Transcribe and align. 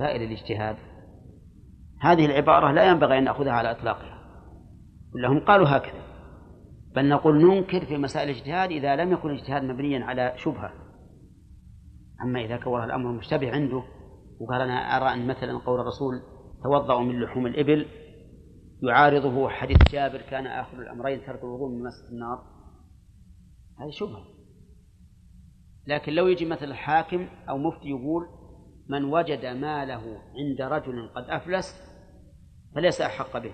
سائر 0.00 0.24
الاجتهاد. 0.24 0.76
هذه 2.00 2.26
العبارة 2.26 2.72
لا 2.72 2.90
ينبغي 2.90 3.18
أن 3.18 3.24
نأخذها 3.24 3.52
على 3.52 3.70
إطلاقها. 3.70 4.20
لهم 5.14 5.40
قالوا 5.40 5.66
هكذا. 5.68 6.02
بل 6.96 7.08
نقول 7.08 7.46
ننكر 7.46 7.86
في 7.86 7.96
مسائل 7.96 8.30
الاجتهاد 8.30 8.70
إذا 8.70 8.96
لم 8.96 9.12
يكن 9.12 9.30
الاجتهاد 9.30 9.62
مبنيا 9.62 10.04
على 10.04 10.32
شبهة. 10.36 10.72
أما 12.24 12.40
إذا 12.44 12.56
كون 12.56 12.84
الأمر 12.84 13.12
مشتبه 13.12 13.52
عنده 13.52 13.82
وقال 14.40 14.60
أنا 14.60 14.96
أرى 14.96 15.14
أن 15.14 15.26
مثلا 15.26 15.58
قول 15.58 15.80
الرسول 15.80 16.22
توضأوا 16.62 17.00
من 17.00 17.20
لحوم 17.20 17.46
الإبل 17.46 17.86
يعارضه 18.82 19.48
حديث 19.48 19.78
جابر 19.92 20.22
كان 20.22 20.46
آخر 20.46 20.78
الأمرين 20.78 21.20
ترك 21.26 21.44
الوضوء 21.44 21.68
من 21.68 21.82
مسجد 21.82 22.12
النار. 22.12 22.38
هذه 23.80 23.90
شبهة. 23.90 24.24
لكن 25.86 26.12
لو 26.12 26.26
يجي 26.26 26.44
مثل 26.44 26.64
الحاكم 26.64 27.28
أو 27.48 27.58
مفتي 27.58 27.88
يقول 27.88 28.39
من 28.90 29.04
وجد 29.04 29.46
ماله 29.46 30.20
عند 30.38 30.60
رجل 30.60 31.08
قد 31.08 31.30
أفلس 31.30 31.82
فليس 32.74 33.00
أحق 33.00 33.38
به. 33.38 33.52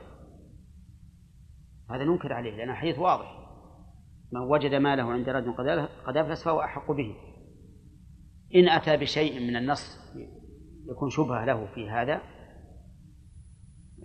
هذا 1.91 2.05
ننكر 2.05 2.33
عليه 2.33 2.57
لأن 2.57 2.71
الحديث 2.71 2.99
واضح. 2.99 3.37
من 4.33 4.41
وجد 4.41 4.75
ماله 4.75 5.03
عند 5.03 5.29
رجل 5.29 5.53
قد 6.07 6.17
أفلس 6.17 6.45
فهو 6.45 6.61
أحق 6.61 6.93
به. 6.93 7.17
إن 8.55 8.69
أتى 8.69 8.97
بشيء 8.97 9.41
من 9.41 9.57
النص 9.57 9.99
يكون 10.91 11.11
شبهة 11.11 11.45
له 11.45 11.67
في 11.75 11.91
هذا 11.91 12.21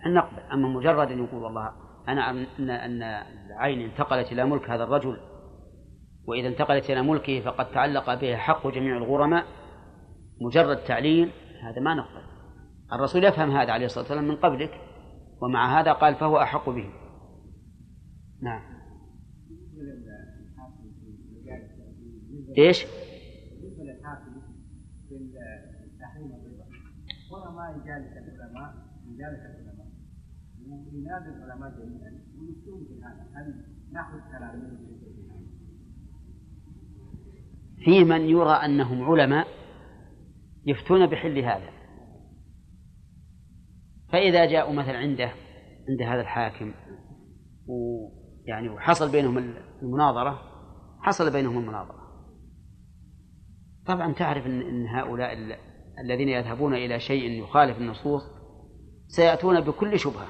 أن 0.06 0.14
نقبل. 0.14 0.42
أما 0.52 0.68
مجرد 0.68 1.10
أن 1.10 1.24
يقول 1.24 1.42
والله 1.42 1.72
أنا 2.08 2.30
أن 2.30 2.70
أن 2.70 3.02
العين 3.02 3.80
انتقلت 3.80 4.32
إلى 4.32 4.44
ملك 4.44 4.70
هذا 4.70 4.84
الرجل 4.84 5.16
وإذا 6.26 6.48
انتقلت 6.48 6.90
إلى 6.90 7.02
ملكه 7.02 7.40
فقد 7.40 7.70
تعلق 7.70 8.14
به 8.14 8.36
حق 8.36 8.66
جميع 8.66 8.96
الغرماء 8.96 9.61
مجرد 10.40 10.76
تعليل 10.76 11.30
هذا 11.62 11.80
ما 11.80 11.94
نقبل. 11.94 12.22
الرسول 12.92 13.24
يفهم 13.24 13.50
هذا 13.50 13.72
عليه 13.72 13.86
الصلاة 13.86 14.04
والسلام 14.04 14.28
من 14.28 14.36
قبلك 14.36 14.80
ومع 15.40 15.80
هذا 15.80 15.92
قال 15.92 16.14
فهو 16.14 16.38
أحق 16.38 16.70
به. 16.70 16.90
نعم. 18.42 18.62
إيش؟ 22.58 22.86
بالنسبة 25.12 25.40
في 25.78 25.98
تحريم 26.00 26.32
الربا 26.32 26.64
هنا 27.30 27.50
ما 27.50 27.70
يجالس 27.70 28.12
العلماء 28.16 28.74
يجالس 29.06 29.40
العلماء 29.40 29.86
وينادي 30.66 31.28
العلماء 31.28 31.70
جميعا 31.70 32.10
في 32.64 33.02
هذا 33.04 33.26
هل 33.34 33.64
ناخذ 33.92 34.18
كلام 34.38 34.56
منهم 34.56 34.92
في 37.84 38.04
من 38.04 38.20
يرى 38.20 38.52
أنهم 38.52 39.02
علماء 39.02 39.46
يفتون 40.66 41.06
بحل 41.06 41.38
هذا. 41.38 41.70
فإذا 44.12 44.44
جاءوا 44.44 44.72
مثلا 44.72 44.98
عنده 44.98 45.32
عند 45.88 46.02
هذا 46.02 46.20
الحاكم 46.20 46.74
ويعني 47.66 48.68
وحصل 48.68 49.12
بينهم 49.12 49.38
المناظرة 49.82 50.42
حصل 51.00 51.32
بينهم 51.32 51.58
المناظرة. 51.58 52.02
طبعا 53.86 54.12
تعرف 54.12 54.46
إن 54.46 54.86
هؤلاء 54.86 55.32
الذين 56.04 56.28
يذهبون 56.28 56.74
إلى 56.74 57.00
شيء 57.00 57.42
يخالف 57.42 57.78
النصوص 57.78 58.22
سيأتون 59.06 59.60
بكل 59.60 59.98
شبهة. 59.98 60.26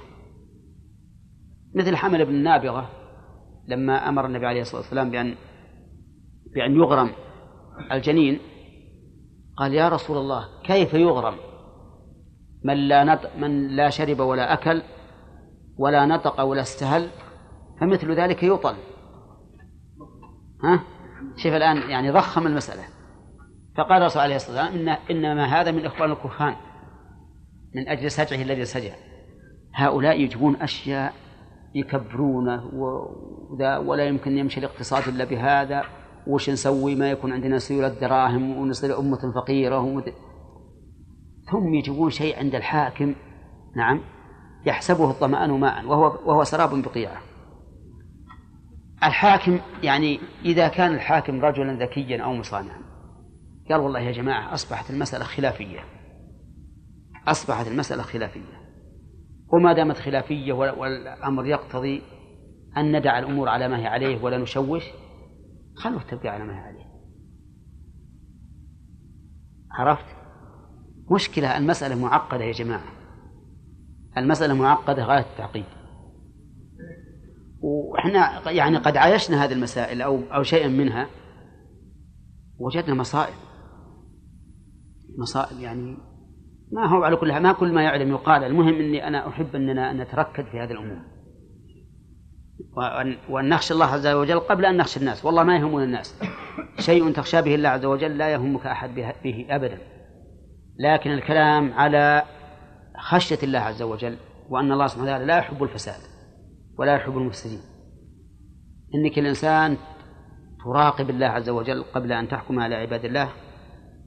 مثل 1.74 1.96
حمل 1.96 2.24
بن 2.24 2.34
النابغه 2.34 2.90
لما 3.68 4.08
أمر 4.08 4.26
النبي 4.26 4.46
عليه 4.46 4.60
الصلاة 4.60 4.80
والسلام 4.80 5.10
بأن 5.10 5.34
بأن 6.54 6.76
يغرم 6.76 7.10
الجنين 7.92 8.38
قال 9.56 9.74
يا 9.74 9.88
رسول 9.88 10.18
الله 10.18 10.48
كيف 10.64 10.94
يغرم؟ 10.94 11.34
من 12.64 12.88
لا 12.88 13.04
نط 13.04 13.20
من 13.36 13.68
لا 13.68 13.90
شرب 13.90 14.20
ولا 14.20 14.52
أكل 14.52 14.82
ولا 15.78 16.06
نطق 16.06 16.40
ولا 16.40 16.60
استهل 16.60 17.08
فمثل 17.80 18.12
ذلك 18.12 18.42
يطل. 18.42 18.74
ها؟ 20.64 20.80
شوف 21.36 21.52
الآن 21.52 21.90
يعني 21.90 22.10
ضخم 22.10 22.46
المسألة. 22.46 22.82
فقال 23.76 24.02
الرسول 24.02 24.22
عليه 24.22 24.36
الصلاة 24.36 24.64
والسلام 24.64 24.88
إن 24.88 24.96
إنما 25.10 25.44
هذا 25.44 25.70
من 25.70 25.86
إخوان 25.86 26.10
الكهان 26.10 26.56
من 27.74 27.88
أجل 27.88 28.10
سجعه 28.10 28.42
الذي 28.42 28.64
سجع. 28.64 28.94
هؤلاء 29.74 30.20
يجيبون 30.20 30.56
أشياء 30.56 31.12
يكبرونه 31.74 32.70
وذا 32.74 33.76
ولا 33.76 34.04
يمكن 34.04 34.38
يمشي 34.38 34.60
الاقتصاد 34.60 35.08
إلا 35.08 35.24
بهذا. 35.24 35.84
وش 36.26 36.50
نسوي؟ 36.50 36.94
ما 36.94 37.10
يكون 37.10 37.32
عندنا 37.32 37.58
سيولة 37.58 37.88
دراهم 37.88 38.58
ونصير 38.58 38.98
أمة 38.98 39.32
فقيرة 39.34 39.78
ومد... 39.78 40.12
ثم 41.52 41.74
يجيبون 41.74 42.10
شيء 42.10 42.38
عند 42.38 42.54
الحاكم. 42.54 43.14
نعم. 43.76 44.00
يحسبه 44.66 45.10
الظمآن 45.10 45.50
ماء 45.50 45.86
وهو 45.86 46.18
وهو 46.26 46.44
سراب 46.44 46.82
بقيعة. 46.82 47.20
الحاكم 49.04 49.58
يعني 49.82 50.20
إذا 50.44 50.68
كان 50.68 50.94
الحاكم 50.94 51.44
رجلا 51.44 51.84
ذكيا 51.84 52.22
أو 52.22 52.34
مصانعا. 52.34 52.82
قال 53.70 53.80
والله 53.80 54.00
يا 54.00 54.12
جماعة 54.12 54.54
أصبحت 54.54 54.90
المسألة 54.90 55.24
خلافية. 55.24 55.80
أصبحت 57.28 57.68
المسألة 57.68 58.02
خلافية. 58.02 58.62
وما 59.52 59.72
دامت 59.72 59.96
خلافية 59.96 60.52
والأمر 60.52 61.46
يقتضي 61.46 62.02
أن 62.76 62.96
ندع 62.96 63.18
الأمور 63.18 63.48
على 63.48 63.68
ما 63.68 63.78
هي 63.78 63.86
عليه 63.86 64.22
ولا 64.22 64.38
نشوش 64.38 64.84
خلوه 65.74 66.02
تبقى 66.02 66.28
على 66.28 66.44
ما 66.44 66.54
هي 66.54 66.58
عليه. 66.58 66.92
عرفت؟ 69.70 70.16
مشكلة 71.10 71.56
المسألة 71.56 71.94
معقدة 71.94 72.44
يا 72.44 72.52
جماعة. 72.52 72.84
المسألة 74.16 74.54
معقدة 74.54 75.04
غاية 75.04 75.20
التعقيد. 75.32 75.64
وإحنا 77.60 78.50
يعني 78.50 78.76
قد 78.76 78.96
عايشنا 78.96 79.44
هذه 79.44 79.52
المسائل 79.52 80.02
أو 80.02 80.20
أو 80.34 80.42
شيئا 80.42 80.68
منها 80.68 81.06
وجدنا 82.58 82.94
مصائب. 82.94 83.34
مصائب 85.18 85.60
يعني 85.60 85.96
ما 86.72 86.86
هو 86.86 87.02
على 87.02 87.16
كل 87.16 87.42
ما 87.42 87.52
كل 87.52 87.72
ما 87.72 87.82
يعلم 87.82 88.08
يقال. 88.08 88.44
المهم 88.44 88.74
إني 88.74 89.08
أنا 89.08 89.28
أحب 89.28 89.56
إننا 89.56 89.92
نتركز 89.92 90.44
في 90.44 90.60
هذه 90.60 90.70
الأمور. 90.70 91.11
وأن 93.28 93.48
نخشى 93.48 93.74
الله 93.74 93.86
عز 93.86 94.06
وجل 94.06 94.40
قبل 94.40 94.64
أن 94.64 94.76
نخشى 94.76 95.00
الناس. 95.00 95.24
والله 95.24 95.42
ما 95.42 95.56
يهمون 95.56 95.82
الناس. 95.82 96.22
شيء 96.78 97.12
تخشى 97.12 97.42
به 97.42 97.54
الله 97.54 97.68
عز 97.68 97.84
وجل 97.84 98.18
لا 98.18 98.32
يهمك 98.32 98.66
أحد 98.66 98.94
به 98.94 99.46
أبدا. 99.50 99.78
لكن 100.78 101.10
الكلام 101.10 101.72
على 101.72 102.22
خشية 102.98 103.38
الله 103.42 103.58
عز 103.58 103.82
وجل 103.82 104.16
وأن 104.48 104.72
الله 104.72 104.86
سبحانه 104.86 105.04
وتعالى 105.04 105.24
لا 105.24 105.38
يحب 105.38 105.62
الفساد 105.62 106.00
ولا 106.78 106.94
يحب 106.94 107.16
المفسدين. 107.16 107.60
إنك 108.94 109.18
الإنسان 109.18 109.76
تراقب 110.64 111.10
الله 111.10 111.26
عز 111.26 111.48
وجل 111.48 111.82
قبل 111.82 112.12
أن 112.12 112.28
تحكم 112.28 112.60
على 112.60 112.74
عباد 112.74 113.04
الله 113.04 113.28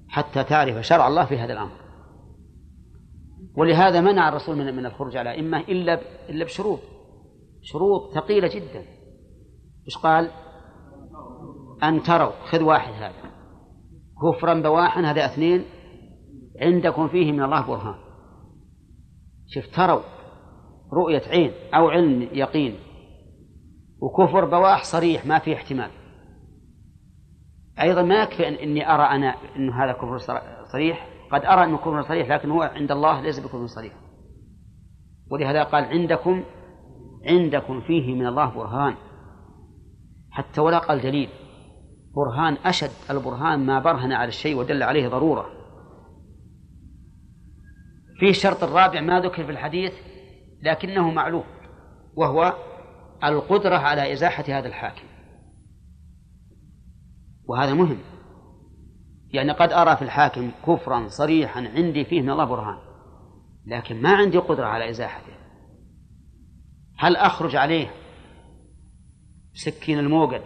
حتى 0.07 0.43
تعرف 0.43 0.85
شرع 0.85 1.07
الله 1.07 1.25
في 1.25 1.37
هذا 1.37 1.53
الأمر. 1.53 1.77
ولهذا 3.57 4.01
منع 4.01 4.29
الرسول 4.29 4.55
من 4.55 4.75
من 4.75 4.85
الخروج 4.85 5.17
على 5.17 5.31
أئمة 5.31 5.59
إلا 5.59 5.99
إلا 6.29 6.45
بشروط. 6.45 6.79
شروط 7.65 8.13
ثقيلة 8.13 8.47
جدا. 8.47 8.85
إيش 9.85 9.97
قال؟ 10.03 10.31
أن 11.83 12.03
تروا 12.03 12.31
خذ 12.51 12.63
واحد 12.63 12.93
هذا. 12.93 13.31
كفرا 14.21 14.53
بواحا 14.53 15.01
هذا 15.01 15.25
اثنين. 15.25 15.65
عندكم 16.61 17.07
فيه 17.07 17.31
من 17.31 17.43
الله 17.43 17.67
برهان. 17.67 17.95
شوف 19.47 19.75
تروا 19.75 20.01
رؤية 20.93 21.21
عين 21.27 21.51
أو 21.73 21.89
علم 21.89 22.21
يقين. 22.21 22.75
وكفر 24.01 24.45
بواح 24.45 24.83
صريح 24.83 25.25
ما 25.25 25.39
فيه 25.39 25.55
احتمال. 25.55 25.91
أيضا 27.81 28.01
ما 28.01 28.23
يكفي 28.23 28.47
أن 28.47 28.53
إني 28.53 28.93
أرى 28.93 29.03
أنا 29.03 29.35
أن 29.55 29.69
هذا 29.69 29.93
كفر 29.93 30.17
صريح. 30.71 31.09
قد 31.31 31.45
أرى 31.45 31.63
أنه 31.63 31.77
كفر 31.77 32.01
صريح 32.01 32.29
لكن 32.29 32.51
هو 32.51 32.61
عند 32.61 32.91
الله 32.91 33.21
ليس 33.21 33.39
بكفر 33.39 33.67
صريح. 33.67 33.93
ولهذا 35.31 35.63
قال 35.63 35.83
عندكم 35.83 36.43
عندكم 37.25 37.81
فيه 37.81 38.15
من 38.15 38.27
الله 38.27 38.45
برهان. 38.45 38.95
حتى 40.31 40.61
ولا 40.61 40.77
قال 40.77 41.01
دليل. 41.01 41.29
برهان 42.15 42.57
أشد 42.65 42.91
البرهان 43.09 43.65
ما 43.65 43.79
برهن 43.79 44.11
على 44.11 44.27
الشيء 44.27 44.57
ودل 44.57 44.83
عليه 44.83 45.07
ضرورة. 45.07 45.45
فيه 48.19 48.29
الشرط 48.29 48.63
الرابع 48.63 49.01
ما 49.01 49.19
ذكر 49.19 49.45
في 49.45 49.51
الحديث 49.51 49.93
لكنه 50.61 51.11
معلوم 51.11 51.43
وهو 52.15 52.53
القدرة 53.23 53.75
على 53.75 54.13
إزاحة 54.13 54.43
هذا 54.47 54.67
الحاكم. 54.67 55.05
وهذا 57.47 57.73
مهم. 57.73 57.97
يعني 59.29 59.51
قد 59.51 59.71
أرى 59.71 59.95
في 59.95 60.01
الحاكم 60.01 60.51
كفرا 60.67 61.07
صريحا 61.07 61.67
عندي 61.75 62.05
فيه 62.05 62.21
من 62.21 62.29
الله 62.29 62.45
برهان 62.45 62.77
لكن 63.65 64.01
ما 64.01 64.15
عندي 64.15 64.37
قدرة 64.37 64.65
على 64.65 64.89
إزاحته. 64.89 65.34
هل 66.97 67.15
أخرج 67.15 67.55
عليه 67.55 67.91
سكين 69.53 69.99
الموقد 69.99 70.41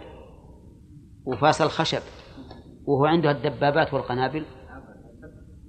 وفاس 1.26 1.62
الخشب 1.62 2.02
وهو 2.86 3.06
عنده 3.06 3.30
الدبابات 3.30 3.94
والقنابل؟ 3.94 4.44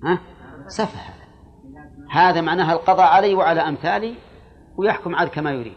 ها؟ 0.03 0.19
سفه 0.67 0.99
هذا. 2.11 2.41
معناها 2.41 2.73
القضاء 2.73 3.07
علي 3.07 3.33
وعلى 3.33 3.61
أمثالي 3.61 4.15
ويحكم 4.77 5.15
عاد 5.15 5.27
كما 5.27 5.51
يريد. 5.51 5.73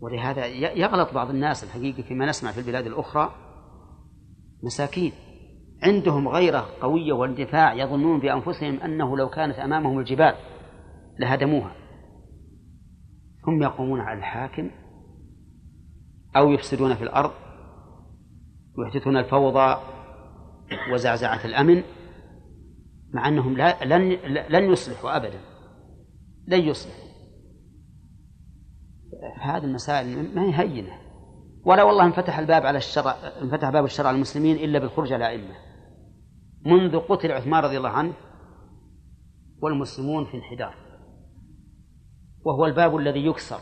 ولهذا 0.00 0.46
يغلط 0.76 1.14
بعض 1.14 1.30
الناس 1.30 1.64
الحقيقة 1.64 2.02
فيما 2.02 2.26
نسمع 2.26 2.52
في 2.52 2.58
البلاد 2.60 2.86
الأخرى 2.86 3.34
مساكين. 4.62 5.12
عندهم 5.82 6.28
غيرة 6.28 6.66
قوية 6.80 7.12
واندفاع 7.12 7.74
يظنون 7.74 8.20
بأنفسهم 8.20 8.80
أنه 8.80 9.16
لو 9.16 9.28
كانت 9.28 9.58
أمامهم 9.58 9.98
الجبال 9.98 10.34
لهدموها. 11.18 11.83
هم 13.46 13.62
يقومون 13.62 14.00
على 14.00 14.18
الحاكم 14.18 14.70
أو 16.36 16.50
يفسدون 16.50 16.94
في 16.94 17.04
الأرض 17.04 17.32
ويحدثون 18.78 19.16
الفوضى 19.16 19.80
وزعزعة 20.92 21.44
الأمن 21.44 21.82
مع 23.12 23.28
أنهم 23.28 23.56
لا 23.56 23.84
لن 23.84 24.12
لن 24.48 24.72
يصلحوا 24.72 25.16
أبدا 25.16 25.40
لن 26.46 26.60
يصلحوا. 26.60 27.04
هذه 29.40 29.64
المسائل 29.64 30.34
ما 30.34 30.42
هي 30.42 30.54
هينة. 30.54 30.98
ولا 31.64 31.82
والله 31.82 32.04
انفتح 32.04 32.38
الباب 32.38 32.66
على 32.66 32.78
الشرع 32.78 33.14
انفتح 33.42 33.70
باب 33.70 33.84
الشرع 33.84 34.08
على 34.08 34.14
المسلمين 34.14 34.56
إلا 34.56 34.78
بالخروج 34.78 35.12
على 35.12 35.26
الأئمة. 35.26 35.54
منذ 36.66 36.98
قتل 36.98 37.32
عثمان 37.32 37.64
رضي 37.64 37.78
الله 37.78 37.88
عنه 37.88 38.12
والمسلمون 39.62 40.24
في 40.24 40.36
انحدار. 40.36 40.83
وهو 42.44 42.66
الباب 42.66 42.96
الذي 42.96 43.26
يكسر 43.26 43.58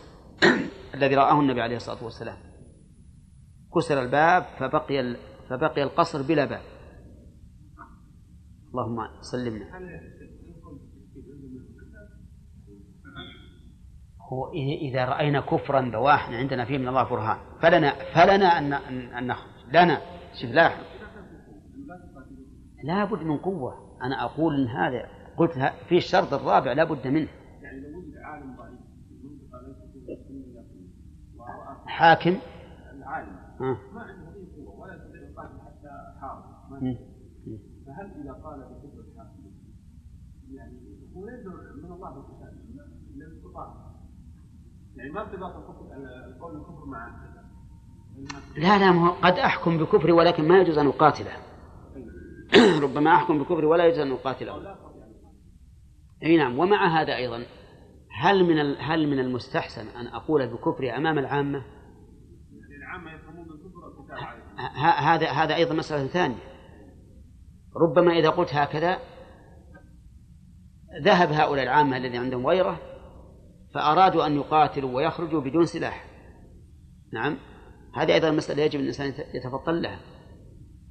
الذي 0.95 1.15
رآه 1.15 1.41
النبي 1.41 1.61
عليه 1.61 1.77
الصلاة 1.77 2.05
والسلام. 2.05 2.37
كسر 3.75 4.03
الباب 4.03 4.43
فبقي 4.59 5.17
فبقي 5.49 5.83
القصر 5.83 6.23
بلا 6.23 6.45
باب. 6.45 6.63
اللهم 8.71 8.97
سلمنا. 9.21 9.67
هو 14.33 14.53
إذا 14.89 15.05
رأينا 15.05 15.41
كفرا 15.41 15.81
بواحا 15.81 16.37
عندنا 16.37 16.65
فيه 16.65 16.79
من 16.79 16.89
الله 16.89 17.11
برهان. 17.11 17.39
فلنا 17.63 17.91
فلنا 18.15 18.47
أن 18.59 18.73
أن 19.13 19.27
نخرج. 19.27 19.53
لنا. 19.69 20.01
شوف 20.41 20.51
لاحظ 20.51 20.85
لا 22.85 23.05
بد 23.05 23.23
من 23.23 23.39
قوة. 23.39 23.99
أنا 24.03 24.25
أقول 24.25 24.61
إن 24.61 24.69
هذا 24.69 25.09
قلت 25.37 25.53
في 25.89 25.97
الشرط 25.97 26.35
الرابع 26.35 26.73
لا 26.73 26.85
بد 26.85 27.07
منه 27.07 27.29
يعني 27.63 27.81
لو 27.81 27.99
وجد 27.99 28.17
عالم 28.17 28.57
ضعيف 28.57 28.83
حاكم؟ 31.93 32.37
العالم. 32.93 33.37
ما 33.61 34.01
عنده 34.01 34.31
هذه 34.31 34.45
القوة 34.59 34.81
ولا 34.81 34.95
يستطيع 34.95 35.21
يقاتل 35.21 35.61
حتى 35.61 35.91
حارب 36.21 36.45
فهل 37.87 38.07
إذا 38.23 38.33
قال 38.33 38.61
بكفر 38.61 39.01
الحاكم 39.13 39.43
يعني 40.53 40.79
هو 41.17 41.27
ليس 41.27 41.47
من 41.85 41.93
الله 41.93 42.11
بالقتال 42.11 42.53
استطاع 43.39 43.93
يعني 44.97 45.11
ما 45.11 45.21
ارتباط 45.21 45.57
القول 45.57 46.53
بالكفر 46.53 46.87
مع 46.87 47.33
لا 48.57 48.79
لا 48.79 49.09
قد 49.09 49.39
أحكم 49.39 49.79
بكفري 49.79 50.13
ولكن 50.13 50.49
ما 50.49 50.59
يجوز 50.59 50.79
أن 50.79 50.87
أقاتله. 50.87 51.33
ربما 52.85 53.15
أحكم 53.15 53.39
بكفري 53.39 53.67
ولا 53.67 53.87
يجوز 53.87 53.99
أن 53.99 54.13
أقاتله. 54.13 54.77
أي 56.23 56.37
نعم 56.37 56.59
ومع 56.59 57.01
هذا 57.01 57.17
أيضا 57.17 57.45
هل 58.11 58.45
من 58.45 58.77
هل 58.79 59.09
من 59.09 59.19
المستحسن 59.19 59.87
أن 59.89 60.07
أقول 60.07 60.47
بكفري 60.47 60.91
أمام 60.91 61.19
العامة؟ 61.19 61.63
هذا 64.77 65.31
هذا 65.31 65.55
أيضا 65.55 65.75
مسألة 65.75 66.07
ثانية. 66.07 66.37
ربما 67.77 68.13
إذا 68.13 68.31
قلت 68.31 68.55
هكذا 68.55 68.99
ذهب 71.05 71.33
هؤلاء 71.33 71.65
العامة 71.65 71.97
الذين 71.97 72.21
عندهم 72.21 72.47
غيرة 72.47 72.81
فأرادوا 73.75 74.27
أن 74.27 74.37
يقاتلوا 74.37 74.97
ويخرجوا 74.97 75.41
بدون 75.41 75.67
سلاح. 75.67 76.05
نعم 77.13 77.37
هذه 77.95 78.15
أيضا 78.15 78.31
مسألة 78.31 78.63
يجب 78.63 78.81
الإنسان 78.81 79.15
يتفطن 79.35 79.75
لها. 79.75 80.01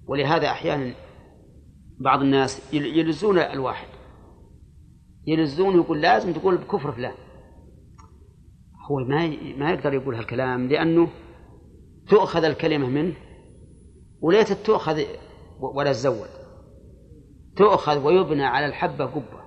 ولهذا 0.07 0.47
أحيانا 0.47 0.94
بعض 2.00 2.21
الناس 2.21 2.74
يلزون 2.74 3.39
الواحد. 3.39 3.88
يلزون 5.27 5.75
يقول 5.75 6.01
لازم 6.01 6.33
تقول 6.33 6.57
بكفر 6.57 6.91
فلان. 6.91 7.13
هو 8.91 9.00
ما 9.00 9.27
ما 9.57 9.71
يقدر 9.71 9.94
يقول 9.94 10.15
هالكلام 10.15 10.67
لأنه 10.67 11.09
تؤخذ 12.09 12.44
الكلمة 12.44 12.88
منه 12.88 13.13
وليست 14.21 14.65
تؤخذ 14.65 15.01
ولا 15.59 15.91
تزود 15.91 16.29
تؤخذ 17.56 18.06
ويبنى 18.06 18.45
على 18.45 18.65
الحبة 18.65 19.06
قبة. 19.06 19.41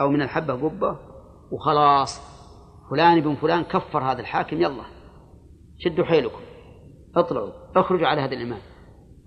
أو 0.00 0.08
من 0.08 0.22
الحبة 0.22 0.54
قبة 0.54 0.98
وخلاص. 1.50 2.20
فلان 2.90 3.18
ابن 3.18 3.34
فلان 3.34 3.62
كفر 3.62 3.98
هذا 3.98 4.20
الحاكم 4.20 4.56
يلا 4.56 4.84
شدوا 5.78 6.04
حيلكم. 6.04 6.40
اطلعوا 7.16 7.52
اخرجوا 7.76 8.06
على 8.06 8.20
هذا 8.20 8.34
الإمام 8.34 8.60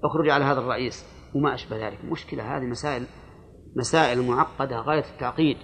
اخرجوا 0.04 0.34
على 0.34 0.46
هذا 0.46 0.60
الرئيس. 0.60 1.06
وما 1.36 1.54
أشبه 1.54 1.88
ذلك. 1.88 2.06
مشكلة 2.06 2.58
هذه 2.58 2.64
مسائل 2.64 3.06
مسائل 3.76 4.28
معقدة 4.28 4.80
غاية 4.80 5.06
التعقيد. 5.14 5.58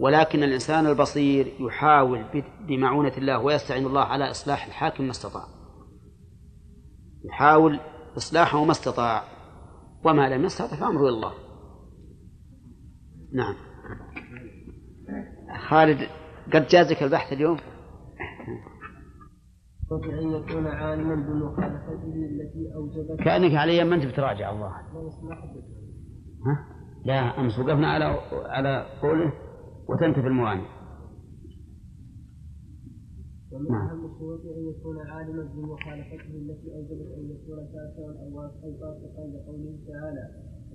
ولكن 0.00 0.42
الإنسان 0.42 0.86
البصير 0.86 1.52
يحاول 1.60 2.24
بمعونة 2.68 3.12
الله 3.18 3.38
ويستعين 3.38 3.86
الله 3.86 4.00
على 4.00 4.30
إصلاح 4.30 4.66
الحاكم 4.66 5.04
ما 5.04 5.10
استطاع. 5.10 5.44
يحاول 7.24 7.80
إصلاحه 8.18 8.64
ما 8.64 8.70
استطاع 8.70 9.22
وما 10.04 10.28
لم 10.28 10.44
يستطع 10.44 10.76
فأمره 10.76 11.00
إلى 11.00 11.08
الله. 11.08 11.32
نعم. 13.32 13.54
خالد 15.68 15.98
قد 16.54 16.66
جازك 16.66 17.02
البحث 17.02 17.32
اليوم؟ 17.32 17.58
أن 19.92 20.32
يكون 20.32 20.66
عالما 20.66 21.14
بمخالفته 21.14 22.14
التي 22.30 22.74
أوجبت 22.74 23.24
كأنك 23.24 23.54
علي 23.54 23.84
ما 23.84 23.94
أنت 23.94 24.06
بتراجع 24.06 24.50
الله. 24.50 24.68
ها؟ 26.46 26.66
لا 27.04 27.40
أمس 27.40 27.58
وقفنا 27.58 27.92
على 27.92 28.04
على 28.32 28.86
قوله 29.02 29.32
وتنتفي 29.88 30.26
الموانع 30.26 30.77
ومن 33.52 33.68
نعم. 33.70 33.88
أهم 33.88 34.04
الشروط 34.12 34.40
أن 34.56 34.68
يكون 34.70 34.98
عالما 34.98 35.42
بمخالفته 35.54 36.32
التي 36.42 36.74
أوجبت 36.74 37.08
أن 37.18 37.24
يكون 37.30 37.58
كافرا 37.72 38.12
أو 38.22 38.30
فاسقا 38.80 39.26
لقوله 39.26 39.78
تعالى 39.88 40.24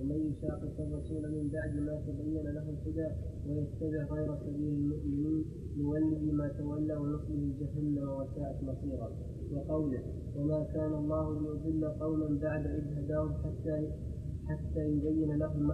ومن 0.00 0.18
يشاقق 0.30 0.80
الرسول 0.80 1.22
من 1.36 1.48
بعد 1.48 1.74
ما 1.86 1.94
تبين 2.06 2.44
له 2.56 2.66
الهدى 2.70 3.08
ويتبع 3.46 4.14
غير 4.14 4.36
سبيل 4.36 4.74
المؤمنين 4.74 5.44
نوله 5.78 6.32
ما 6.32 6.48
تولى 6.48 6.96
ونصله 6.96 7.54
جهنم 7.60 8.08
وساءت 8.08 8.62
مصيرا 8.62 9.08
وقوله 9.52 10.02
وما 10.36 10.66
كان 10.74 10.92
الله 10.94 11.40
ليضل 11.40 11.88
قوما 12.00 12.38
بعد 12.42 12.66
إذ 12.66 12.98
هداهم 12.98 13.32
حتى 13.32 13.90
حتى 14.48 14.80
يبين 14.80 15.38
لهم 15.38 15.66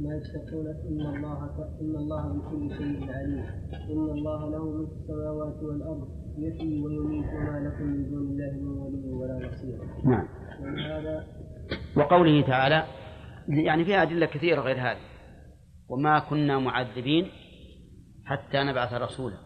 ما 0.00 0.14
يتقون 0.16 0.66
إن 0.66 1.00
الله 1.00 1.66
إن 1.80 1.96
الله 1.96 2.32
بكل 2.32 2.70
شيء 2.70 3.10
عليم 3.12 3.44
إن 3.90 4.10
الله 4.10 4.50
له 4.50 4.70
ملك 4.70 4.88
السماوات 5.00 5.62
والأرض 5.62 6.21
يحيي 6.38 6.82
ويميت 6.82 7.26
وما 7.26 7.68
لكم 7.68 7.84
من 7.84 8.10
دون 8.10 8.22
الله 8.22 8.52
من 8.52 8.78
ولي 8.78 9.08
ولا 9.08 9.48
نصير. 9.48 9.78
نعم. 10.04 10.28
وهذا 10.60 11.26
وقوله 11.96 12.46
تعالى 12.46 12.86
يعني 13.48 13.84
فيها 13.84 14.02
أدلة 14.02 14.26
كثيرة 14.26 14.60
غير 14.60 14.76
هذه 14.76 15.00
وما 15.88 16.18
كنا 16.18 16.58
معذبين 16.58 17.30
حتى 18.24 18.62
نبعث 18.62 18.92
رسولا 18.94 19.36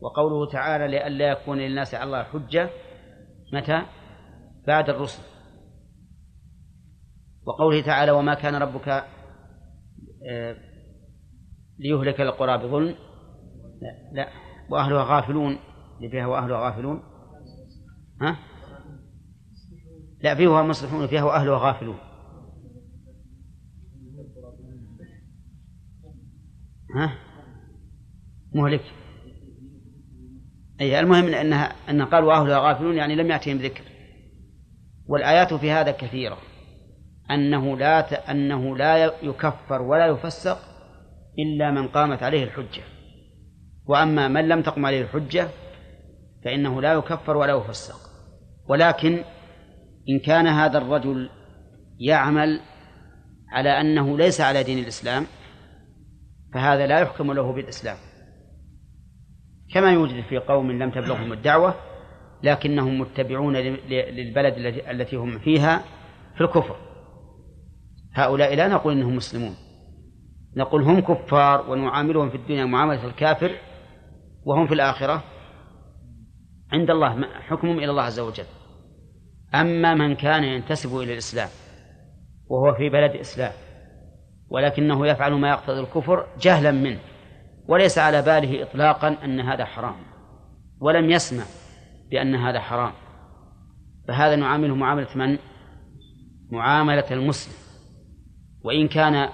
وقوله 0.00 0.52
تعالى 0.52 0.88
لئلا 0.88 1.30
يكون 1.30 1.58
للناس 1.58 1.94
على 1.94 2.04
الله 2.04 2.22
حجة 2.22 2.70
متى؟ 3.52 3.82
بعد 4.66 4.90
الرسل 4.90 5.22
وقوله 7.46 7.82
تعالى 7.82 8.12
وما 8.12 8.34
كان 8.34 8.54
ربك 8.54 8.88
آه، 10.30 10.56
ليهلك 11.78 12.20
القرى 12.20 12.58
بظلم 12.58 12.94
لا, 13.80 14.12
لا 14.12 14.28
وأهلها 14.70 15.04
غافلون 15.04 15.58
اللي 16.00 16.10
فيها 16.10 16.26
وأهلها 16.26 16.66
غافلون؟ 16.66 17.02
ها؟ 18.20 18.36
لا 20.20 20.34
فيها 20.34 20.62
مصلحون 20.62 21.06
فيها 21.06 21.24
وأهلها 21.24 21.58
غافلون. 21.58 21.98
ها؟ 26.94 27.14
مهلك. 28.54 28.84
أي 30.80 31.00
المهم 31.00 31.24
أنها 31.24 31.90
أن 31.90 32.02
قال 32.02 32.24
وأهلها 32.24 32.58
غافلون 32.58 32.96
يعني 32.96 33.14
لم 33.14 33.30
يأتهم 33.30 33.56
ذكر. 33.56 33.84
والآيات 35.06 35.54
في 35.54 35.70
هذا 35.70 35.90
كثيرة. 35.90 36.38
أنه 37.30 37.76
لا 37.76 38.00
ت... 38.00 38.12
أنه 38.12 38.76
لا 38.76 39.04
يكفر 39.22 39.82
ولا 39.82 40.06
يفسق 40.06 40.58
إلا 41.38 41.70
من 41.70 41.88
قامت 41.88 42.22
عليه 42.22 42.44
الحجة. 42.44 42.82
وأما 43.86 44.28
من 44.28 44.48
لم 44.48 44.62
تقم 44.62 44.86
عليه 44.86 45.02
الحجة 45.02 45.48
فإنه 46.44 46.80
لا 46.80 46.92
يكفر 46.92 47.36
ولا 47.36 47.56
يفسق. 47.56 48.10
ولكن 48.68 49.24
إن 50.08 50.18
كان 50.18 50.46
هذا 50.46 50.78
الرجل 50.78 51.30
يعمل 51.98 52.60
على 53.52 53.80
أنه 53.80 54.18
ليس 54.18 54.40
على 54.40 54.62
دين 54.62 54.78
الإسلام 54.78 55.26
فهذا 56.54 56.86
لا 56.86 57.00
يحكم 57.00 57.32
له 57.32 57.52
بالإسلام. 57.52 57.96
كما 59.74 59.92
يوجد 59.92 60.24
في 60.28 60.38
قوم 60.38 60.70
لم 60.70 60.90
تبلغهم 60.90 61.32
الدعوة 61.32 61.74
لكنهم 62.42 63.00
متبعون 63.00 63.56
للبلد 63.56 64.54
التي 64.88 65.16
هم 65.16 65.38
فيها 65.38 65.82
في 66.34 66.40
الكفر. 66.40 66.76
هؤلاء 68.14 68.54
لا 68.54 68.68
نقول 68.68 68.92
إنهم 68.92 69.16
مسلمون. 69.16 69.54
نقول 70.56 70.82
هم 70.82 71.00
كفار 71.00 71.70
ونعاملهم 71.70 72.30
في 72.30 72.36
الدنيا 72.36 72.64
معاملة 72.64 73.06
الكافر 73.06 73.56
وهم 74.44 74.66
في 74.66 74.74
الآخرة 74.74 75.24
عند 76.72 76.90
الله 76.90 77.26
حكمهم 77.26 77.78
إلى 77.78 77.90
الله 77.90 78.02
عز 78.02 78.20
وجل. 78.20 78.44
أما 79.54 79.94
من 79.94 80.14
كان 80.14 80.44
ينتسب 80.44 80.96
إلى 80.96 81.12
الإسلام 81.12 81.48
وهو 82.46 82.74
في 82.74 82.88
بلد 82.88 83.16
إسلام 83.16 83.52
ولكنه 84.48 85.06
يفعل 85.06 85.32
ما 85.32 85.48
يقتضي 85.48 85.80
الكفر 85.80 86.26
جهلا 86.40 86.70
منه 86.70 87.00
وليس 87.68 87.98
على 87.98 88.22
باله 88.22 88.62
إطلاقا 88.62 89.16
أن 89.24 89.40
هذا 89.40 89.64
حرام 89.64 89.96
ولم 90.80 91.10
يسمع 91.10 91.44
بأن 92.10 92.34
هذا 92.34 92.60
حرام. 92.60 92.92
فهذا 94.08 94.36
نعامله 94.36 94.74
معاملة 94.74 95.16
من؟ 95.16 95.38
معاملة 96.50 97.04
المسلم. 97.10 97.54
وإن 98.64 98.88
كان 98.88 99.28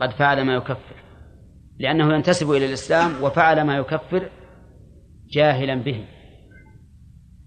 قد 0.00 0.10
فعل 0.10 0.42
ما 0.42 0.54
يكفر 0.54 0.96
لأنه 1.78 2.14
ينتسب 2.14 2.50
إلى 2.50 2.66
الإسلام 2.66 3.22
وفعل 3.22 3.62
ما 3.62 3.76
يكفر 3.76 4.30
جاهلا 5.30 5.74
به. 5.74 6.04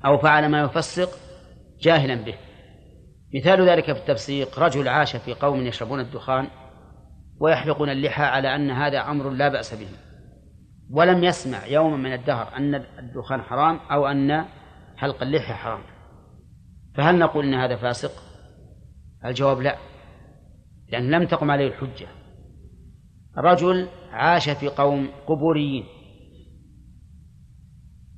أو 0.05 0.17
فعل 0.17 0.49
ما 0.49 0.61
يفسق 0.61 1.09
جاهلا 1.81 2.15
به. 2.15 2.35
مثال 3.35 3.69
ذلك 3.69 3.93
في 3.93 3.99
التفسيق 3.99 4.59
رجل 4.59 4.87
عاش 4.87 5.15
في 5.15 5.33
قوم 5.33 5.65
يشربون 5.65 5.99
الدخان 5.99 6.47
ويحلقون 7.39 7.89
اللحى 7.89 8.23
على 8.23 8.55
أن 8.55 8.71
هذا 8.71 8.99
أمر 8.99 9.29
لا 9.29 9.49
بأس 9.49 9.73
به. 9.73 9.89
ولم 10.91 11.23
يسمع 11.23 11.65
يوما 11.65 11.97
من 11.97 12.13
الدهر 12.13 12.57
أن 12.57 12.75
الدخان 12.75 13.41
حرام 13.41 13.79
أو 13.91 14.07
أن 14.07 14.45
حلق 14.97 15.21
اللحية 15.21 15.53
حرام. 15.53 15.81
فهل 16.95 17.19
نقول 17.19 17.45
إن 17.45 17.53
هذا 17.53 17.75
فاسق؟ 17.75 18.11
الجواب 19.25 19.61
لا 19.61 19.77
لأن 20.89 21.11
لم 21.11 21.25
تقم 21.25 21.51
عليه 21.51 21.67
الحجة. 21.67 22.07
رجل 23.37 23.87
عاش 24.11 24.49
في 24.49 24.67
قوم 24.67 25.09
قبوريين 25.27 25.85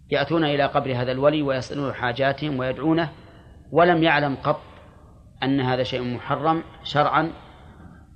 يأتون 0.10 0.44
إلى 0.44 0.64
قبر 0.64 1.02
هذا 1.02 1.12
الولي 1.12 1.42
ويسألون 1.42 1.94
حاجاتهم 1.94 2.60
ويدعونه 2.60 3.10
ولم 3.72 4.04
يعلم 4.04 4.36
قط 4.36 4.62
أن 5.44 5.62
هذا 5.62 5.84
شيء 5.84 6.02
محرم 6.02 6.64
شرعا 6.84 7.32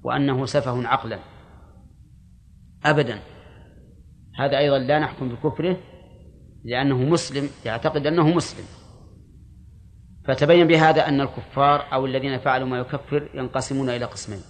وأنه 0.04 0.46
سفه 0.46 0.88
عقلا. 0.88 1.20
أبدا. 2.86 3.20
هذا 4.40 4.58
أيضا 4.58 4.80
لا 4.80 5.00
نحكم 5.00 5.30
بكفره 5.30 5.78
لأنه 6.66 6.98
مسلم 6.98 7.50
يعتقد 7.66 8.08
أنه 8.08 8.28
مسلم. 8.28 8.66
فتبين 10.28 10.68
بهذا 10.68 11.08
أن 11.08 11.22
الكفار 11.22 11.94
أو 11.94 12.06
الذين 12.06 12.38
فعلوا 12.38 12.68
ما 12.68 12.80
يكفر 12.80 13.30
ينقسمون 13.34 13.90
إلى 13.90 14.06
قسمين. 14.06 14.42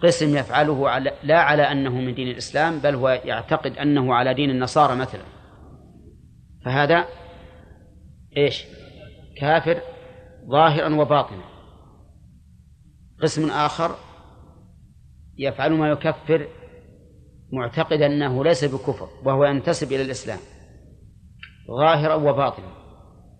قسم 0.00 0.36
يفعله 0.36 0.90
على 0.90 1.12
لا 1.22 1.38
على 1.38 1.62
أنه 1.62 1.94
من 1.94 2.14
دين 2.14 2.28
الإسلام 2.28 2.78
بل 2.78 2.94
هو 2.94 3.08
يعتقد 3.08 3.78
أنه 3.78 4.14
على 4.14 4.34
دين 4.34 4.50
النصارى 4.50 4.96
مثلا. 4.96 5.33
فهذا 6.64 7.04
إيش؟ 8.36 8.64
كافر 9.40 9.80
ظاهرا 10.50 10.94
وباطنا. 10.94 11.44
قسم 13.22 13.50
آخر 13.50 13.96
يفعل 15.38 15.72
ما 15.72 15.88
يكفر 15.88 16.48
معتقدا 17.52 18.06
أنه 18.06 18.44
ليس 18.44 18.64
بكفر 18.64 19.08
وهو 19.24 19.44
ينتسب 19.44 19.92
إلى 19.92 20.02
الإسلام. 20.02 20.38
ظاهرا 21.68 22.14
وباطنا. 22.14 22.84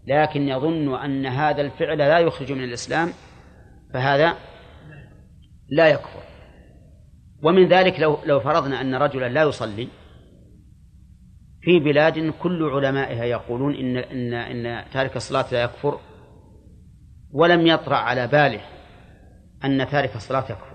لكن 0.06 0.48
يظن 0.48 0.94
أن 0.94 1.26
هذا 1.26 1.60
الفعل 1.60 1.98
لا 1.98 2.18
يخرج 2.18 2.52
من 2.52 2.64
الإسلام 2.64 3.12
فهذا 3.94 4.34
لا 5.68 5.88
يكفر. 5.88 6.22
ومن 7.42 7.68
ذلك 7.68 8.00
لو 8.00 8.18
لو 8.24 8.40
فرضنا 8.40 8.80
أن 8.80 8.94
رجلا 8.94 9.28
لا 9.28 9.42
يصلي 9.42 9.88
في 11.64 11.78
بلاد 11.78 12.32
كل 12.42 12.62
علمائها 12.62 13.24
يقولون 13.24 13.74
إن 13.74 13.96
إن 13.96 14.34
إن 14.34 14.90
تارك 14.90 15.16
الصلاة 15.16 15.46
لا 15.52 15.62
يكفر 15.62 16.00
ولم 17.30 17.66
يطرأ 17.66 17.96
على 17.96 18.26
باله 18.26 18.60
أن 19.64 19.88
تارك 19.88 20.16
الصلاة 20.16 20.44
يكفر 20.44 20.74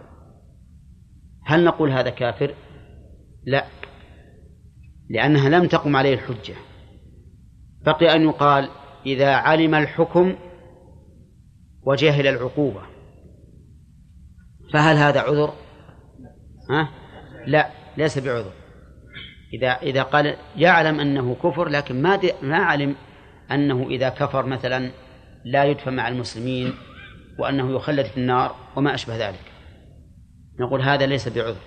هل 1.46 1.64
نقول 1.64 1.92
هذا 1.92 2.10
كافر؟ 2.10 2.56
لا 3.46 3.66
لأنها 5.10 5.50
لم 5.50 5.68
تقم 5.68 5.96
عليه 5.96 6.14
الحجة 6.14 6.56
بقي 7.86 8.16
أن 8.16 8.22
يقال 8.22 8.70
إذا 9.06 9.36
علم 9.36 9.76
الحكم 9.76 10.36
وجهل 11.82 12.28
العقوبة 12.28 12.82
فهل 14.74 14.96
هذا 14.96 15.20
عذر؟ 15.20 15.54
ها؟ 16.70 16.90
لا 17.48 17.70
ليس 17.98 18.20
بعذر 18.20 18.52
إذا 19.54 19.68
إذا 19.68 20.04
قال 20.04 20.36
يعلم 20.58 21.00
أنه 21.00 21.36
كفر 21.44 21.70
لكن 21.70 22.02
ما 22.02 22.20
ما 22.42 22.58
علم 22.58 22.96
أنه 23.52 23.88
إذا 23.90 24.10
كفر 24.10 24.46
مثلا 24.46 24.92
لا 25.46 25.66
يدفن 25.66 25.94
مع 25.94 26.08
المسلمين 26.08 26.74
وأنه 27.40 27.76
يخلد 27.76 28.06
في 28.06 28.18
النار 28.18 28.56
وما 28.76 28.94
أشبه 28.94 29.30
ذلك. 29.30 29.52
نقول 30.60 30.82
هذا 30.82 31.06
ليس 31.06 31.28
بعذر. 31.28 31.62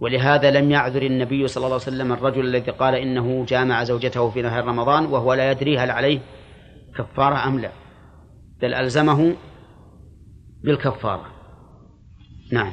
ولهذا 0.00 0.50
لم 0.50 0.70
يعذر 0.70 1.02
النبي 1.02 1.48
صلى 1.48 1.56
الله 1.56 1.74
عليه 1.74 1.86
وسلم 1.86 2.12
الرجل 2.12 2.44
الذي 2.44 2.70
قال 2.70 2.94
إنه 2.94 3.44
جامع 3.48 3.84
زوجته 3.84 4.30
في 4.30 4.42
نهار 4.42 4.64
رمضان 4.64 5.06
وهو 5.06 5.34
لا 5.34 5.50
يدري 5.50 5.78
هل 5.78 5.90
عليه 5.90 6.20
كفارة 6.98 7.48
أم 7.48 7.58
لا. 7.58 7.70
بل 8.60 8.74
ألزمه 8.74 9.36
بالكفارة. 10.64 11.26
نعم 12.52 12.72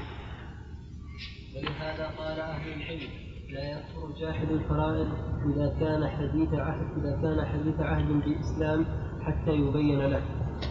ولهذا 1.55 2.05
قال 2.17 2.39
أهل 2.39 2.73
العلم 2.73 3.09
لا 3.49 3.71
يكفر 3.71 4.04
جاحد 4.19 4.51
الفرائض 4.51 5.07
إذا 5.45 5.75
كان 5.79 6.07
حديث 6.07 6.53
عهد 6.53 6.87
إذا 6.97 7.21
كان 7.21 7.45
حديث 7.45 7.79
عهد 7.79 8.07
بالإسلام 8.07 8.85
حتى 9.21 9.51
يبين 9.51 9.99
له 9.99 10.21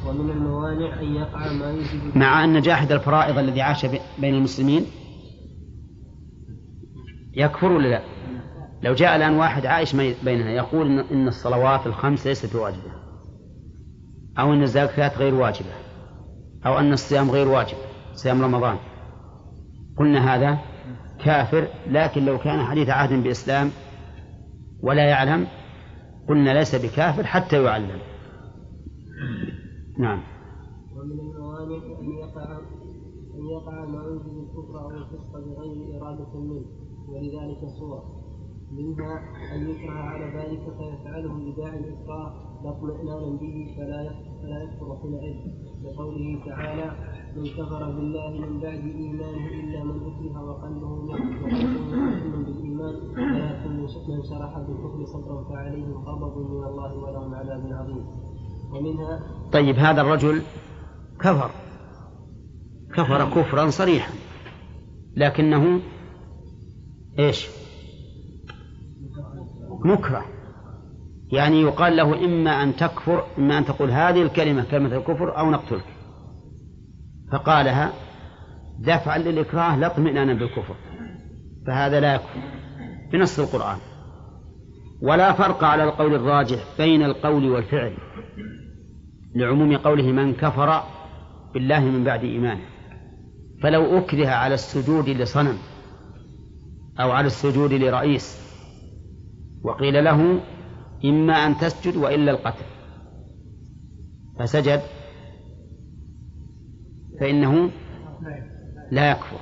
ومن 0.07 0.31
الموانع 0.31 1.01
أن 1.01 1.15
يقع 1.15 1.53
ما 1.53 1.71
يجب 1.71 2.17
مع 2.19 2.45
أن 2.45 2.61
جاحد 2.61 2.93
الفرائض 2.93 3.39
الذي 3.39 3.63
عاش 3.63 3.87
بين 4.19 4.35
المسلمين 4.35 4.87
يكفر 7.35 7.73
ولا 7.73 7.89
لا؟ 7.89 8.01
لو 8.83 8.95
جاء 8.95 9.17
الآن 9.17 9.35
واحد 9.35 9.67
عايش 9.67 9.97
بيننا 9.97 10.51
يقول 10.51 10.99
إن 10.99 11.29
الصلوات 11.29 11.87
الخمس 11.87 12.27
ليست 12.27 12.57
بواجبة 12.57 12.93
أو 14.39 14.53
أن 14.53 14.63
الزكاة 14.63 15.19
غير 15.19 15.35
واجبة 15.35 15.73
أو 16.67 16.79
أن 16.79 16.93
الصيام 16.93 17.31
غير 17.31 17.49
واجب 17.49 17.77
صيام 18.15 18.43
رمضان 18.43 18.77
قلنا 19.99 20.35
هذا 20.35 20.74
كافر 21.25 21.69
لكن 21.91 22.25
لو 22.25 22.39
كان 22.39 22.65
حديث 22.65 22.89
عهد 22.89 23.23
بإسلام 23.23 23.71
ولا 24.83 25.05
يعلم 25.05 25.47
قلنا 26.29 26.51
ليس 26.51 26.75
بكافر 26.75 27.25
حتى 27.25 27.63
يعلم. 27.63 28.01
نعم. 29.99 30.23
ومن 30.97 31.21
الموانع 31.21 32.01
أن 32.01 32.11
يقع 32.11 32.59
أن 33.35 33.47
يقع 33.51 33.85
يوجب 33.85 34.39
الكفر 34.45 34.81
أو 34.81 34.91
الفسق 34.91 35.33
بغير 35.33 36.03
إرادة 36.03 36.41
منه 36.41 36.65
ولذلك 37.09 37.59
صور. 37.79 38.25
منها 38.73 39.23
أن 39.55 39.71
يكره 39.71 39.93
على 39.93 40.25
ذلك 40.25 40.61
فيفعله 40.61 41.39
لداعي 41.39 41.79
الإكراه 41.79 42.33
لا 42.65 42.71
اطمئنانا 42.71 43.37
به 43.41 43.75
فلا 43.77 44.11
فلا 44.43 44.63
يكفر 44.63 44.99
حينئذ 45.03 45.37
لقوله 45.85 46.45
تعالى 46.47 47.14
من 47.37 47.47
كفر 47.47 47.91
بالله 47.91 48.31
من 48.31 48.61
بعد 48.61 48.79
إيمانه 48.79 49.47
إلا 49.47 49.85
من 49.85 49.97
أكره 50.11 50.45
وقلبه 50.45 51.03
مطمئن 51.03 52.45
بالإيمان 52.45 52.95
ولكن 53.35 53.71
من 53.77 54.23
شرح 54.31 54.59
بالكفر 54.59 55.05
صدرا 55.05 55.45
فعليهم 55.49 55.93
غضب 55.93 56.37
من 56.39 56.65
الله 56.65 56.95
ولهم 56.95 57.35
عذاب 57.35 57.67
عظيم. 57.73 58.05
ومنها 58.73 59.21
طيب 59.53 59.77
هذا 59.77 60.01
الرجل 60.01 60.43
كفر. 61.21 61.51
كفر 62.95 63.31
كفرا 63.31 63.71
صريحا. 63.71 64.13
لكنه 65.17 65.81
إيش؟ 67.19 67.49
مكره. 69.85 70.25
يعني 71.33 71.61
يقال 71.61 71.97
له 71.97 72.25
إما 72.25 72.63
أن 72.63 72.77
تكفر 72.77 73.25
إما 73.39 73.59
أن 73.59 73.65
تقول 73.65 73.91
هذه 73.91 74.23
الكلمة 74.23 74.65
كلمة 74.71 74.97
الكفر 74.97 75.39
أو 75.39 75.51
نقتلك. 75.51 75.94
فقالها 77.35 77.93
دفعا 78.79 79.19
للإكراه 79.19 79.77
لا 79.77 79.87
اطمئنانا 79.87 80.35
بالكفر. 80.35 80.75
فهذا 81.67 82.01
لا 82.01 82.15
يكفر 82.15 82.41
بنص 83.13 83.39
القرآن. 83.39 83.79
ولا 85.03 85.33
فرق 85.33 85.65
على 85.65 85.85
القول 85.85 86.15
الراجح 86.15 86.59
بين 86.79 87.03
القول 87.03 87.51
والفعل 87.51 87.97
لعموم 89.37 89.77
قوله 89.77 90.13
من 90.13 90.35
كفر 90.35 90.83
بالله 91.55 91.81
من 91.81 92.05
بعد 92.05 92.25
إيمانه. 92.25 92.65
فلو 93.63 93.99
أكره 93.99 94.29
على 94.29 94.55
السجود 94.55 95.09
لصنم 95.09 95.59
أو 97.01 97.11
على 97.11 97.27
السجود 97.27 97.73
لرئيس 97.73 98.45
وقيل 99.65 100.05
له 100.05 100.41
إما 101.05 101.47
أن 101.47 101.57
تسجد 101.59 101.97
وإلا 101.97 102.31
القتل. 102.31 102.65
فسجد 104.39 104.81
فإنه 107.21 107.71
لا 108.91 109.11
يكفر 109.11 109.39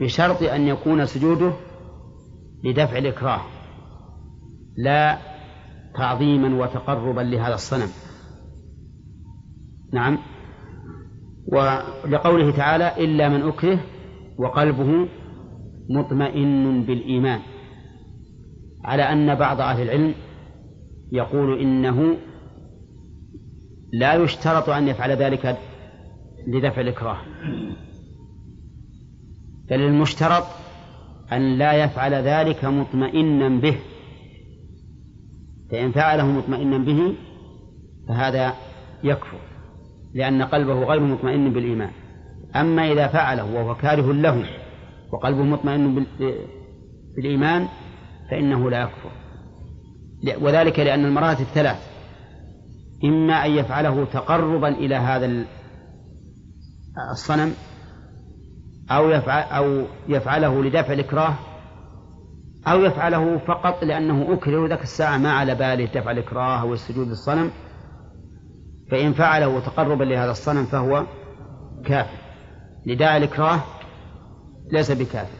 بشرط 0.00 0.42
أن 0.42 0.66
يكون 0.68 1.06
سجوده 1.06 1.52
لدفع 2.64 2.98
الإكراه 2.98 3.40
لا 4.76 5.18
تعظيما 5.94 6.62
وتقربا 6.62 7.20
لهذا 7.20 7.54
الصنم. 7.54 7.88
نعم. 9.92 10.18
ولقوله 11.52 12.50
تعالى 12.50 13.04
إلا 13.04 13.28
من 13.28 13.42
أكره 13.48 13.78
وقلبه 14.38 15.08
مطمئن 15.90 16.82
بالإيمان. 16.82 17.40
على 18.84 19.02
أن 19.02 19.34
بعض 19.34 19.60
أهل 19.60 19.82
العلم 19.82 20.14
يقول 21.12 21.60
إنه 21.60 22.16
لا 23.92 24.14
يشترط 24.14 24.68
أن 24.68 24.88
يفعل 24.88 25.10
ذلك 25.10 25.58
لدفع 26.46 26.80
الإكراه. 26.80 27.18
بل 29.70 29.80
المشترط 29.80 30.44
أن 31.32 31.58
لا 31.58 31.72
يفعل 31.72 32.14
ذلك 32.14 32.64
مطمئنا 32.64 33.48
به. 33.48 33.76
فإن 35.70 35.92
فعله 35.92 36.26
مطمئنا 36.26 36.78
به 36.78 37.14
فهذا 38.08 38.54
يكفر 39.04 39.38
لأن 40.14 40.42
قلبه 40.42 40.84
غير 40.84 41.00
مطمئن 41.00 41.52
بالإيمان. 41.52 41.90
أما 42.56 42.92
إذا 42.92 43.06
فعله 43.06 43.54
وهو 43.54 43.74
كاره 43.74 44.12
له 44.12 44.44
وقلبه 45.12 45.42
مطمئن 45.42 46.06
بالإيمان 47.16 47.68
فإنه 48.30 48.70
لا 48.70 48.82
يكفر. 48.82 49.10
وذلك 50.44 50.78
لأن 50.78 51.04
المراتب 51.04 51.44
ثلاث. 51.44 51.90
إما 53.04 53.46
أن 53.46 53.50
يفعله 53.50 54.04
تقربا 54.04 54.68
إلى 54.68 54.94
هذا 54.94 55.44
الصنم 57.12 57.54
أو 58.90 59.10
يفعل 59.10 59.42
أو 59.42 59.84
يفعله 60.08 60.64
لدفع 60.64 60.92
الإكراه 60.92 61.34
أو 62.66 62.80
يفعله 62.80 63.38
فقط 63.38 63.84
لأنه 63.84 64.34
أكره 64.34 64.68
ذاك 64.68 64.82
الساعة 64.82 65.18
ما 65.18 65.32
على 65.32 65.54
باله 65.54 65.84
دفع 65.84 66.10
الإكراه 66.10 66.64
والسجود 66.64 67.08
للصنم 67.08 67.50
فإن 68.90 69.12
فعله 69.12 69.60
تقربا 69.60 70.04
لهذا 70.04 70.30
الصنم 70.30 70.64
فهو 70.64 71.06
كافر. 71.84 72.18
لداعي 72.86 73.16
الإكراه 73.16 73.60
ليس 74.72 74.90
بكافر. 74.90 75.38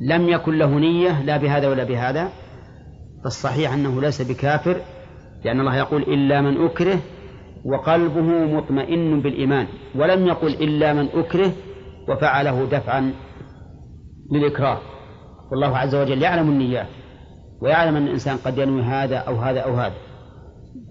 لم 0.00 0.28
يكن 0.28 0.58
له 0.58 0.78
نية 0.78 1.22
لا 1.22 1.36
بهذا 1.36 1.68
ولا 1.68 1.84
بهذا. 1.84 2.28
فالصحيح 3.24 3.72
أنه 3.72 4.00
ليس 4.00 4.22
بكافر 4.22 4.80
لأن 5.44 5.60
الله 5.60 5.76
يقول 5.76 6.02
إلا 6.02 6.40
من 6.40 6.64
أكره 6.64 6.98
وقلبه 7.64 8.56
مطمئن 8.56 9.20
بالإيمان 9.20 9.66
ولم 9.94 10.26
يقل 10.26 10.48
إلا 10.48 10.92
من 10.92 11.08
أكره 11.08 11.52
وفعله 12.08 12.64
دفعا 12.64 13.12
للإكراه. 14.32 14.78
والله 15.50 15.78
عز 15.78 15.94
وجل 15.94 16.22
يعلم 16.22 16.48
النيات 16.48 16.86
ويعلم 17.62 17.96
أن 17.96 18.06
الإنسان 18.06 18.36
قد 18.36 18.58
ينوي 18.58 18.82
هذا 18.82 19.16
أو 19.16 19.34
هذا 19.34 19.60
أو 19.60 19.74
هذا. 19.74 19.94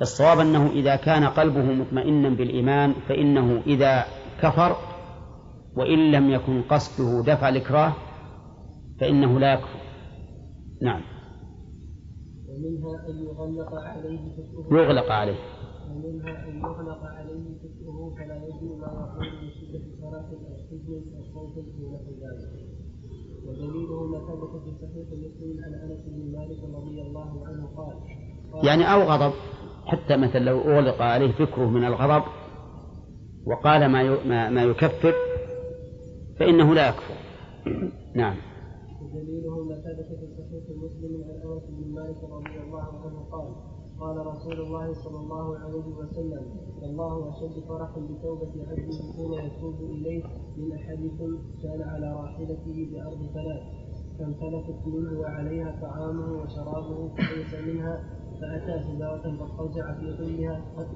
الصواب 0.02 0.40
أنه 0.40 0.70
إذا 0.70 0.96
كان 0.96 1.24
قلبه 1.24 1.62
مطمئنا 1.62 2.30
بالإيمان 2.30 2.94
فإنه 3.10 3.62
إذا 3.68 4.06
كفر 4.42 4.76
وإن 5.78 6.12
لم 6.12 6.30
يكن 6.30 6.62
قصده 6.62 7.34
دفع 7.34 7.50
الإكراه 7.50 7.94
فإنه 9.00 9.40
لا 9.40 9.54
يكفر. 9.54 9.80
نعم. 10.82 11.02
ومنها 12.50 13.08
أن 13.10 13.54
يغلق 13.56 13.74
عليه 13.74 14.20
يغلق 14.72 15.12
عليه. 15.12 15.57
ومنها 15.92 16.48
أن 16.48 16.58
يغلق 16.58 17.02
عليه 17.04 17.46
فكره 17.64 18.16
فلا 18.18 18.36
يجري 18.36 18.76
ما 18.82 18.88
يقول 18.88 19.28
من 19.42 19.50
شدة 19.58 19.86
فرح 20.02 20.26
أو 20.32 20.58
حزن 20.70 21.16
أو 21.18 21.24
خوف 21.34 21.54
في 21.54 21.84
نحو 21.94 22.12
ذلك. 22.24 22.78
ودليله 23.48 24.04
ما 24.04 24.20
ثبت 24.20 24.64
في 24.64 24.72
صحيح 24.82 25.08
مسلم 25.08 25.64
عن 25.64 25.74
أنس 25.74 26.00
بن 26.08 26.32
مالك 26.32 26.64
رضي 26.64 27.02
الله 27.02 27.48
عنه 27.48 27.68
قال 27.78 27.96
يعني 28.66 28.94
أو 28.94 29.02
غضب 29.02 29.34
حتى 29.86 30.18
مثلا 30.18 30.40
لو 30.40 30.62
أغلق 30.62 31.02
عليه 31.02 31.32
فكره 31.32 31.70
من 31.70 31.84
الغضب 31.84 32.24
وقال 33.46 33.86
ما 33.86 34.50
ما, 34.50 34.64
يكفر 34.64 35.14
فإنه 36.40 36.74
لا 36.74 36.90
يكفر. 36.90 37.16
نعم. 38.22 38.36
ودليله 39.02 39.64
ما 39.64 39.76
ثبت 39.76 40.08
في 40.20 40.28
صحيح 40.38 40.78
مسلم 40.78 41.24
عن 41.24 41.52
أنس 41.52 41.64
بن 41.70 41.94
مالك 41.94 42.24
رضي 42.24 42.60
الله 42.64 42.84
عنه 42.84 43.28
قال 43.32 43.77
قال 44.00 44.28
رسول 44.28 44.62
الله 44.62 44.94
صلى 44.94 45.20
الله 45.20 45.58
عليه 45.58 45.96
وسلم 46.00 46.46
الله 46.84 47.30
أشد 47.30 47.64
فرحا 47.68 48.00
بتوبة 48.00 48.52
عبده 48.70 48.98
حين 49.16 49.34
يتوب 49.34 49.76
إليه 49.82 50.24
من 50.58 50.72
أحدكم 50.74 51.38
كان 51.64 51.82
على 51.82 52.14
راحلته 52.14 52.88
بأرض 52.92 53.18
ثلاث 53.34 53.62
فانفلتت 54.20 54.88
منه 54.88 55.20
وعليها 55.20 55.80
طعامه 55.82 56.32
وشرابه 56.42 57.10
فأيس 57.16 57.54
منها 57.68 58.04
فأتى 58.42 58.84
سدارة 58.84 59.38
فاضطجع 59.38 59.94
في 60.00 60.18
ظلها 60.18 60.62
قد 60.78 60.88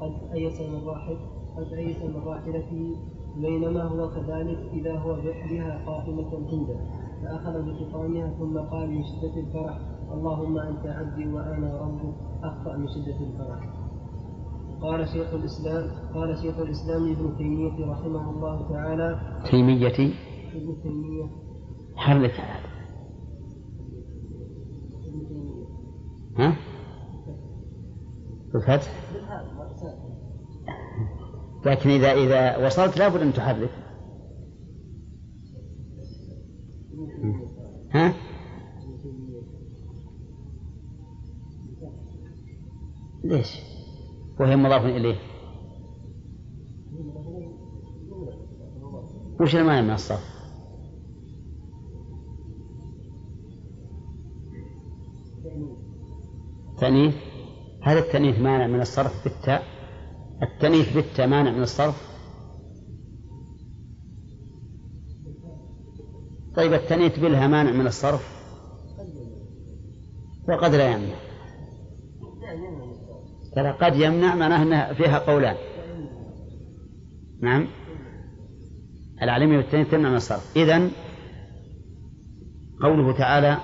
قد 0.00 0.32
أيس 0.32 0.60
من 0.60 0.84
راحل 0.88 1.16
قد 1.56 1.72
أيس 1.72 2.02
من 2.02 2.16
راحلته 2.16 2.96
بينما 3.36 3.82
هو 3.82 4.10
كذلك 4.10 4.58
إذا 4.72 4.98
هو 4.98 5.14
بها 5.50 5.84
قائمة 5.86 6.30
عنده 6.36 6.76
فأخذ 7.22 7.62
بخطامها 7.62 8.30
ثم 8.38 8.58
قال 8.58 8.90
من 8.90 9.02
شدة 9.02 9.40
الفرح 9.40 9.91
اللهم 10.12 10.58
أنت 10.58 10.86
عبدي 10.86 11.26
وأنا 11.26 11.80
ربك 11.80 12.14
أخطأ 12.44 12.76
من 12.76 12.86
شدة 12.88 13.26
الفرح 13.26 13.82
قال 14.82 15.08
شيخ 15.08 15.34
الإسلام 15.34 15.90
قال 16.14 16.38
شيخ 16.42 16.58
الإسلام 16.58 17.12
ابن 17.12 17.36
تيمية 17.36 17.92
رحمه 17.92 18.30
الله 18.30 18.68
تعالى 18.68 19.20
تيمية. 19.50 20.12
ابن 20.54 20.82
تيمية. 20.82 21.30
حرك 21.96 22.40
ها؟ 26.38 26.56
بالفتح. 28.54 28.92
لكن 31.66 31.90
إذا 31.90 32.12
إذا 32.12 32.66
وصلت 32.66 32.98
لابد 32.98 33.20
أن 33.20 33.32
تحرك. 33.32 33.70
ليش؟ 43.32 43.60
وهي 44.40 44.56
مضاف 44.56 44.84
إليه. 44.84 45.16
وش 49.40 49.56
المانع 49.56 49.80
من 49.80 49.90
الصرف؟ 49.90 50.32
تأنيث. 56.78 57.14
هذا 57.82 57.98
التأنيث 57.98 58.38
مانع 58.38 58.66
من 58.66 58.80
الصرف 58.80 59.24
بالتاء؟ 59.24 59.62
التأنيث 60.42 60.94
بالتاء 60.94 61.26
مانع 61.26 61.50
من 61.50 61.62
الصرف؟ 61.62 62.12
طيب 66.56 66.72
التأنيث 66.72 67.18
بالها 67.18 67.46
مانع 67.46 67.72
من 67.72 67.86
الصرف؟ 67.86 68.42
وقد 70.48 70.74
لا 70.74 70.90
يمنع. 70.90 71.31
ترى 73.56 73.70
قد 73.70 73.96
يمنع 73.96 74.34
معناه 74.34 74.62
أنها 74.62 74.92
فيها 74.92 75.18
قولان. 75.18 75.56
نعم. 77.42 77.66
العلمية 79.22 79.56
والتأنيث 79.56 79.90
تمنع 79.90 80.08
من 80.08 80.16
الصرف. 80.16 80.56
إذن 80.56 80.90
قوله 82.82 83.12
تعالى 83.12 83.58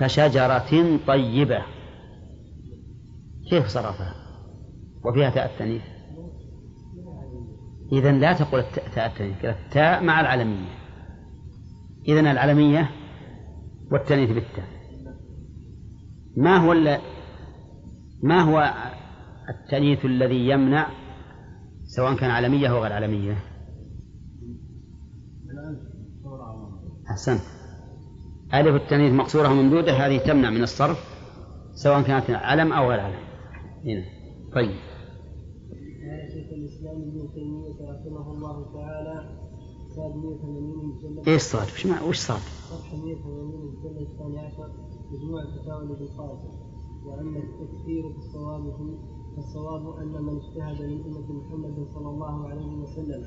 كشجرة 0.00 0.98
طيبة. 1.06 1.62
كيف 3.50 3.66
صرفها؟ 3.66 4.14
وفيها 5.04 5.30
تاء 5.30 5.52
التأنيث 5.52 5.82
إذا 7.92 8.12
لا 8.12 8.32
تقول 8.32 8.64
تاء 8.94 9.06
التأنيث 9.06 9.44
التاء 9.44 10.02
مع 10.02 10.20
العلمية. 10.20 10.68
إذا 12.08 12.20
العلمية 12.20 12.90
والتأنيث 13.92 14.30
بالتاء. 14.30 14.68
ما 16.36 16.56
هو 16.56 16.72
ما 18.24 18.40
هو 18.40 18.74
التأنيث 19.48 20.04
الذي 20.04 20.48
يمنع 20.48 20.88
سواء 21.84 22.16
كان 22.16 22.30
علمية 22.30 22.68
أو 22.68 22.82
غير 22.82 22.92
علمية 22.92 23.36
أحسنت. 27.10 27.40
ألف 28.54 28.82
التأنيث 28.82 29.12
مقصورة 29.12 29.50
وممدودة 29.50 29.92
هذه 29.92 30.18
تمنع 30.18 30.50
من 30.50 30.62
الصرف 30.62 30.98
سواء 31.74 32.02
كانت 32.02 32.30
علم 32.30 32.72
أو 32.72 32.90
غير 32.90 33.00
علم. 33.00 33.18
هنا. 33.84 34.04
طيب. 34.54 34.76
شيخ 36.32 36.48
الاسلام 36.52 36.96
ابن 36.96 37.32
تيميه 37.34 37.90
رحمه 37.90 38.32
الله 38.32 38.72
تعالى 38.72 39.44
صاد 39.96 40.16
180 40.16 41.28
إيش 41.28 41.42
صاد؟ 41.42 41.68
وش, 42.08 42.16
صاد؟ 42.16 42.40
مجموع 45.12 45.42
الفتاوى 45.42 45.88
لابن 45.88 46.06
وأما 47.06 47.38
التكفير 47.38 48.08
بالصواب 48.08 48.74
فالصواب 49.36 49.96
أن 49.98 50.22
من 50.22 50.36
اجتهد 50.40 50.82
من 50.90 51.00
أمة 51.06 51.32
محمد 51.32 51.86
صلى 51.94 52.08
الله 52.08 52.48
عليه 52.48 52.76
وسلم 52.82 53.22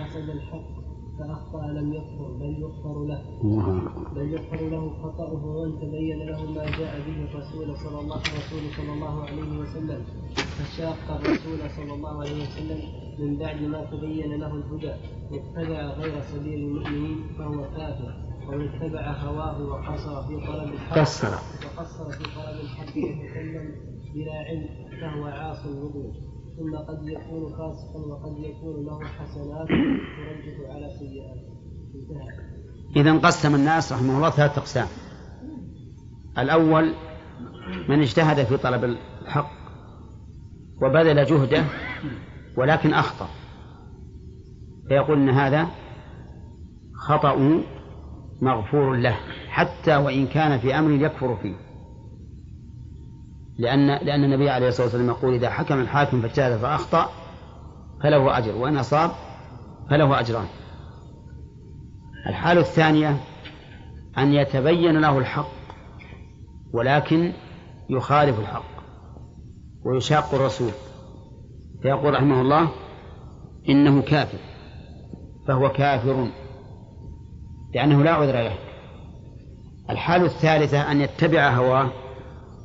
قصد 0.00 0.28
الحق 0.30 0.86
فأخطأ 1.18 1.66
لم 1.66 1.92
يكفر 1.92 2.32
بل 2.40 2.58
يغفر 2.60 3.04
له. 3.04 3.22
بل 4.14 4.32
يغفر 4.32 4.68
له 4.68 4.90
خطأه 5.02 5.46
وإن 5.46 5.78
تبين 5.80 6.18
له 6.26 6.50
ما 6.50 6.64
جاء 6.64 7.00
به 7.06 7.24
الرسول 7.24 7.76
صلى 7.76 8.00
الله 8.00 8.16
الرسول 8.16 8.62
صلى 8.76 8.92
الله 8.94 9.22
عليه 9.22 9.58
وسلم. 9.60 10.04
فشاق 10.34 11.10
الرسول 11.10 11.70
صلى 11.76 11.94
الله 11.94 12.20
عليه 12.20 12.42
وسلم 12.42 12.80
من 13.18 13.38
بعد 13.38 13.62
ما 13.62 13.84
تبين 13.84 14.40
له 14.40 14.54
الهدى 14.54 14.94
واتبع 15.30 15.80
غير 16.00 16.20
سبيل 16.20 16.58
المؤمنين 16.68 17.18
فهو 17.38 17.62
كافر. 17.76 18.25
ومن 18.48 18.68
اتبع 18.68 19.12
هواه 19.12 19.62
وقصر 19.62 20.22
في 20.22 20.46
طلب 20.46 20.72
الحق 20.72 20.98
قصر. 20.98 21.28
وقصر 21.28 22.10
في 22.10 22.24
طلب 22.24 22.60
الحق 22.60 22.96
وتكلم 22.96 23.74
بلا 24.14 24.32
علم 24.32 24.68
فهو 25.00 25.24
عاص 25.24 25.66
الوضوء 25.66 26.12
ثم 26.56 26.76
قد 26.76 27.08
يكون 27.08 27.50
فاسقا 27.50 27.98
وقد 28.08 28.38
يكون 28.38 28.86
له 28.86 29.04
حسنات 29.04 29.68
ترجح 29.68 30.70
على 30.70 30.90
سيئات. 30.98 31.38
انتهى. 31.94 32.46
إذا 32.96 33.18
قسم 33.18 33.54
الناس 33.54 33.92
رحمه 33.92 34.16
الله 34.16 34.30
ثلاثة 34.30 34.60
أقسام. 34.60 34.86
الأول 36.38 36.92
من 37.88 38.00
اجتهد 38.00 38.44
في 38.44 38.56
طلب 38.56 38.84
الحق 38.84 39.50
وبذل 40.82 41.24
جهده 41.24 41.64
ولكن 42.56 42.94
أخطأ. 42.94 43.28
فيقول 44.88 45.18
أن 45.18 45.28
هذا 45.28 45.66
خطأ 46.94 47.62
مغفور 48.40 48.96
له 48.96 49.16
حتى 49.48 49.96
وإن 49.96 50.26
كان 50.26 50.58
في 50.58 50.78
أمر 50.78 50.90
يكفر 50.90 51.36
فيه. 51.36 51.54
لأن 53.58 53.86
لأن 53.86 54.24
النبي 54.24 54.50
عليه 54.50 54.68
الصلاة 54.68 54.86
والسلام 54.86 55.08
يقول 55.08 55.34
إذا 55.34 55.50
حكم 55.50 55.80
الحاكم 55.80 56.22
فاجتهد 56.22 56.56
فأخطأ 56.56 57.08
فله 58.02 58.38
أجر 58.38 58.56
وإن 58.56 58.76
أصاب 58.76 59.10
فله 59.90 60.20
أجران. 60.20 60.46
الحالة 62.28 62.60
الثانية 62.60 63.16
أن 64.18 64.32
يتبين 64.32 65.00
له 65.00 65.18
الحق 65.18 65.50
ولكن 66.74 67.32
يخالف 67.90 68.40
الحق 68.40 68.76
ويشاق 69.84 70.34
الرسول. 70.34 70.70
فيقول 71.82 72.14
رحمه 72.14 72.40
الله 72.40 72.68
إنه 73.68 74.02
كافر 74.02 74.38
فهو 75.48 75.68
كافر. 75.68 76.28
لأنه 77.76 78.02
لا 78.02 78.10
عذر 78.10 78.32
له. 78.32 78.54
الحالة 79.90 80.26
الثالثة 80.26 80.92
أن 80.92 81.00
يتبع 81.00 81.50
هواه 81.50 81.90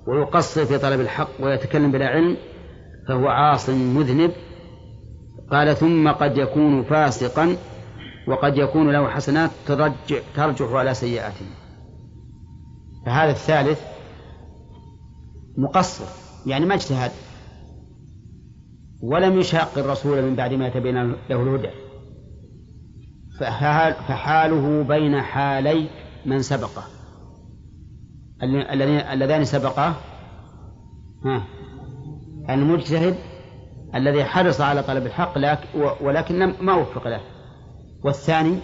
ويقصر 0.08 0.66
في 0.66 0.78
طلب 0.78 1.00
الحق 1.00 1.30
ويتكلم 1.40 1.92
بلا 1.92 2.08
علم 2.08 2.38
فهو 3.08 3.28
عاص 3.28 3.70
مذنب. 3.70 4.32
قال 5.52 5.76
ثم 5.76 6.12
قد 6.12 6.38
يكون 6.38 6.84
فاسقا 6.84 7.58
وقد 8.28 8.58
يكون 8.58 8.92
له 8.92 9.10
حسنات 9.10 9.50
ترجع 9.68 10.20
ترجح 10.36 10.72
على 10.72 10.94
سيئاته. 10.94 11.46
فهذا 13.06 13.32
الثالث 13.32 13.82
مقصر 15.58 16.06
يعني 16.46 16.66
ما 16.66 16.76
اجتهد. 16.76 17.12
ولم 19.02 19.40
يشاق 19.40 19.78
الرسول 19.78 20.22
من 20.22 20.36
بعد 20.36 20.54
ما 20.54 20.70
تبين 20.70 21.12
له 21.30 21.44
الهدى. 21.44 21.91
فحاله 24.08 24.84
بين 24.84 25.22
حالي 25.22 25.88
من 26.26 26.42
سبقه 26.42 26.84
اللذان 29.14 29.46
سبقاه 29.46 29.94
ها. 31.26 31.44
المجتهد 32.50 33.16
الذي 33.96 34.24
حرص 34.24 34.62
على 34.62 34.84
طلب 34.84 35.06
الحق 35.06 35.38
ولكن 36.02 36.54
ما 36.62 36.74
وفق 36.74 37.08
له. 37.08 37.22
والثاني 38.04 38.58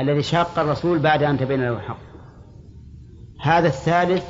الذي 0.00 0.22
شاق 0.22 0.58
الرسول 0.58 0.98
بعد 0.98 1.22
أن 1.22 1.38
تبين 1.38 1.60
له 1.60 1.76
الحق. 1.76 1.98
هذا 3.40 3.68
الثالث 3.68 4.24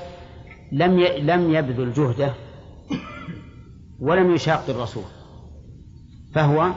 لم 0.73 1.01
لم 1.01 1.55
يبذل 1.55 1.93
جهده 1.93 2.35
ولم 4.01 4.35
يشاق 4.35 4.65
الرسول. 4.69 5.05
فهو 6.35 6.73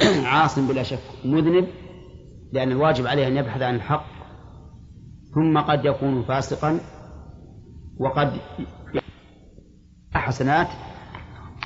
عاص 0.32 0.58
بلا 0.58 0.82
شك 0.82 1.02
مذنب 1.24 1.68
لأن 2.52 2.72
الواجب 2.72 3.06
عليه 3.06 3.26
أن 3.26 3.36
يبحث 3.36 3.62
عن 3.62 3.74
الحق 3.74 4.06
ثم 5.34 5.58
قد 5.58 5.84
يكون 5.84 6.22
فاسقا 6.22 6.80
وقد 7.98 8.32
حسنات 10.14 10.68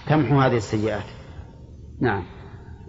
تمحو 0.08 0.40
هذه 0.40 0.56
السيئات. 0.56 1.04
نعم. 2.00 2.24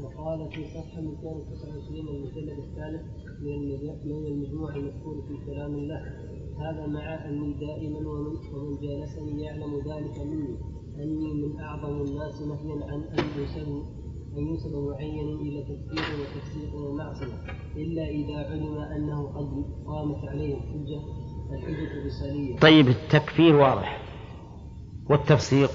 وقال 0.04 0.50
في 0.52 0.63
صفحة 0.63 1.02
229 1.02 2.06
من 2.06 2.10
المجلد 2.10 2.60
الثالث 2.60 3.02
من 4.06 4.26
المجموع 4.26 4.76
المذكور 4.76 5.21
في 5.28 5.45
كلام 5.45 5.76
الله 5.76 6.02
هذا 6.60 6.88
مع 6.88 7.26
أني 7.26 7.54
دائما 7.54 8.00
ومن, 8.10 8.38
ومن 8.54 8.78
جالسني 8.82 9.43
يعلم 9.43 9.76
ذلك 9.76 10.17
مني 10.19 10.58
أني 11.04 11.34
من 11.34 11.60
أعظم 11.60 12.02
الناس 12.02 12.41
نهيا 12.41 12.86
عن 12.91 13.04
أن 13.04 13.43
يسلم 13.43 13.84
أن 14.38 14.47
ينسب 14.47 14.71
معين 14.76 15.38
إلى 15.41 15.62
تكفير 15.63 16.19
وتفسيق 16.19 16.76
ومعصية 16.76 17.34
إلا 17.76 18.04
إذا 18.10 18.38
علم 18.50 18.78
أنه 18.78 19.28
قد 19.28 19.65
قامت 19.88 20.30
عليه 20.30 20.56
الحجة 20.58 21.02
الحجة 21.54 22.02
الرسالية. 22.02 22.60
طيب 22.60 22.88
التكفير 22.88 23.56
واضح. 23.56 24.02
والتفسيق؟ 25.10 25.71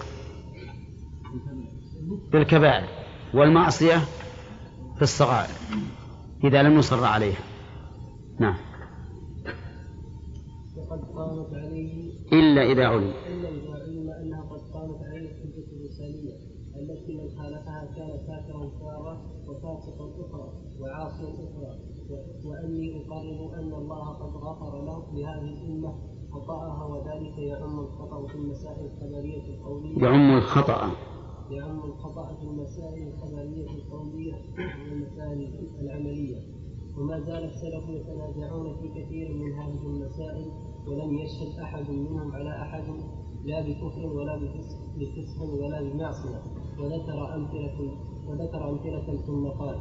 بالكبائر. 2.32 2.88
والمعصية؟ 3.34 3.96
في 4.96 5.02
الصغائر. 5.02 5.54
إذا 6.44 6.62
لم 6.62 6.78
يصر 6.78 7.04
عليها. 7.04 7.40
نعم. 8.40 8.56
وقد 10.76 11.00
قامت 11.00 11.54
عليه 11.54 12.12
إلا 12.32 12.72
إذا 12.72 12.86
علم. 12.86 13.12
وفاسقا 19.62 20.10
أخرى 20.20 20.52
وعاصيا 20.80 21.28
أخرى. 21.28 21.78
وأني 22.46 23.06
أقرر 23.06 23.54
أن 23.60 23.72
الله 23.74 24.08
قد 24.08 24.36
غفر 24.36 24.84
له 24.84 25.12
لهذه 25.12 25.64
الأمة 25.64 25.94
خطأها 26.32 26.84
وذلك 26.84 27.38
يعم 27.38 27.80
الخطأ 27.80 28.26
في 28.26 28.34
المسائل 28.34 28.84
الخبرية 28.84 29.54
القولية. 29.54 30.02
يعم 30.02 30.36
الخطأ. 30.36 30.90
يعم 31.50 31.78
الخطأ 31.84 32.34
في 32.34 32.42
المسائل 32.42 33.08
الخبرية 33.08 33.70
القولية 33.70 34.34
والمسائل 34.58 35.70
العملية. 35.80 36.36
وما 36.98 37.20
زال 37.20 37.44
السلف 37.44 37.88
يتنازعون 37.88 38.76
في 38.76 38.88
كثير 38.88 39.34
من 39.34 39.52
هذه 39.52 39.86
المسائل 39.86 40.46
ولم 40.86 41.18
يشهد 41.18 41.58
أحد 41.62 41.90
منهم 41.90 42.32
على 42.32 42.50
أحد 42.62 42.84
لا 43.44 43.60
بكفر 43.60 44.06
ولا 44.06 44.36
بفسق 44.96 45.42
ولا 45.42 45.82
بمعصية. 45.82 46.42
وذكر 46.78 47.34
أمثلة 47.34 48.11
وذكر 48.28 48.70
أمثلة 48.70 49.16
ثم 49.26 49.46
قال 49.48 49.76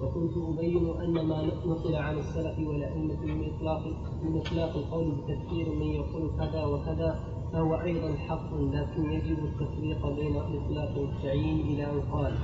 وكنت 0.00 0.32
أبين 0.36 0.90
أن 1.00 1.26
ما 1.26 1.42
نقل 1.66 1.94
عن 1.94 2.18
السلف 2.18 2.58
والأئمة 2.68 3.24
من 3.24 3.44
إطلاق 3.54 3.82
من 4.22 4.40
إطلاق 4.40 4.76
القول 4.76 5.12
بتفسير 5.12 5.74
من 5.74 5.86
يقول 5.86 6.30
كذا 6.38 6.64
وكذا 6.64 7.20
فهو 7.52 7.74
أيضا 7.74 8.14
حق 8.16 8.54
لكن 8.54 9.12
يجب 9.12 9.38
التفريق 9.44 10.06
بين 10.06 10.36
إطلاق 10.36 10.94
التعيين 10.98 11.60
إلى 11.60 11.84
أن 11.90 12.00
قال 12.12 12.34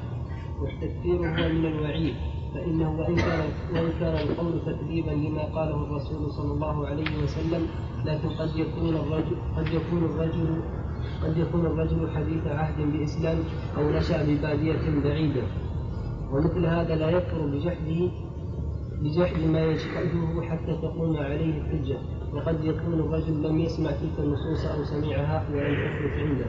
والتكفير 0.61 1.17
هو 1.17 1.49
من 1.49 1.67
الوعيد 1.67 2.15
فإنه 2.55 2.99
وإن 2.99 3.17
كان 3.17 3.41
وإن 3.75 3.93
كان 4.01 4.29
القول 4.29 4.61
تكذيبا 4.67 5.11
لما 5.11 5.45
قاله 5.45 5.75
الرسول 5.85 6.31
صلى 6.31 6.53
الله 6.53 6.87
عليه 6.87 7.23
وسلم 7.23 7.67
لكن 8.05 8.29
قد 8.29 8.57
يكون 8.57 8.95
الرجل 8.97 9.37
قد 9.57 9.67
يكون 9.69 10.05
الرجل 10.05 10.63
قد 11.25 11.37
يكون 11.37 11.67
الرجل 11.67 12.11
حديث 12.11 12.47
عهد 12.47 12.93
بإسلام 12.93 13.39
أو 13.77 13.91
نشأ 13.91 14.23
ببادية 14.23 15.01
بعيدة. 15.05 15.43
ومثل 16.33 16.67
هذا 16.67 16.95
لا 16.97 17.11
يكفر 17.11 17.47
بجحده 17.47 18.11
بجحد 19.03 19.41
ما 19.41 19.61
يجحده 19.61 20.43
حتى 20.43 20.73
تقوم 20.83 21.17
عليه 21.17 21.61
الحجة. 21.61 21.99
وقد 22.33 22.65
يكون 22.65 22.95
الرجل 22.95 23.43
لم 23.43 23.59
يسمع 23.59 23.91
تلك 23.91 24.19
النصوص 24.19 24.67
أو 24.67 24.85
سمعها 24.85 25.45
ولم 25.53 25.75
تثبت 25.75 26.13
عنده 26.19 26.47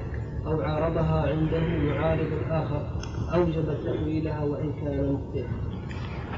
أو 0.47 0.61
عارضها 0.61 1.29
عنده 1.31 1.59
معارض 1.59 2.27
آخر 2.49 2.81
أوجب 3.35 3.83
تأويلها 3.83 4.43
وإن 4.43 4.73
كان 4.73 5.13
مخطئا. 5.13 5.47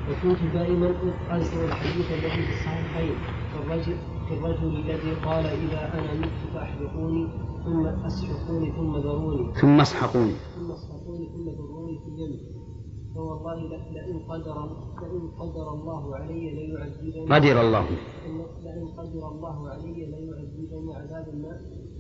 وكنت 0.10 0.54
دائما 0.54 0.88
أذكر 1.32 1.66
الحديث 1.66 2.12
الذي 2.12 2.42
في 2.42 2.54
الصحيحين. 2.54 3.16
كالرجل 3.54 3.96
كالرجل 4.30 4.78
الذي 4.78 5.12
قال 5.26 5.46
إذا 5.46 5.94
أنا 5.94 6.14
مت 6.20 6.54
فأحرقوني 6.54 7.28
ثم 7.68 7.86
أسحقوني 7.86 8.72
ثم 8.72 8.98
ذروني. 8.98 9.54
ثم 9.62 9.82
أسحقوني. 9.82 10.36
ثم 10.56 10.72
أسحقوني 10.72 11.26
ثم 11.34 11.50
ذروني 11.50 12.00
في 12.00 12.08
اليم. 12.08 12.34
فوالله 13.16 13.80
لئن 13.96 14.20
قدر 14.30 14.58
لئن 15.02 15.32
قدر 15.40 15.68
الله 15.74 16.16
علي 16.16 16.44
ليعذبني 16.58 17.28
قدر 17.34 17.62
الله. 17.62 17.86
لئن 18.64 18.88
قدر 18.98 19.24
الله 19.32 19.70
علي 19.70 20.06
ليعذبني 20.06 20.96
عذابا 20.96 21.34
ما 21.44 21.54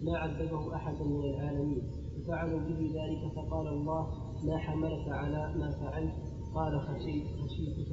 ما 0.04 0.18
عذبه 0.18 0.76
احدا 0.76 1.06
من 1.06 1.24
العالمين. 1.32 1.82
ففعلوا 2.16 2.60
به 2.60 2.80
ذلك 2.98 3.22
فقال 3.36 3.68
الله 3.68 4.08
ما 4.48 4.58
حملك 4.58 5.06
على 5.10 5.54
ما 5.60 5.70
فعلت؟ 5.82 6.16
قال 6.56 6.74
خشيت 6.88 7.26
خشيتك 7.42 7.90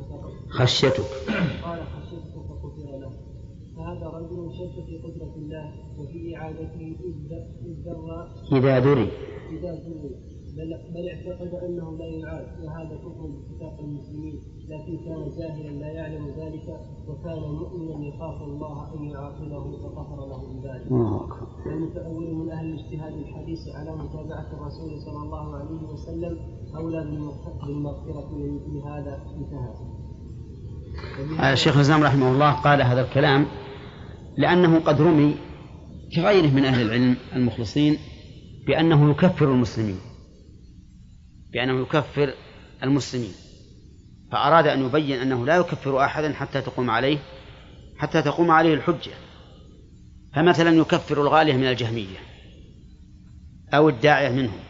خشيتك. 0.51 1.11
قال 1.65 1.81
خشيتك 1.95 2.35
فغفر 2.49 2.99
له. 3.03 3.34
فهذا 3.77 4.07
رجل 4.07 4.53
شك 4.59 4.85
في 4.87 4.99
قدرة 4.99 5.35
الله 5.37 5.73
وفي 5.99 6.37
إعادته 6.37 6.97
إذ 7.05 7.15
در 7.85 8.29
إذا 8.53 8.79
دري 8.79 9.09
إذا 9.51 9.75
دري 9.75 10.35
بل, 10.57 10.71
بل 10.95 11.09
اعتقد 11.09 11.55
أنه 11.65 11.99
لا 11.99 12.07
يعاد. 12.07 12.47
وهذا 12.65 12.97
كفر 12.97 13.27
باتفاق 13.27 13.81
المسلمين. 13.81 14.41
لكن 14.69 15.05
كان 15.05 15.23
جاهلا 15.39 15.71
لا 15.71 15.89
يعلم 15.89 16.27
ذلك 16.27 16.81
وكان 17.09 17.39
مؤمنا 17.39 18.07
يخاف 18.07 18.43
الله 18.43 18.95
أن 18.95 19.05
يعاقبه 19.05 19.65
فغفر 19.83 20.27
له 20.27 20.41
بذلك. 20.53 20.87
المتأول 21.67 22.35
من 22.35 22.51
أهل 22.51 22.67
الاجتهاد 22.67 23.13
الحديث 23.13 23.59
على 23.75 23.93
متابعة 23.97 24.47
الرسول 24.53 25.01
صلى 25.07 25.23
الله 25.23 25.57
عليه 25.57 25.83
وسلم 25.93 26.39
أولى 26.77 27.05
بالمغفره 27.63 28.31
من 28.69 28.83
هذا 28.83 29.23
انتهى. 29.37 29.75
الشيخ 31.53 31.77
الإسلام 31.77 32.03
رحمه 32.03 32.33
الله 32.33 32.53
قال 32.53 32.83
هذا 32.83 33.01
الكلام 33.01 33.47
لأنه 34.37 34.81
قد 34.81 35.01
رمي 35.01 35.37
كغيره 36.17 36.47
من 36.47 36.65
أهل 36.65 36.83
العلم 36.83 37.17
المخلصين 37.37 37.99
بأنه 38.67 39.11
يكفر 39.11 39.53
المسلمين. 39.53 40.01
بأنه 41.53 41.83
يكفر 41.83 42.35
المسلمين. 42.83 43.33
فأراد 44.33 44.67
أن 44.67 44.87
يبين 44.87 45.21
أنه 45.21 45.47
لا 45.47 45.57
يكفر 45.57 46.05
أحدا 46.05 46.33
حتى 46.33 46.61
تقوم 46.61 46.91
عليه 46.91 47.19
حتى 47.97 48.23
تقوم 48.23 48.51
عليه 48.51 48.75
الحجة. 48.75 49.13
فمثلا 50.35 50.71
يكفر 50.71 51.23
الغالية 51.23 51.57
من 51.57 51.65
الجهمية 51.65 52.19
أو 53.75 53.89
الداعية 53.89 54.29
منهم 54.29 54.61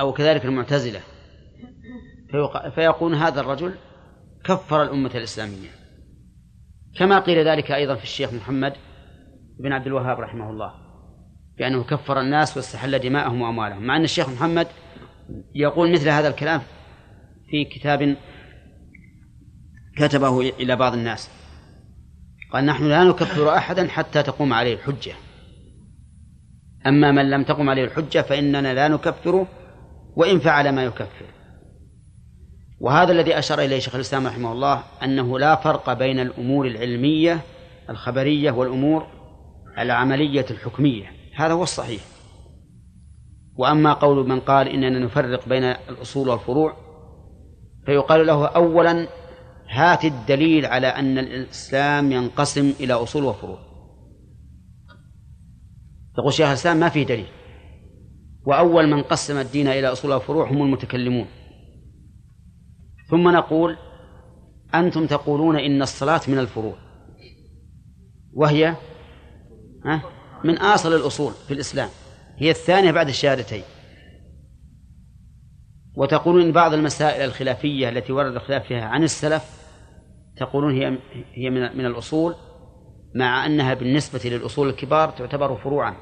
أو 0.00 0.12
كذلك 0.12 0.44
المعتزلة. 0.44 1.00
فيقول 2.74 3.14
هذا 3.14 3.40
الرجل 3.40 3.74
كفر 4.44 4.82
الأمة 4.82 5.10
الإسلامية. 5.14 5.79
كما 6.96 7.18
قيل 7.18 7.48
ذلك 7.48 7.72
أيضا 7.72 7.94
في 7.94 8.02
الشيخ 8.02 8.32
محمد 8.32 8.72
بن 9.60 9.72
عبد 9.72 9.86
الوهاب 9.86 10.20
رحمه 10.20 10.50
الله 10.50 10.72
بأنه 11.58 11.84
كفر 11.84 12.20
الناس 12.20 12.56
واستحل 12.56 12.98
دماءهم 12.98 13.42
وأموالهم 13.42 13.82
مع 13.82 13.96
أن 13.96 14.04
الشيخ 14.04 14.28
محمد 14.28 14.66
يقول 15.54 15.92
مثل 15.92 16.08
هذا 16.08 16.28
الكلام 16.28 16.60
في 17.50 17.64
كتاب 17.64 18.16
كتبه 19.96 20.40
إلى 20.40 20.76
بعض 20.76 20.92
الناس 20.92 21.30
قال 22.52 22.66
نحن 22.66 22.88
لا 22.88 23.04
نكفر 23.04 23.54
أحدا 23.56 23.88
حتى 23.88 24.22
تقوم 24.22 24.52
عليه 24.52 24.74
الحجة 24.74 25.12
أما 26.86 27.12
من 27.12 27.30
لم 27.30 27.44
تقم 27.44 27.70
عليه 27.70 27.84
الحجة 27.84 28.22
فإننا 28.22 28.74
لا 28.74 28.88
نكفره 28.88 29.46
وإن 30.16 30.38
فعل 30.38 30.72
ما 30.72 30.84
يكفر. 30.84 31.26
وهذا 32.80 33.12
الذي 33.12 33.38
أشار 33.38 33.60
إليه 33.60 33.78
شيخ 33.78 33.94
الإسلام 33.94 34.26
رحمه 34.26 34.52
الله 34.52 34.82
أنه 35.02 35.38
لا 35.38 35.56
فرق 35.56 35.92
بين 35.92 36.20
الأمور 36.20 36.66
العلمية 36.66 37.40
الخبرية 37.90 38.50
والأمور 38.50 39.06
العملية 39.78 40.46
الحكمية. 40.50 41.12
هذا 41.36 41.52
هو 41.52 41.62
الصحيح. 41.62 42.00
وأما 43.56 43.92
قول 43.92 44.28
من 44.28 44.40
قال 44.40 44.68
إننا 44.68 44.98
نفرق 44.98 45.48
بين 45.48 45.64
الأصول 45.64 46.28
والفروع 46.28 46.76
فيقال 47.86 48.26
له 48.26 48.46
أولا 48.46 49.08
هات 49.68 50.04
الدليل 50.04 50.66
على 50.66 50.86
أن 50.86 51.18
الإسلام 51.18 52.12
ينقسم 52.12 52.72
إلى 52.80 52.94
أصول 52.94 53.24
وفروع. 53.24 53.58
يقول 56.18 56.32
شيخ 56.32 56.46
الإسلام 56.46 56.76
ما 56.76 56.88
فيه 56.88 57.06
دليل. 57.06 57.26
وأول 58.46 58.86
من 58.86 59.02
قسم 59.02 59.38
الدين 59.38 59.68
إلى 59.68 59.86
أصول 59.86 60.12
وفروع 60.12 60.50
هم 60.50 60.62
المتكلمون. 60.62 61.26
ثم 63.10 63.28
نقول 63.28 63.76
أنتم 64.74 65.06
تقولون 65.06 65.56
إن 65.56 65.82
الصلاة 65.82 66.20
من 66.28 66.38
الفروع. 66.38 66.74
وهي 68.32 68.74
من 70.44 70.58
أصل 70.58 70.94
الأصول 70.94 71.32
في 71.48 71.54
الإسلام. 71.54 71.88
هي 72.36 72.50
الثانية 72.50 72.90
بعد 72.90 73.08
الشهادتين. 73.08 73.62
وتقولون 75.96 76.42
إن 76.42 76.52
بعض 76.52 76.74
المسائل 76.74 77.24
الخلافية 77.24 77.88
التي 77.88 78.12
ورد 78.12 78.34
الخلاف 78.34 78.66
فيها 78.66 78.84
عن 78.84 79.02
السلف 79.02 79.60
تقولون 80.36 80.74
هي 80.74 80.98
هي 81.32 81.50
من 81.50 81.76
من 81.78 81.86
الأصول 81.86 82.34
مع 83.14 83.46
أنها 83.46 83.74
بالنسبة 83.74 84.20
للأصول 84.24 84.68
الكبار 84.68 85.10
تعتبر 85.10 85.56
فروعا. 85.56 85.96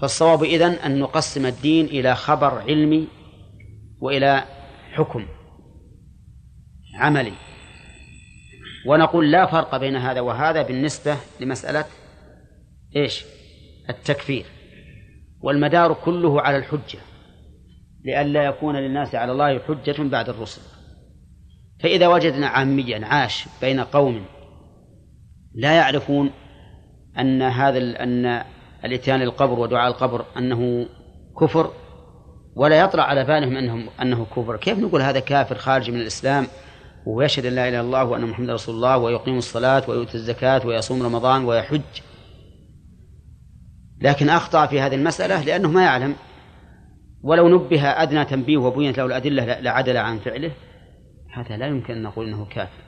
فالصواب 0.00 0.42
إذن 0.42 0.70
أن 0.70 0.98
نقسم 0.98 1.46
الدين 1.46 1.86
إلى 1.86 2.14
خبر 2.14 2.58
علمي 2.58 3.06
وإلى 4.02 4.44
حكم 4.92 5.26
عملي. 6.94 7.32
ونقول 8.86 9.30
لا 9.30 9.46
فرق 9.46 9.76
بين 9.76 9.96
هذا 9.96 10.20
وهذا 10.20 10.62
بالنسبة 10.62 11.16
لمسألة 11.40 11.84
إيش؟ 12.96 13.24
التكفير. 13.90 14.44
والمدار 15.40 15.94
كله 15.94 16.40
على 16.40 16.56
الحجة 16.56 16.98
لئلا 18.04 18.44
يكون 18.44 18.76
للناس 18.76 19.14
على 19.14 19.32
الله 19.32 19.58
حجة 19.58 20.02
بعد 20.02 20.28
الرسل. 20.28 20.62
فإذا 21.80 22.08
وجدنا 22.08 22.46
عاميا 22.46 23.06
عاش 23.06 23.46
بين 23.60 23.80
قوم 23.80 24.24
لا 25.54 25.76
يعرفون 25.76 26.30
أن 27.18 27.42
هذا 27.42 27.78
أن 27.78 28.44
الإتيان 28.84 29.20
للقبر 29.20 29.58
ودعاء 29.58 29.90
القبر 29.90 30.24
أنه 30.36 30.88
كفر 31.40 31.72
ولا 32.56 32.80
يطرأ 32.80 33.02
على 33.02 33.24
بالهم 33.24 33.56
أنهم 33.56 33.88
أنه 34.02 34.26
كفر. 34.36 34.56
كيف 34.56 34.78
نقول 34.78 35.02
هذا 35.02 35.20
كافر 35.20 35.54
خارج 35.54 35.90
من 35.90 36.00
الإسلام 36.00 36.46
ويشهد 37.06 37.46
أن 37.46 37.54
لا 37.54 37.68
إله 37.68 37.80
إلا 37.80 37.86
الله 37.86 38.04
وأن 38.04 38.26
محمد 38.26 38.50
رسول 38.50 38.74
الله 38.74 38.98
ويقيم 38.98 39.38
الصلاة 39.38 39.82
ويؤتي 39.88 40.14
الزكاة 40.14 40.66
ويصوم 40.66 41.02
رمضان 41.02 41.44
ويحج؟ 41.44 41.80
لكن 44.00 44.28
أخطأ 44.28 44.66
في 44.66 44.80
هذه 44.80 44.94
المسألة 44.94 45.44
لأنه 45.44 45.70
ما 45.70 45.82
يعلم. 45.82 46.14
ولو 47.22 47.48
نبه 47.48 47.88
أدنى 47.88 48.24
تنبيه 48.24 48.56
وبينت 48.56 48.98
له 48.98 49.06
الأدلة 49.06 49.60
لعدل 49.60 49.96
عن 49.96 50.18
فعله 50.18 50.50
هذا 51.32 51.56
لا 51.56 51.66
يمكن 51.66 51.94
أن 51.94 52.02
نقول 52.02 52.26
أنه 52.26 52.44
كافر. 52.44 52.82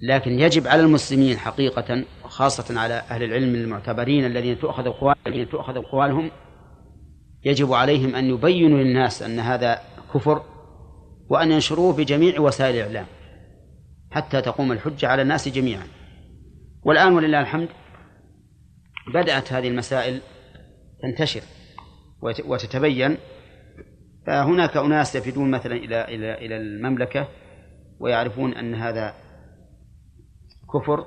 لكن 0.00 0.40
يجب 0.40 0.66
على 0.66 0.82
المسلمين 0.82 1.38
حقيقة 1.38 2.04
وخاصة 2.24 2.80
على 2.80 2.94
أهل 2.94 3.22
العلم 3.22 3.54
المعتبرين 3.54 4.24
الذين 4.24 4.58
تؤخذ 4.58 5.76
أقوالهم 5.76 6.30
يجب 7.46 7.72
عليهم 7.72 8.14
أن 8.14 8.24
يبينوا 8.24 8.78
للناس 8.78 9.22
أن 9.22 9.38
هذا 9.38 9.80
كفر 10.14 10.42
وأن 11.28 11.52
ينشروه 11.52 11.96
بجميع 11.96 12.40
وسائل 12.40 12.74
الإعلام 12.74 13.06
حتى 14.10 14.42
تقوم 14.42 14.72
الحجة 14.72 15.08
على 15.08 15.22
الناس 15.22 15.48
جميعا. 15.48 15.86
والآن 16.82 17.12
ولله 17.12 17.40
الحمد 17.40 17.68
بدأت 19.14 19.52
هذه 19.52 19.68
المسائل 19.68 20.20
تنتشر 21.02 21.40
وتتبين. 22.22 23.16
فهناك 24.26 24.76
أناس 24.76 25.16
يفدون 25.16 25.50
مثلا 25.50 25.76
إلى 25.76 26.04
إلى 26.04 26.34
إلى 26.34 26.56
المملكة 26.56 27.28
ويعرفون 28.00 28.54
أن 28.54 28.74
هذا 28.74 29.14
كفر 30.74 31.06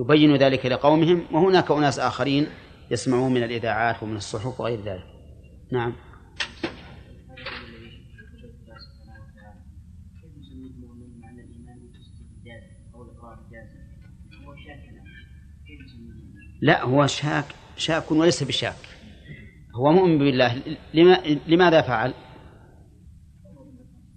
ويبين 0.00 0.36
ذلك 0.36 0.66
لقومهم 0.66 1.24
وهناك 1.32 1.70
أناس 1.70 1.98
آخرين 1.98 2.46
يسمعون 2.90 3.34
من 3.34 3.42
الإذاعات 3.42 4.02
ومن 4.02 4.16
الصحف 4.16 4.60
وغير 4.60 4.80
ذلك. 4.80 5.04
نعم. 5.72 5.92
لا 16.62 16.84
هو 16.84 17.06
شاك 17.06 17.44
شاك 17.76 18.12
وليس 18.12 18.42
بشاك. 18.42 18.74
هو 19.74 19.92
مؤمن 19.92 20.18
بالله. 20.18 20.62
لما 20.94 21.20
لماذا 21.46 21.80
فعل؟ 21.80 22.14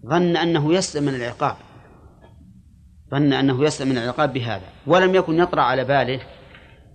ظن 0.05 0.37
أنه 0.37 0.73
يسلم 0.73 1.03
من 1.03 1.15
العقاب. 1.15 1.57
ظن 3.13 3.33
أنه 3.33 3.63
يسلم 3.63 3.89
من 3.89 3.97
العقاب 3.97 4.33
بهذا 4.33 4.63
ولم 4.87 5.15
يكن 5.15 5.39
يطرأ 5.39 5.61
على 5.61 5.83
باله 5.83 6.19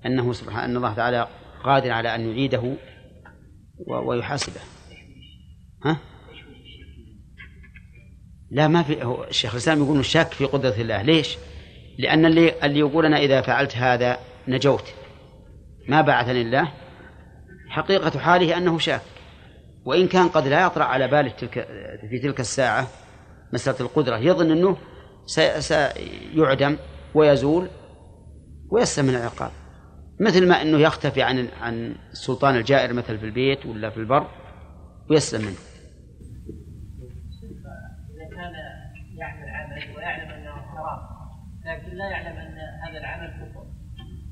أنه 0.07 0.33
سبحانه 0.33 0.65
أن 0.65 0.77
الله 0.77 0.95
تعالى 0.95 1.29
قادر 1.65 1.91
على 1.91 2.15
أن 2.15 2.31
يعيده 2.31 2.75
ويحاسبه. 3.87 4.61
ها؟ 5.85 5.97
لا 8.51 8.69
ما 8.69 8.83
في 8.83 9.03
الشيخ 9.29 9.53
الإسلام 9.53 9.83
يقول 9.83 9.99
الشاك 9.99 10.33
في 10.33 10.45
قدرة 10.45 10.75
الله. 10.79 11.03
ليش؟ 11.03 11.37
لأن 11.99 12.27
اللي 12.27 12.55
اللي 12.65 12.79
يقول 12.79 13.07
أنا 13.07 13.19
إذا 13.19 13.41
فعلت 13.41 13.77
هذا 13.77 14.19
نجوت. 14.49 14.95
ما 15.89 16.01
بعثني 16.01 16.43
الله. 16.43 16.73
حقيقة 17.69 18.19
حاله 18.19 18.57
أنه 18.57 18.79
شاك 18.79 19.03
وإن 19.85 20.09
كان 20.09 20.29
قد 20.29 20.47
لا 20.47 20.67
يطرأ 20.67 20.85
على 20.85 21.09
باله 21.09 21.31
تلك 21.31 21.69
في 22.11 22.19
تلك 22.19 22.41
الساعة 22.41 22.89
مسألة 23.53 23.81
القدرة. 23.81 24.19
يظن 24.19 24.51
أنه 24.51 24.77
سيعدم 25.29 26.77
ويزول 27.15 27.69
ويسلم 28.71 29.07
من 29.07 29.15
العقاب. 29.15 29.51
مثل 30.21 30.49
ما 30.49 30.63
أنه 30.63 30.79
يختفي 30.79 31.23
عن 31.23 31.49
عن 31.61 31.95
السلطان 32.11 32.57
الجائر 32.57 32.93
مثل 32.93 33.19
في 33.19 33.27
البيت 33.27 33.67
ولا 33.67 33.91
في 33.91 33.97
البر 33.97 34.27
ويسلم 35.11 35.41
منه. 35.41 35.57
إذا 38.15 38.37
كان 38.37 38.53
يعمل 39.19 39.49
عمل 39.49 39.97
ويعلم 39.97 40.31
أنه 40.31 40.51
حرام 40.53 40.99
لكن 41.67 41.97
لا 41.97 42.11
يعلم 42.11 42.37
أن 42.39 42.57
هذا 42.89 42.99
العمل 42.99 43.29
كفر. 43.29 43.65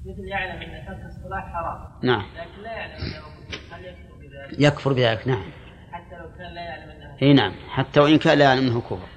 مثل 0.06 0.28
يعلم 0.28 0.62
أن 0.62 0.87
ترك 0.87 1.04
الصلاة 1.06 1.40
حرام. 1.40 1.78
نعم. 2.02 2.24
لكن 2.37 2.62
لا 2.62 2.72
يعلم 2.72 2.92
كفر. 2.94 3.76
هل 3.76 3.85
يكفر 3.85 4.14
بذلك؟ 4.18 4.61
يكفر 4.61 4.92
بذلك 4.92 5.28
نعم. 5.28 5.50
حتى 5.92 6.16
لو 6.16 6.28
كان 6.38 6.54
لا 6.54 6.61
يعلم 6.61 6.90
أنه 6.90 7.16
إي 7.22 7.32
نعم. 7.32 7.52
حتى 7.68 8.00
وإن 8.00 8.18
كان 8.18 8.38
لا 8.38 8.44
يعلم 8.44 8.66
أنه 8.66 8.80
كفر. 8.80 9.15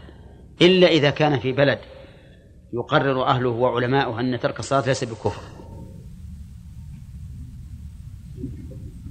إلا 0.61 0.87
إذا 0.87 1.09
كان 1.09 1.39
في 1.39 1.51
بلد 1.51 1.79
يقرر 2.73 3.25
أهله 3.25 3.49
وعلماؤه 3.49 4.19
أن 4.19 4.39
ترك 4.39 4.59
الصلاة 4.59 4.85
ليس 4.85 5.03
بكفر. 5.03 5.41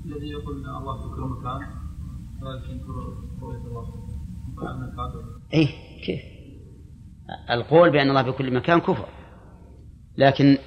الذي 0.04 0.30
يقول 0.30 0.64
إن 0.64 0.76
الله 0.76 0.98
في 1.02 1.14
كل 1.16 1.22
مكان 1.22 1.60
ولكن 2.42 2.80
رؤيه 3.40 3.56
الله 3.56 4.08
اي 5.54 5.68
كيف؟ 6.06 6.20
القول 7.50 7.90
بأن 7.90 8.10
الله 8.10 8.22
في 8.22 8.32
كل 8.32 8.54
مكان 8.54 8.80
كفر. 8.80 9.08
لكن 10.16 10.58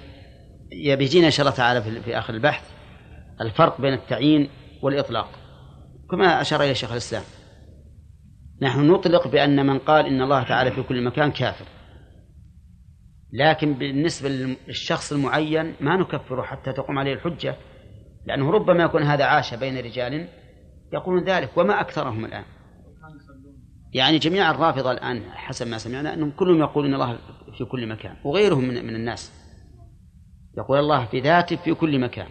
يجينا 0.71 1.25
إن 1.25 1.31
شاء 1.31 1.45
الله 1.45 1.57
تعالى 1.57 2.01
في 2.01 2.17
آخر 2.17 2.33
البحث 2.33 2.71
الفرق 3.41 3.81
بين 3.81 3.93
التعيين 3.93 4.49
والإطلاق. 4.81 5.29
كما 6.11 6.41
أشار 6.41 6.63
اليه 6.63 6.73
شيخ 6.73 6.91
الإسلام. 6.91 7.23
نحن 8.61 8.87
نطلق 8.87 9.27
بأن 9.27 9.65
من 9.65 9.79
قال 9.79 10.05
إن 10.05 10.21
الله 10.21 10.43
تعالى 10.43 10.71
في 10.71 10.83
كل 10.83 11.03
مكان 11.03 11.31
كافر. 11.31 11.65
لكن 13.33 13.73
بالنسبة 13.73 14.29
للشخص 14.29 15.11
المعين 15.11 15.75
ما 15.79 15.97
نكفره 15.97 16.41
حتى 16.41 16.73
تقوم 16.73 16.99
عليه 16.99 17.13
الحجة 17.13 17.55
لأنه 18.25 18.51
ربما 18.51 18.83
يكون 18.83 19.03
هذا 19.03 19.25
عاش 19.25 19.53
بين 19.53 19.77
رجال 19.77 20.27
يقولون 20.93 21.23
ذلك 21.23 21.57
وما 21.57 21.81
أكثرهم 21.81 22.25
الآن. 22.25 22.43
يعني 23.93 24.17
جميع 24.17 24.51
الرافضة 24.51 24.91
الآن 24.91 25.31
حسب 25.31 25.67
ما 25.67 25.77
سمعنا 25.77 26.13
أنهم 26.13 26.31
كلهم 26.31 26.59
يقولون 26.59 26.93
الله 26.93 27.19
في 27.57 27.65
كل 27.65 27.87
مكان 27.87 28.15
وغيرهم 28.23 28.63
من 28.63 28.85
من 28.85 28.95
الناس 28.95 29.31
يقول 30.57 30.79
الله 30.79 31.05
في 31.05 31.19
ذاته 31.19 31.55
في 31.55 31.73
كل 31.73 31.99
مكان. 31.99 32.27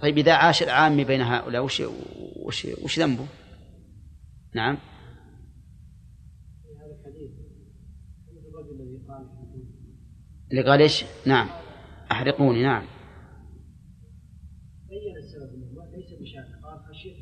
طيب 0.00 0.18
إذا 0.18 0.32
عاش 0.32 0.62
العامي 0.62 1.04
بين 1.04 1.22
هؤلاء 1.22 1.64
وش 1.64 1.82
وش 2.46 2.66
وش 2.84 2.98
ذنبه؟ 2.98 3.26
نعم. 4.54 4.76
هذا 6.80 6.94
الحديث 7.00 7.30
الرجل 8.48 8.80
الذي 8.80 8.98
قال 9.08 9.28
اللي 10.50 10.62
قال 10.70 10.80
إيش؟ 10.80 11.04
نعم. 11.26 11.48
أحرقوني 12.12 12.62
نعم. 12.62 12.84
بين 14.88 15.16
السبب 15.16 15.54
إنه 15.54 15.72
ما- 15.72 15.96
ليس 15.96 16.20
بشاك 16.20 16.62
قال 16.64 16.78
خشيت 16.88 17.16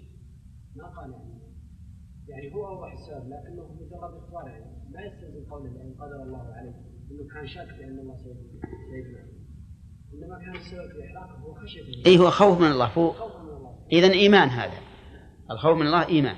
ما 0.76 0.84
قال 0.86 1.12
يعني. 1.12 1.42
يعني 2.28 2.54
هو 2.54 2.66
أوضح 2.66 2.92
السبب 2.92 3.28
لكنه 3.28 3.72
مجرد 3.72 4.14
إخبار 4.24 4.48
يعني. 4.48 4.64
ما 4.90 5.00
يستلزم 5.02 5.50
قوله 5.50 5.70
لأن 5.72 5.94
قدر 5.94 6.22
الله 6.22 6.38
عليه 6.52 6.74
إنه 7.10 7.28
كان 7.34 7.46
شاك 7.46 7.68
بان 7.78 7.98
الله 7.98 8.16
سيجمع. 8.16 9.22
إنما 10.14 10.38
كان 10.38 10.56
السبب 10.56 10.92
في 10.92 11.04
إحراقه 11.06 11.38
هو 11.40 11.54
خشية. 11.54 12.06
اي 12.06 12.18
هو 12.18 12.30
خوف 12.30 12.60
من 12.60 12.70
الله 12.70 12.88
فوق 12.88 13.16
خوفا 13.16 13.42
من 13.42 13.50
الله. 13.50 13.86
اذا 13.92 14.12
إيمان 14.12 14.48
هذا. 14.48 14.78
الخوف 15.50 15.76
من 15.76 15.86
الله 15.86 16.08
إيمان. 16.08 16.36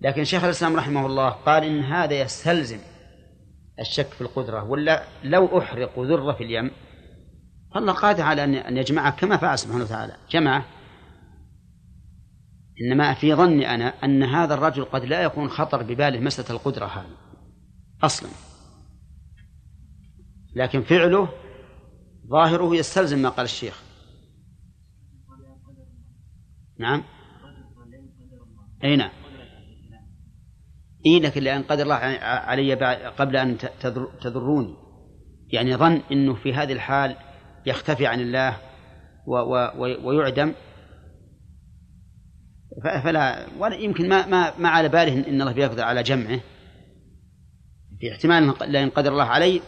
لكن 0.00 0.24
شيخ 0.24 0.44
الإسلام 0.44 0.76
رحمه 0.76 1.06
الله 1.06 1.28
قال 1.28 1.64
إن 1.64 1.80
هذا 1.80 2.20
يستلزم 2.20 2.78
الشك 3.80 4.06
في 4.06 4.20
القدرة 4.20 4.64
ولا 4.64 5.04
لو 5.24 5.58
أحرق 5.58 5.98
ذرة 5.98 6.32
في 6.32 6.44
اليم 6.44 6.70
فالله 7.74 7.92
قادر 7.92 8.22
على 8.22 8.44
ان 8.44 8.54
أن 8.54 8.76
يجمعه 8.76 9.10
كما 9.10 9.36
فعل 9.36 9.58
سبحانه 9.58 9.84
وتعالى. 9.84 10.16
جمعه 10.30 10.64
إنما 12.80 13.14
في 13.14 13.34
ظني 13.34 13.74
أنا 13.74 13.88
أن 14.04 14.22
هذا 14.22 14.54
الرجل 14.54 14.84
قد 14.84 15.04
لا 15.04 15.22
يكون 15.22 15.48
خطر 15.48 15.82
بباله 15.82 16.20
مسألة 16.20 16.50
القدرة 16.50 16.86
هذه 16.86 17.16
أصلا. 18.02 18.30
لكن 20.56 20.82
فعله 20.82 21.28
ظاهره 22.26 22.76
يستلزم 22.76 23.18
ما 23.18 23.28
قال 23.28 23.44
الشيخ. 23.44 23.82
نعم. 26.78 27.02
أي 28.84 28.96
نعم. 28.96 29.19
اي 31.06 31.20
لكن 31.20 31.42
لأن 31.42 31.62
قدر 31.62 31.82
الله 31.82 31.94
علي 31.94 32.74
قبل 33.18 33.58
تضر- 33.58 34.12
تضروني 34.22 34.74
يعني 35.52 35.76
ظن 35.76 36.02
إنه 36.12 36.34
في 36.34 36.54
هذه 36.54 36.72
الحال 36.72 37.16
يختفي 37.66 38.06
عن 38.06 38.20
الله 38.20 38.56
و 39.26 39.34
و 39.34 39.68
ويعدم. 40.08 40.52
فلا 43.04 43.46
ولا 43.58 43.76
يمكن 43.76 44.08
ما 44.08 44.26
ما 44.26 44.58
ما 44.58 44.68
على 44.68 44.88
باله 44.88 45.28
ان 45.28 45.40
الله 45.40 45.52
بيقدر 45.52 45.82
على 45.82 46.02
جمعه. 46.02 46.40
في 48.00 48.12
احتمال 48.12 48.54
لأن 48.72 48.90
قدر 48.90 49.12
الله 49.12 49.24
علي 49.24 49.60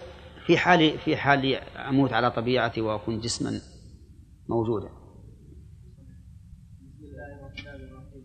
في 0.46 0.56
حال 0.58 0.98
في 0.98 1.16
حال 1.16 1.54
أموت 1.76 2.12
على 2.12 2.30
طبيعتي 2.30 2.80
وأكون 2.80 3.20
جسما 3.20 3.50
موجودا. 4.48 4.88
بسم 4.88 4.94
الله 7.04 7.36
الرحمن 7.36 7.88
الرحيم. 7.88 8.22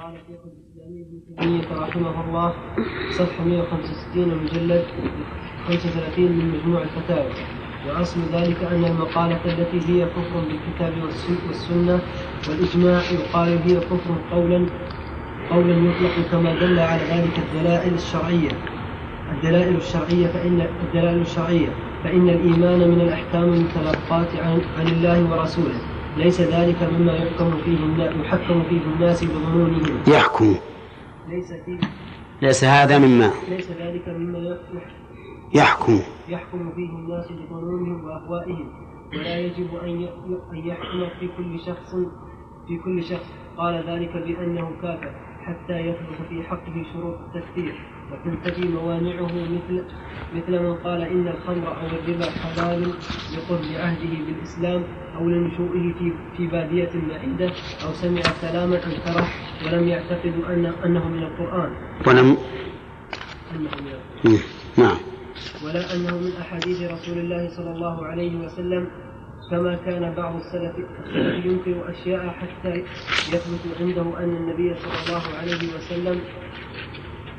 قال 0.00 0.14
شيخ 0.26 0.40
الإسلام 0.44 1.04
ابن 1.04 1.20
تيمية 1.36 1.82
رحمه 1.82 2.24
الله 2.28 2.54
صفحة 3.10 3.44
165 3.44 4.34
مجلد 4.44 4.84
35 5.68 6.32
من 6.32 6.50
مجموع 6.50 6.82
الفتاوى. 6.82 7.32
وأصل 7.88 8.20
ذلك 8.32 8.62
أن 8.62 8.84
المقالة 8.84 9.40
التي 9.44 9.80
هي 9.88 10.06
كفر 10.06 10.40
بالكتاب 10.48 10.92
والسن- 11.02 11.46
والسنة 11.46 12.00
والإجماع 12.48 13.10
يقال 13.10 13.58
هي 13.62 13.80
كفر 13.80 14.14
قولا 14.30 14.66
قولا 15.50 15.74
يطلق 15.74 16.28
كما 16.30 16.54
دل 16.54 16.78
على 16.78 17.02
ذلك 17.02 17.38
الدلائل 17.38 17.94
الشرعية. 17.94 18.50
الدلائل 19.32 19.76
الشرعية 19.76 20.26
فإن 20.26 20.60
الدلائل 20.60 21.20
الشرعية. 21.20 21.68
فإن 22.04 22.28
الإيمان 22.28 22.90
من 22.90 23.00
الأحكام 23.00 23.44
المتلقاة 23.44 24.28
عن 24.78 24.86
الله 24.86 25.30
ورسوله. 25.30 25.89
ليس 26.16 26.40
ذلك 26.40 26.82
مما 26.82 27.12
يحكم 27.12 27.50
فيه 27.64 27.78
يحكم 28.22 28.62
فيه 28.68 28.80
الناس 28.82 29.24
بظنونهم. 29.24 30.02
يحكم. 30.08 30.54
ليس 31.28 31.52
فيه 31.52 31.78
ليس 32.42 32.64
هذا 32.64 32.98
مما 32.98 33.30
ليس 33.48 33.70
ذلك 33.70 34.08
مما 34.08 34.38
يح- 34.38 34.90
يحكم. 35.54 36.00
يحكم 36.28 36.72
فيه 36.76 36.88
الناس 36.90 37.26
بظنونهم 37.32 38.04
وأهوائهم. 38.04 38.68
ولا 39.12 39.38
يجب 39.38 39.74
أن 39.82 40.08
أن 40.52 40.58
يحكم 40.66 41.08
في 41.20 41.28
كل 41.36 41.60
شخص 41.66 41.90
في 42.68 42.78
كل 42.84 43.02
شخص. 43.04 43.30
قال 43.56 43.74
ذلك 43.88 44.12
بأنه 44.16 44.70
كافر 44.82 45.12
حتى 45.40 45.78
يثبت 45.78 46.18
في 46.28 46.42
حقه 46.42 46.84
شروط 46.92 47.14
التكفير 47.20 47.74
وتنتفي 48.12 48.68
موانعه 48.68 49.26
مثل 49.32 49.84
مثل 50.34 50.62
من 50.62 50.74
قال 50.74 51.02
إن 51.02 51.28
الخمر 51.28 51.68
أو 51.80 51.86
الربا 51.86 52.24
حلال 52.30 52.82
لقرب 53.36 53.64
عهده 53.74 54.24
بالإسلام 54.26 54.82
أو 55.16 55.28
لنشوئه 55.28 55.94
في 55.98 56.12
في 56.36 56.46
بادية 56.46 56.90
بعيدة 57.08 57.52
أو 57.86 57.92
سمع 57.92 58.20
كلاما 58.40 58.76
أنكره 58.76 59.26
ولم 59.66 59.88
يعتقد 59.88 60.34
أن 60.48 60.66
أنه 60.84 61.08
من 61.08 61.22
القرآن 61.22 61.70
ولم 62.06 62.36
أنه 63.56 63.70
من 63.80 63.86
القرآن 63.86 64.00
مم. 64.24 64.38
نعم 64.78 64.96
ولا 65.64 65.94
أنه 65.96 66.14
من 66.18 66.32
أحاديث 66.40 66.82
رسول 66.92 67.18
الله 67.18 67.48
صلى 67.48 67.70
الله 67.70 68.06
عليه 68.06 68.36
وسلم 68.46 68.86
كما 69.50 69.74
كان 69.86 70.14
بعض 70.16 70.36
السلف 70.36 70.72
السلف 71.06 71.44
ينكر 71.46 71.90
أشياء 71.90 72.28
حتى 72.28 72.74
يثبت 73.32 73.80
عنده 73.80 74.02
أن 74.18 74.36
النبي 74.36 74.74
صلى 74.74 74.92
الله 75.08 75.22
عليه 75.40 75.74
وسلم 75.76 76.20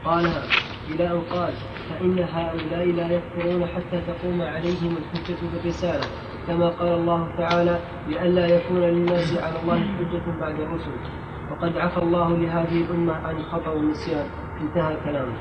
قالها 0.05 0.43
إلى 0.89 1.07
أن 1.07 1.21
قال 1.31 1.53
فإن 1.89 2.19
هؤلاء 2.19 2.85
لا 2.85 3.07
يكفرون 3.11 3.65
حتى 3.65 4.01
تقوم 4.07 4.41
عليهم 4.41 4.97
الحجة 4.97 5.37
بالرسالة 5.53 6.05
كما 6.47 6.69
قال 6.69 6.87
الله 6.87 7.29
تعالى 7.37 7.79
لئلا 8.07 8.47
يكون 8.47 8.77
للناس 8.77 9.37
على 9.37 9.55
الله 9.63 9.79
حجة 9.79 10.39
بعد 10.41 10.59
الرسل. 10.59 10.91
وقد 11.51 11.77
عفى 11.77 11.97
الله 11.97 12.37
لهذه 12.37 12.81
الأمة 12.81 13.13
عن 13.13 13.35
الخطأ 13.35 13.71
والنسيان. 13.71 14.25
انتهى 14.61 14.95
كلامه. 15.05 15.37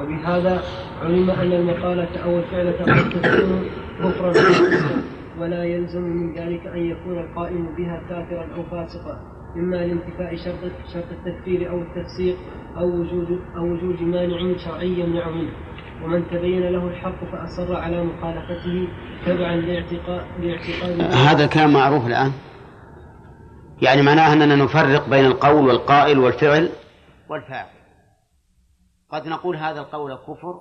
وبهذا 0.00 0.62
علم 1.02 1.30
أن 1.30 1.52
المقالة 1.52 2.24
أو 2.24 2.38
الفعلة 2.38 2.72
قد 2.72 3.10
تكون 3.10 3.64
كفرا. 3.98 4.32
ولا 5.40 5.64
يلزم 5.64 6.02
من 6.02 6.34
ذلك 6.34 6.66
أن 6.66 6.90
يكون 6.90 7.18
القائم 7.18 7.68
بها 7.76 8.02
كافرا 8.08 8.46
أو 8.56 8.62
فاسقا. 8.70 9.35
إما 9.58 9.76
لانتفاء 9.76 10.36
شرط 10.36 10.72
شرط 10.92 11.04
التكفير 11.12 11.70
أو 11.70 11.82
التفسيق 11.82 12.36
أو 12.76 12.86
وجود 12.86 13.40
أو 13.56 13.64
وجود 13.64 14.02
مانع 14.02 14.56
شرعي 14.56 15.00
يمنع 15.00 15.30
منه 15.30 15.52
ومن 16.04 16.30
تبين 16.30 16.62
له 16.62 16.88
الحق 16.88 17.24
فأصر 17.24 17.76
على 17.76 18.04
مخالفته 18.04 18.88
تبعا 19.26 19.56
لاعتقاد 19.56 20.24
لاعتقاد 20.40 21.00
هذا 21.00 21.44
الكلام 21.44 21.72
معروف 21.72 22.06
الآن؟ 22.06 22.32
يعني 23.82 24.02
معناه 24.02 24.32
أننا 24.32 24.56
نفرق 24.56 25.08
بين 25.08 25.24
القول 25.24 25.66
والقائل 25.66 26.18
والفعل؟ 26.18 26.68
والفاعل. 27.28 27.66
قد 29.10 29.28
نقول 29.28 29.56
هذا 29.56 29.80
القول 29.80 30.14
كفر. 30.14 30.60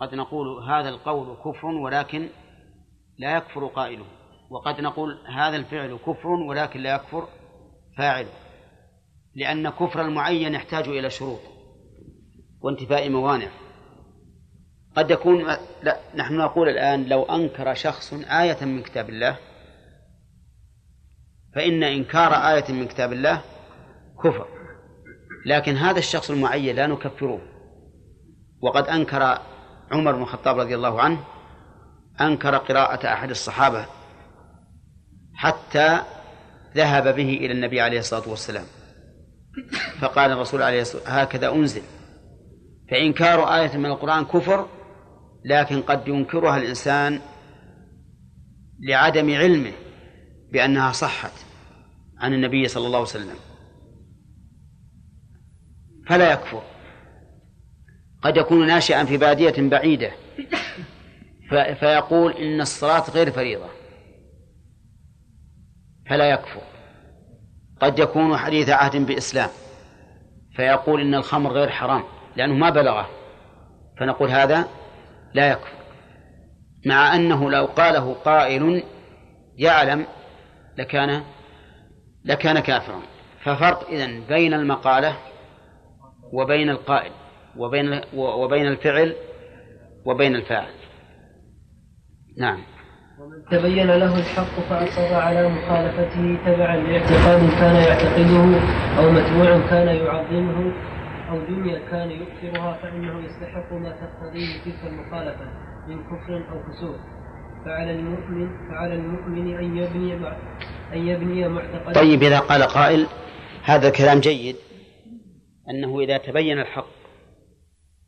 قد 0.00 0.14
نقول 0.14 0.46
هذا 0.70 0.88
القول 0.88 1.36
كفر 1.36 1.66
ولكن 1.66 2.28
لا 3.18 3.36
يكفر 3.36 3.66
قائله. 3.66 4.04
وقد 4.50 4.80
نقول 4.80 5.18
هذا 5.26 5.56
الفعل 5.56 5.98
كفر 6.06 6.28
ولكن 6.28 6.80
لا 6.80 6.94
يكفر 6.94 7.28
فاعله 7.98 8.32
لأن 9.34 9.68
كفر 9.68 10.00
المعين 10.00 10.54
يحتاج 10.54 10.88
إلى 10.88 11.10
شروط 11.10 11.40
وانتفاء 12.60 13.10
موانع. 13.10 13.48
قد 14.96 15.10
يكون 15.10 15.44
لا 15.82 16.00
نحن 16.14 16.36
نقول 16.36 16.68
الآن 16.68 17.04
لو 17.04 17.22
أنكر 17.22 17.74
شخص 17.74 18.12
آية 18.12 18.64
من 18.64 18.82
كتاب 18.82 19.08
الله 19.08 19.38
فإن 21.54 21.82
إنكار 21.82 22.32
آية 22.34 22.72
من 22.72 22.86
كتاب 22.86 23.12
الله 23.12 23.40
كفر 24.24 24.46
لكن 25.46 25.76
هذا 25.76 25.98
الشخص 25.98 26.30
المعين 26.30 26.76
لا 26.76 26.86
نكفره. 26.86 27.40
وقد 28.62 28.88
أنكر 28.88 29.38
عمر 29.90 30.12
بن 30.12 30.22
الخطاب 30.22 30.58
رضي 30.58 30.74
الله 30.74 31.00
عنه 31.00 31.24
أنكر 32.20 32.56
قراءة 32.56 33.12
أحد 33.12 33.30
الصحابة 33.30 33.97
حتى 35.38 36.00
ذهب 36.76 37.14
به 37.14 37.28
إلى 37.28 37.52
النبي 37.52 37.80
عليه 37.80 37.98
الصلاة 37.98 38.28
والسلام. 38.28 38.64
فقال 40.00 40.32
الرسول 40.32 40.62
عليه 40.62 40.80
الصلاة 40.80 41.02
والسلام 41.02 41.20
هكذا 41.20 41.52
أنزل. 41.52 41.82
فإنكار 42.90 43.54
آية 43.54 43.76
من 43.76 43.86
القرآن 43.86 44.24
كفر 44.24 44.68
لكن 45.44 45.82
قد 45.82 46.08
ينكرها 46.08 46.56
الإنسان 46.56 47.20
لعدم 48.80 49.34
علمه 49.34 49.72
بأنها 50.52 50.92
صحت 50.92 51.32
عن 52.18 52.34
النبي 52.34 52.68
صلى 52.68 52.86
الله 52.86 52.98
عليه 52.98 53.08
وسلم. 53.08 53.36
فلا 56.08 56.32
يكفر. 56.32 56.62
قد 58.22 58.36
يكون 58.36 58.66
ناشئا 58.66 59.04
في 59.04 59.16
بادية 59.16 59.68
بعيدة. 59.68 60.10
فيقول 61.80 62.32
إن 62.32 62.60
الصلاة 62.60 63.10
غير 63.10 63.30
فريضة. 63.30 63.77
فلا 66.08 66.30
يكفر. 66.30 66.60
قد 67.80 67.98
يكون 67.98 68.36
حديث 68.36 68.68
عهد 68.68 69.06
بإسلام 69.06 69.48
فيقول 70.56 71.00
إن 71.00 71.14
الخمر 71.14 71.52
غير 71.52 71.68
حرام 71.70 72.02
لأنه 72.36 72.54
ما 72.54 72.70
بلغه 72.70 73.08
فنقول 73.98 74.30
هذا 74.30 74.68
لا 75.34 75.50
يكفر. 75.50 75.78
مع 76.86 77.16
أنه 77.16 77.50
لو 77.50 77.64
قاله 77.64 78.14
قائل 78.14 78.82
يعلم 79.56 80.06
لكان 80.78 81.22
لكان 82.24 82.60
كافرا. 82.60 83.02
ففرق 83.44 83.88
إذن 83.88 84.22
بين 84.28 84.54
المقالة 84.54 85.16
وبين 86.32 86.70
القائل 86.70 87.12
وبين 87.56 88.00
وبين 88.14 88.66
الفعل 88.66 89.16
وبين 90.04 90.34
الفاعل. 90.34 90.74
نعم. 92.38 92.77
ومن 93.20 93.44
تبين 93.50 93.86
له 93.86 94.18
الحق 94.18 94.60
فأصر 94.70 95.14
على 95.14 95.48
مخالفته 95.48 96.38
تبعا 96.46 96.76
لإعتقاد 96.76 97.50
كان 97.60 97.76
يعتقده 97.76 98.60
أو 98.98 99.10
متبوع 99.10 99.68
كان 99.70 99.88
يعظمه 99.88 100.72
أو 101.30 101.38
دنيا 101.48 101.78
كان 101.90 102.10
يكثرها 102.10 102.78
فإنه 102.82 103.24
يستحق 103.24 103.72
ما 103.72 103.90
تقتضيه 103.90 104.64
تلك 104.64 104.92
المخالفة 104.92 105.44
من 105.88 106.04
كفر 106.04 106.44
أو 106.52 106.62
فسوق. 106.62 106.96
فعلى 107.64 107.90
المؤمن 107.90 108.68
فعلى 108.68 108.94
المؤمن 108.94 109.56
أن 109.58 109.76
يبني 109.76 110.14
أن 110.92 111.08
يبني 111.08 111.48
معتقدا. 111.48 111.92
طيب 111.92 112.22
إذا 112.22 112.38
قال 112.38 112.62
قائل 112.62 113.06
هذا 113.64 113.90
كلام 113.90 114.20
جيد. 114.20 114.56
أنه 115.70 116.00
إذا 116.00 116.18
تبين 116.18 116.58
الحق 116.58 116.98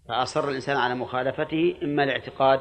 فأصر 0.08 0.48
الإنسان 0.48 0.76
على 0.76 0.94
مخالفته 0.94 1.74
إما 1.82 2.04
الاعتقاد 2.04 2.60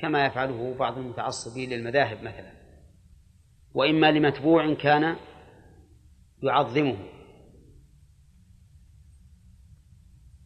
كما 0.00 0.26
يفعله 0.26 0.74
بعض 0.78 0.98
المتعصبين 0.98 1.70
للمذاهب 1.70 2.22
مثلا. 2.22 2.52
وإما 3.74 4.10
لمتبوع 4.10 4.74
كان 4.74 5.16
يعظمه. 6.42 6.96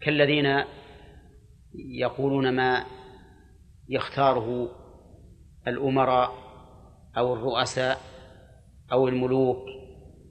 كالذين 0.00 0.64
يقولون 1.74 2.56
ما 2.56 2.84
يختاره 3.88 4.70
الأمراء 5.68 6.32
أو 7.16 7.34
الرؤساء 7.34 7.98
أو 8.92 9.08
الملوك 9.08 9.64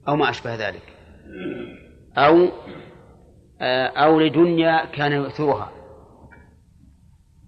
أو 0.08 0.16
ما 0.16 0.30
أشبه 0.30 0.68
ذلك. 0.68 0.96
أو 2.16 2.48
أو 3.96 4.20
لدنيا 4.20 4.84
كان 4.84 5.12
يؤثرها. 5.12 5.72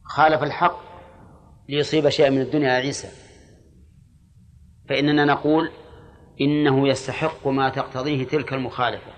خالف 0.04 0.42
الحق 0.42 0.85
ليصيب 1.68 2.08
شيئا 2.08 2.30
من 2.30 2.40
الدنيا 2.40 2.70
عيسى. 2.70 3.08
فإننا 4.88 5.24
نقول 5.24 5.70
إنه 6.40 6.88
يستحق 6.88 7.48
ما 7.48 7.68
تقتضيه 7.68 8.24
تلك 8.24 8.52
المخالفة. 8.52 9.12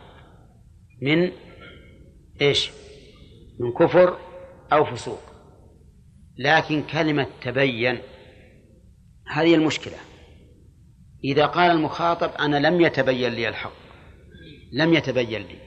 من 1.03 1.33
إيش؟ 2.41 2.71
من 3.61 3.73
كفر 3.73 4.19
أو 4.73 4.85
فسوق. 4.85 5.21
لكن 6.39 6.83
كلمة 6.83 7.27
تبين 7.43 7.99
هذه 9.27 9.55
المشكلة. 9.55 9.97
إذا 11.25 11.47
قال 11.47 11.71
المخاطب 11.71 12.31
أنا 12.41 12.69
لم 12.69 12.81
يتبين 12.81 13.33
لي 13.33 13.49
الحق 13.49 13.73
لم 14.73 14.95
يتبين 14.95 15.43
لي. 15.43 15.59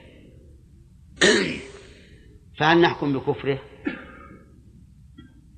فهل 2.59 2.81
نحكم 2.81 3.13
بكفره؟ 3.13 3.70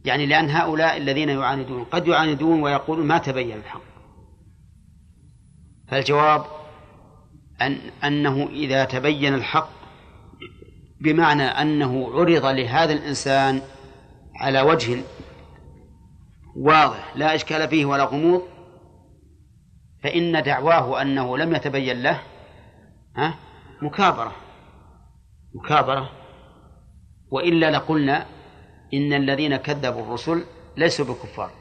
يعني 0.05 0.25
لأن 0.25 0.49
هؤلاء 0.49 0.97
الذين 0.97 1.29
يعاندون 1.29 1.83
قد 1.83 2.07
يعاندون 2.07 2.63
ويقولون 2.63 3.07
ما 3.07 3.17
تبين 3.17 3.57
الحق. 3.57 3.81
فالجواب 5.87 6.45
أن 7.61 7.77
أنه 8.03 8.49
إذا 8.51 8.85
تبين 8.85 9.33
الحق 9.33 9.69
بمعنى 11.01 11.43
أنه 11.43 12.09
عرض 12.13 12.45
لهذا 12.45 12.93
الإنسان 12.93 13.61
على 14.35 14.61
وجه 14.61 15.01
واضح 16.55 17.15
لا 17.15 17.35
إشكال 17.35 17.67
فيه 17.67 17.85
ولا 17.85 18.03
غموض 18.03 18.41
فإن 20.03 20.43
دعواه 20.43 21.01
أنه 21.01 21.37
لم 21.37 21.55
يتبين 21.55 22.01
له 22.01 22.19
ها 23.15 23.35
مكابرة 23.81 24.31
مكابرة 25.55 26.09
وإلا 27.31 27.71
لقلنا 27.71 28.25
إن 28.93 29.13
الذين 29.13 29.55
كذبوا 29.55 30.01
الرسل 30.01 30.43
ليسوا 30.77 31.05
بكفار. 31.05 31.51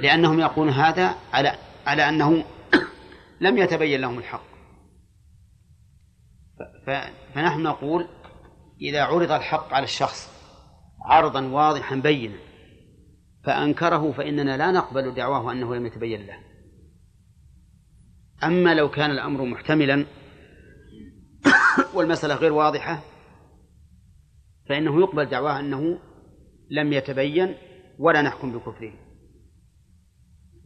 لأنهم 0.00 0.40
يقولون 0.40 0.72
هذا 0.72 1.14
على 1.32 1.58
على 1.86 2.08
أنه 2.08 2.44
لم 3.40 3.58
يتبين 3.58 4.00
لهم 4.00 4.18
الحق. 4.18 4.50
فنحن 6.86 7.62
نقول 7.62 8.08
إذا 8.80 9.02
عرض 9.02 9.32
الحق 9.32 9.74
على 9.74 9.84
الشخص 9.84 10.30
عرضا 11.04 11.46
واضحا 11.46 11.96
بينا 11.96 12.36
فأنكره 13.44 14.12
فإننا 14.12 14.56
لا 14.56 14.70
نقبل 14.70 15.14
دعواه 15.14 15.52
أنه 15.52 15.74
لم 15.74 15.86
يتبين 15.86 16.26
له. 16.26 16.38
أما 18.44 18.74
لو 18.74 18.90
كان 18.90 19.10
الأمر 19.10 19.44
محتملا 19.44 20.06
والمسألة 21.94 22.34
غير 22.34 22.52
واضحة 22.52 23.09
فإنه 24.70 25.00
يقبل 25.00 25.24
دعواه 25.24 25.60
أنه 25.60 25.98
لم 26.70 26.92
يتبين 26.92 27.54
ولا 27.98 28.22
نحكم 28.22 28.52
بكفره. 28.52 28.92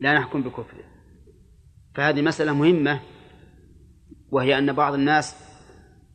لا 0.00 0.18
نحكم 0.18 0.42
بكفره. 0.42 0.84
فهذه 1.94 2.22
مسألة 2.22 2.52
مهمة 2.52 3.00
وهي 4.30 4.58
أن 4.58 4.72
بعض 4.72 4.94
الناس 4.94 5.36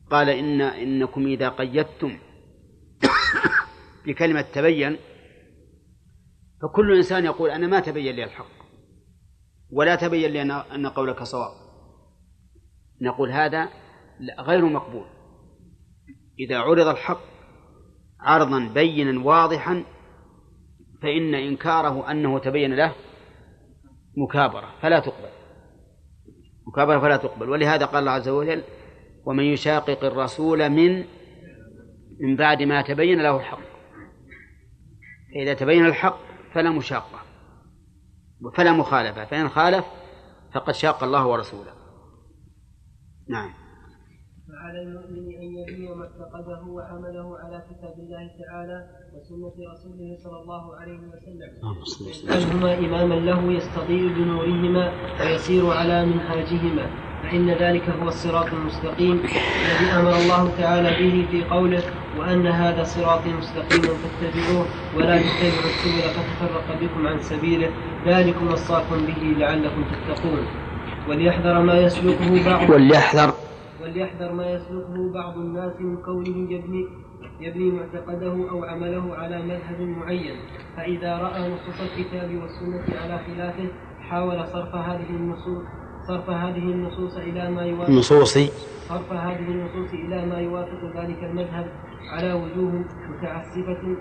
قال 0.10 0.30
إن 0.30 0.62
إنكم 0.62 1.28
إذا 1.28 1.50
قيدتم 1.50 2.18
بكلمة 4.06 4.42
تبين 4.42 4.98
فكل 6.62 6.96
إنسان 6.96 7.26
يقول 7.26 7.50
أنا 7.50 7.68
ما 7.68 7.80
تبين 7.80 8.16
لي 8.16 8.24
الحق 8.24 8.60
ولا 9.72 9.96
تبين 9.96 10.32
لي 10.32 10.42
أن 10.42 10.88
قولك 10.88 11.24
صواب. 11.24 11.52
نقول 13.02 13.32
هذا 13.32 13.70
غير 14.40 14.66
مقبول. 14.66 15.06
إذا 16.40 16.58
عرض 16.58 16.88
الحق 16.88 17.39
عرضا 18.22 18.60
بينا 18.74 19.26
واضحا 19.26 19.84
فإن 21.02 21.36
إنكاره 21.36 22.12
أنه 22.12 22.40
تبين 22.40 22.76
له 22.76 22.96
مكابرة 24.18 24.74
فلا 24.82 25.00
تقبل. 25.00 25.30
مكابرة 26.68 27.00
فلا 27.00 27.18
تقبل. 27.18 27.50
ولهذا 27.50 27.86
قال 27.86 28.00
الله 28.00 28.12
عز 28.12 28.30
وجل 28.30 28.64
ومن 29.26 29.44
يشاقق 29.44 30.04
الرسول 30.04 30.70
من 30.70 31.06
من 32.20 32.36
بعد 32.36 32.64
ما 32.64 32.82
تبين 32.82 33.22
له 33.22 33.38
الحق. 33.38 33.70
فإذا 35.34 35.54
تبين 35.54 35.86
الحق 35.86 36.20
فلا 36.54 36.70
مشاقة 36.70 37.20
فلا 38.58 38.72
مخالفة 38.72 39.26
فإن 39.26 39.50
خالف 39.50 39.86
فقد 40.54 40.74
شاق 40.74 41.04
الله 41.04 41.28
ورسوله. 41.28 41.74
نعم. 43.30 43.59
فعلى 44.60 44.82
المؤمن 44.82 45.26
أن 45.42 45.48
يبني 45.58 45.96
ما 45.96 46.04
اعتقده 46.04 46.62
وعمله 46.68 47.38
على 47.40 47.64
كتاب 47.70 47.94
الله 48.00 48.30
تعالى 48.42 48.88
وسنة 49.16 49.56
رسوله 49.74 50.18
صلى 50.24 50.42
الله 50.42 50.76
عليه 50.76 51.00
وسلم. 51.12 51.52
يجعلهما 52.08 52.78
إماما 52.78 53.14
له 53.14 53.52
يستضيء 53.52 54.14
بنورهما 54.14 54.92
ويسير 55.22 55.72
على 55.72 56.06
منهاجهما 56.06 56.86
فإن 57.24 57.50
ذلك 57.50 57.90
هو 57.90 58.08
الصراط 58.08 58.54
المستقيم 58.54 59.20
الذي 59.66 59.92
أمر 60.00 60.14
الله 60.18 60.58
تعالى 60.58 60.90
به 60.90 61.28
في 61.32 61.44
قوله 61.44 61.84
وأن 62.18 62.48
هذا 62.48 62.84
صراطي 62.84 63.30
مستقيما 63.30 63.94
فاتبعوه 64.02 64.66
ولا 64.96 65.18
تتبعوا 65.18 65.70
السبل 65.74 66.02
فتفرق 66.16 66.82
بكم 66.82 67.08
عن 67.08 67.20
سبيله 67.20 67.70
ذلكم 68.06 68.48
وصاكم 68.48 69.06
به 69.06 69.22
لعلكم 69.38 69.84
تتقون. 69.84 70.46
وليحذر 71.10 71.62
ما 71.62 71.80
يسلكه 71.80 72.46
بعض 72.46 72.70
وليحذر 72.70 73.34
وليحذر 73.90 74.34
ما 74.34 74.52
يسلكه 74.52 75.14
بعض 75.14 75.38
الناس 75.38 75.82
من 75.82 75.98
كونه 75.98 76.52
يبني 76.54 76.88
يبني 77.40 77.72
معتقده 77.72 78.50
أو 78.50 78.64
عمله 78.64 79.16
على 79.16 79.42
مذهب 79.42 79.82
معين. 79.82 80.36
فإذا 80.78 81.18
رأى 81.18 81.54
نصوص 81.54 81.82
الكتاب 81.82 82.30
والسنة 82.42 83.00
على 83.02 83.20
خلافه 83.20 83.68
حاول 84.00 84.48
صرف 84.48 84.76
هذه 84.76 85.10
النصوص 85.10 85.64
صرف 86.08 86.30
هذه 86.30 86.58
النصوص 86.58 87.18
إلى 87.18 87.50
ما 87.52 87.62
يوافق 87.62 87.90
النصوص. 87.90 88.38
صرف 88.90 89.12
هذه 89.12 89.48
النصوص 89.48 89.94
إلى 89.94 90.26
ما 90.26 90.40
يوافق 90.40 90.82
ذلك 90.96 91.24
المذهب 91.24 91.68
على 92.12 92.34
وجوه 92.34 92.86
متعسفة 93.10 93.96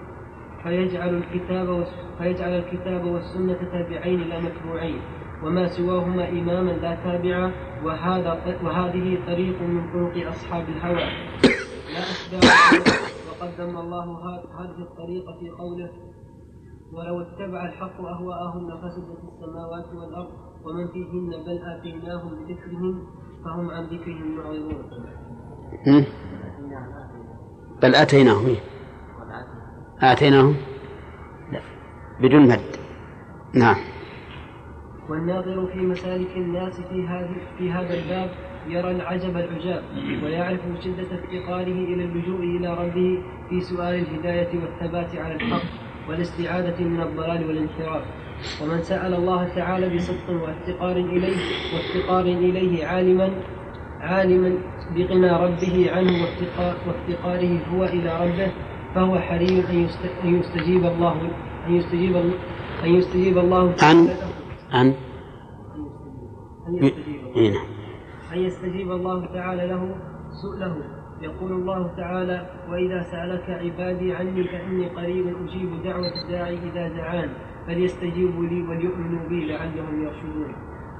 فيجعل 0.62 1.14
الكتاب 1.14 1.86
فيجعل 2.18 2.52
الكتاب 2.58 3.04
والسنة 3.04 3.58
تابعين 3.72 4.20
لا 4.20 4.40
متبوعين. 4.40 5.00
وما 5.42 5.68
سواهما 5.68 6.28
إماما 6.28 6.70
لا 6.70 6.94
تابعا 6.94 7.52
وهذا 7.84 8.58
وهذه 8.64 9.18
طريق 9.26 9.62
من 9.62 9.92
طرق 9.92 10.28
أصحاب 10.28 10.68
الهوى. 10.68 11.04
لا 11.94 12.02
أتباع 12.12 12.94
وقد 13.30 13.60
ذم 13.60 13.76
الله 13.76 14.04
هذه 14.58 14.82
الطريقة 14.82 15.38
في 15.40 15.50
قوله 15.50 15.90
ولو 16.92 17.20
اتبع 17.20 17.64
الحق 17.64 18.00
أهواءهم 18.00 18.70
لفسدت 18.70 19.18
السماوات 19.32 19.86
والأرض 19.94 20.30
ومن 20.64 20.88
فيهن 20.88 21.30
بل 21.46 21.58
آتيناهم 21.62 22.30
بذكرهم 22.44 23.06
فهم 23.44 23.70
عن 23.70 23.84
ذكرهم 23.84 24.36
معرضون. 24.36 24.84
هم؟ 25.86 26.04
بل 27.82 27.94
آتيناهم 27.94 28.46
إيه؟ 28.46 28.60
آتيناهم؟ 30.02 30.56
لا. 31.52 31.60
بدون 32.20 32.48
مد. 32.48 32.60
نعم. 33.54 33.76
والناظر 35.08 35.66
في 35.72 35.78
مسالك 35.78 36.36
الناس 36.36 36.80
في 36.80 37.06
هذه 37.08 37.36
في 37.58 37.70
هذا 37.70 37.94
الباب 37.94 38.30
يرى 38.68 38.90
العجب 38.90 39.36
العجاب 39.36 39.82
ويعرف 40.24 40.60
شدة 40.84 41.02
افتقاره 41.18 41.62
إلى 41.72 42.04
اللجوء 42.04 42.40
إلى 42.40 42.74
ربه 42.74 43.18
في 43.50 43.60
سؤال 43.60 43.94
الهداية 43.94 44.48
والثبات 44.60 45.16
على 45.16 45.34
الحق 45.34 45.62
والاستعادة 46.08 46.84
من 46.84 47.00
الضلال 47.00 47.46
والانحراف 47.48 48.02
ومن 48.62 48.82
سأل 48.82 49.14
الله 49.14 49.48
تعالى 49.56 49.96
بصدق 49.96 50.30
وافتقار 50.30 50.96
إليه 50.96 51.36
وافتقار 51.74 52.24
إليه 52.24 52.86
عالما 52.86 53.30
عالما 54.00 54.54
بغنى 54.96 55.30
ربه 55.30 55.90
عنه 55.92 56.12
وافتقار 56.22 56.74
وافتقاره 56.88 57.58
هو 57.74 57.84
إلى 57.84 58.10
ربه 58.26 58.52
فهو 58.94 59.18
حري 59.18 59.64
أن 59.70 59.84
يست- 59.84 60.24
أن 60.24 60.34
يستجيب 60.40 60.84
الله 60.86 61.16
أن 61.66 61.74
يستجيب 61.74 62.16
أن 62.84 62.90
يستجيب 62.94 63.38
الله 63.38 63.74
عن 63.82 64.06
له. 64.06 64.12
عن 64.12 64.27
أن 64.74 64.94
يستجيب 66.68 67.20
إيه 67.36 67.50
نعم. 67.52 67.66
أن 68.32 68.38
يستجيب 68.38 68.90
الله 68.90 69.26
تعالى 69.26 69.66
له؟ 69.66 69.94
سؤله. 70.42 70.76
يقول 71.22 71.52
الله 71.52 71.90
تعالى 71.96 72.46
وإذا 72.70 73.02
سألك 73.02 73.50
عبادي 73.50 74.14
عني 74.14 74.44
فإني 74.44 74.88
قريب 74.88 75.26
أجيب 75.26 75.82
دعوة 75.84 76.12
الداعي 76.24 76.54
إذا 76.54 76.88
دعان 76.88 77.28
فليستجيبوا 77.66 78.44
لي 78.44 78.62
وليؤمنوا 78.62 79.28
بي 79.28 79.46
لعلهم 79.46 80.02
يرشدون. 80.02 80.54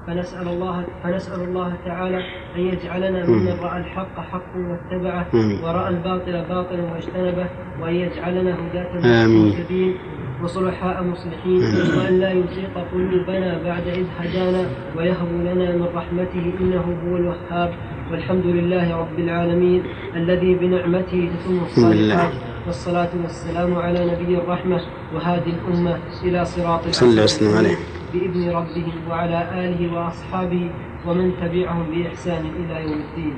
فنسأل 0.07 0.49
الله 0.49 0.87
فنسأل 1.03 1.41
الله 1.49 1.77
تعالى 1.85 2.19
أن 2.57 2.61
يجعلنا 2.61 3.27
ممن 3.27 3.53
رأى 3.63 3.81
الحق 3.81 4.21
حقا 4.21 4.59
واتبعه. 4.59 5.27
ورأى 5.65 5.89
الباطل 5.89 6.45
باطلا 6.49 6.93
واجتنبه 6.93 7.49
وأن 7.81 7.95
يجعلنا 7.95 8.57
هداة 8.67 9.25
آمين. 9.25 9.49
مهتدين 9.49 9.97
وصلحاء 10.43 11.03
مصلحين 11.03 11.63
وأن 11.99 12.21
لا 12.21 12.31
يزيق 12.33 12.75
قلوبنا 12.93 13.59
بعد 13.65 13.87
إذ 13.89 14.07
هدانا 14.19 14.67
ويهب 14.97 15.29
لنا 15.45 15.77
من 15.77 15.89
رحمته 15.95 16.53
إنه 16.61 16.85
هو 17.05 17.17
الوهاب. 17.17 17.75
والحمد 18.11 18.47
لله 18.47 18.97
رب 18.97 19.19
العالمين 19.19 19.83
الذي 20.17 20.55
بنعمته 20.55 21.31
تتم 21.35 21.61
الصالحات. 21.65 22.33
والصلاة 22.67 23.09
والسلام 23.23 23.75
على 23.77 24.01
نبي 24.13 24.39
الرحمة 24.39 24.81
وهادي 25.15 25.51
الأمة 25.51 25.99
إلى 26.25 26.45
صراط 26.45 26.89
صلى 26.89 27.11
الله 27.11 27.23
وسلم 27.23 27.57
عليه. 27.57 27.77
بإذن 28.13 28.51
ربهم 28.51 29.09
وعلى 29.11 29.39
آله 29.65 29.81
وأصحابه 29.95 30.71
ومن 31.07 31.33
تبعهم 31.41 31.87
بإحسان 31.91 32.43
إلى 32.61 32.83
يوم 32.83 33.01
الدين. 33.11 33.35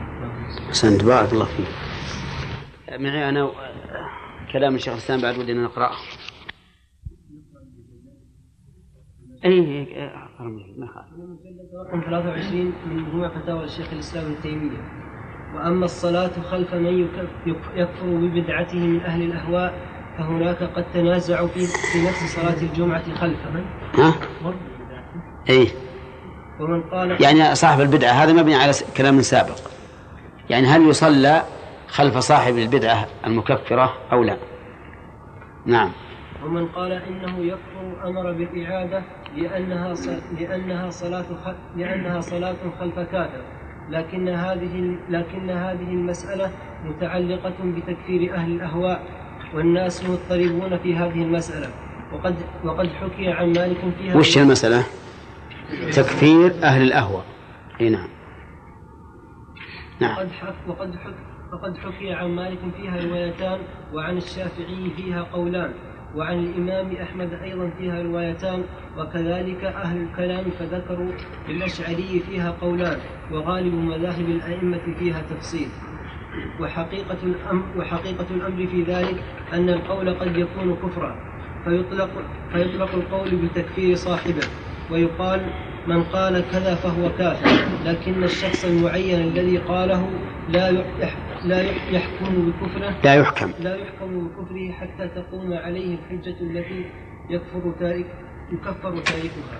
أحسنت. 0.69 1.05
بارك 1.05 1.33
الله 1.33 1.45
فيك. 1.45 1.71
معي 3.01 3.29
أنا 3.29 3.45
و- 3.45 3.53
كلام 4.53 4.75
الشيخ 4.75 4.93
الإسلام 4.93 5.21
بعد 5.21 5.39
ودنا 5.39 5.63
نقرأه. 5.63 5.97
أي 9.45 9.87
أي- 9.87 9.99
أقرأ 9.99 10.49
منه، 10.49 10.65
ما 10.79 10.87
يخالف. 10.87 11.07
رقم 11.89 12.01
23 12.01 12.73
من 12.87 12.97
مجموع 12.97 13.29
فتاوى 13.29 13.65
الشيخ 13.65 13.93
الإسلام 13.93 14.25
ابن 14.25 14.41
تيمية. 14.43 14.79
وأما 15.55 15.85
الصلاة 15.85 16.31
خلف 16.51 16.75
من 16.75 16.87
يكف- 16.87 17.47
يك- 17.47 17.75
يكفر 17.75 18.07
ببدعته 18.07 18.79
من 18.79 19.01
أهل 19.01 19.23
الأهواء 19.23 19.75
فهناك 20.19 20.63
قد 20.63 20.85
تنازعوا 20.93 21.49
في 21.49 21.61
في 21.93 21.99
نفس 22.09 22.37
صلاة 22.37 22.63
الجمعة 22.63 23.15
خلفه. 23.15 23.65
ها؟ 23.95 24.15
إيه. 25.49 25.69
ومن 26.61 26.83
قال 26.83 27.23
يعني 27.23 27.55
صاحب 27.55 27.81
البدعة 27.81 28.11
هذا 28.13 28.33
مبني 28.33 28.55
على 28.55 28.73
كلام 28.97 29.21
سابق. 29.21 29.59
يعني 30.51 30.67
هل 30.67 30.89
يصلى 30.89 31.43
خلف 31.89 32.19
صاحب 32.19 32.59
البدعة 32.59 33.07
المكفرة 33.27 33.93
أو 34.13 34.23
لا؟ 34.23 34.37
نعم. 35.67 35.91
ومن 36.45 36.67
قال 36.67 36.93
إنه 36.93 37.39
يكفر 37.39 38.09
أمر 38.09 38.33
بالاعاده 38.33 39.03
لأنها 39.37 39.95
ص... 39.95 40.09
لأنها 40.39 40.91
صلاة 40.91 41.25
خ... 41.45 41.49
لأنها 41.77 42.21
صلاة 42.21 42.57
خلف 42.81 42.99
كافر. 42.99 43.43
لكن 43.91 44.29
هذه 44.29 44.97
لكن 45.09 45.51
هذه 45.51 45.89
المسألة 45.93 46.51
متعلقة 46.85 47.55
بتكفير 47.65 48.35
أهل 48.35 48.53
الأهواء 48.53 49.03
والناس 49.55 50.05
مضطربون 50.05 50.79
في 50.79 50.97
هذه 50.97 51.23
المسألة. 51.23 51.69
وقد 52.13 52.35
وقد 52.65 52.89
حكي 52.89 53.29
عن 53.29 53.53
مالك 53.53 53.79
فيها 53.99 54.17
وش 54.17 54.39
المسألة؟ 54.39 54.85
تكفير 55.93 56.55
أهل 56.63 56.83
الأهوى 56.83 57.23
أي 57.81 57.89
نعم. 57.89 58.09
نعم. 60.01 60.17
وقد 60.69 60.95
حك 60.95 61.15
وقد 61.53 61.77
حكي 61.79 62.13
عن 62.13 62.31
مالك 62.31 62.59
فيها 62.77 63.05
روايتان 63.05 63.59
وعن 63.95 64.17
الشافعي 64.17 64.91
فيها 64.97 65.23
قولان 65.23 65.73
وعن 66.17 66.39
الإمام 66.39 66.97
أحمد 66.97 67.33
أيضا 67.33 67.71
فيها 67.79 68.03
روايتان 68.03 68.63
وكذلك 68.99 69.65
أهل 69.65 70.03
الكلام 70.03 70.45
فذكروا 70.59 71.13
للأشعري 71.49 72.21
فيها 72.31 72.51
قولان 72.61 72.99
وغالب 73.33 73.75
مذاهب 73.75 74.29
الأئمة 74.29 74.95
فيها 74.99 75.23
تفصيل. 75.31 75.69
وحقيقة 76.61 77.19
الأمر, 77.23 77.63
وحقيقة 77.79 78.27
الأمر 78.31 78.67
في 78.67 78.83
ذلك 78.83 79.23
أن 79.53 79.69
القول 79.69 80.15
قد 80.15 80.37
يكون 80.37 80.77
كفرا 80.77 81.17
فيطلق, 81.65 82.11
فيطلق 82.53 82.95
القول 82.95 83.37
بتكفير 83.37 83.95
صاحبه 83.95 84.47
ويقال 84.91 85.41
من 85.87 86.03
قال 86.03 86.45
كذا 86.53 86.75
فهو 86.75 87.11
كافر. 87.19 87.49
لكن 87.85 88.25
الشخص 88.25 88.65
المعين 88.65 89.21
الذي 89.21 89.59
قاله 89.59 90.11
لا 90.49 90.73
لا 91.45 91.63
يح- 91.63 91.93
يحكم 91.93 92.51
بكفره 92.53 92.95
لا 93.05 93.15
يحكم. 93.15 93.53
لا 93.61 93.77
يحكم 93.77 94.29
بكفره 94.29 94.73
حتى 94.73 95.09
تقوم 95.09 95.53
عليه 95.53 95.95
الحجة 95.97 96.37
التي 96.41 96.85
يكفر 97.31 97.73
تارك 97.81 98.07
يكفر 98.53 98.91
تاركها. 98.91 99.59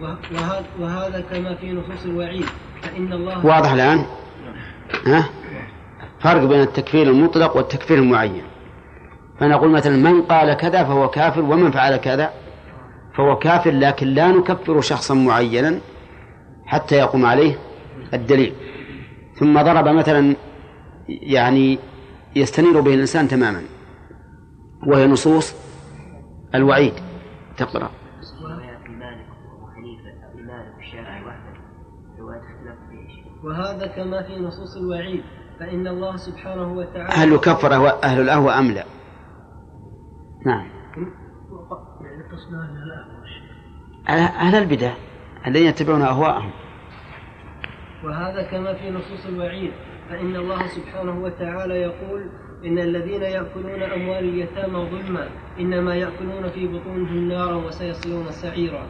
وه- 0.00 0.18
وهذا, 0.34 0.64
وهذا 0.80 1.20
كما 1.32 1.54
في 1.54 1.72
نصوص 1.72 2.04
الوعيد. 2.04 2.44
فإن 2.82 3.12
الله 3.12 3.46
واضح 3.46 3.72
الآن؟ 3.72 4.04
ها؟ 5.06 5.24
فرق 6.20 6.44
بين 6.44 6.60
التكفير 6.60 7.02
المطلق 7.10 7.56
والتكفير 7.56 7.98
المعين. 7.98 8.42
فنقول 9.40 9.70
مثلا 9.70 9.96
من 9.96 10.22
قال 10.22 10.54
كذا 10.54 10.84
فهو 10.84 11.08
كافر 11.08 11.40
ومن 11.40 11.70
فعل 11.70 11.96
كذا؟ 11.96 12.30
فهو 13.16 13.36
كافر 13.38 13.70
لكن 13.70 14.06
لا 14.06 14.28
نكفر 14.28 14.80
شخصا 14.80 15.14
معينا 15.14 15.80
حتى 16.66 16.94
يقوم 16.94 17.26
عليه 17.26 17.58
الدليل. 18.14 18.54
ثم 19.38 19.62
ضرب 19.62 19.88
مثلا 19.88 20.36
يعني 21.08 21.78
يستنير 22.36 22.80
به 22.80 22.94
الإنسان 22.94 23.28
تماما 23.28 23.62
وهي 24.86 25.06
نصوص 25.06 25.54
الوعيد. 26.54 26.92
تقرأ. 27.56 27.90
وهذا 33.44 33.86
كما 33.86 34.22
في 34.22 34.36
نصوص 34.40 34.76
الوعيد 34.76 35.22
فإن 35.60 35.86
الله 35.86 36.16
سبحانه 36.16 36.72
وتعالى 36.72 37.12
هل 37.12 37.32
يكفر 37.32 37.70
أهل- 37.70 38.04
الأهوى 38.04 38.50
أم 38.52 38.70
لا؟ 38.70 38.84
نعم. 40.46 40.66
أهل 42.44 42.82
الأهوى 42.82 43.16
أهل- 44.50 44.54
البدع 44.54 44.92
الذين 45.46 45.66
يتبعون 45.66 46.02
أهواءهم 46.02 46.50
وهذا 48.04 48.42
كما 48.42 48.74
في 48.74 48.90
نصوص 48.90 49.26
الوعيد 49.26 49.70
فإن 50.10 50.36
الله 50.36 50.66
سبحانه 50.66 51.22
وتعالى 51.22 51.74
يقول 51.74 52.26
إن 52.64 52.78
الذين 52.78 53.22
يأكلون 53.22 53.82
أموال 53.82 54.24
اليتامى 54.28 54.88
ظلما 54.90 55.28
إنما 55.60 55.94
يأكلون 55.94 56.50
في 56.50 56.66
بطونهم 56.66 57.28
نارا 57.28 57.54
وسيصلون 57.54 58.30
سعيرا 58.30 58.86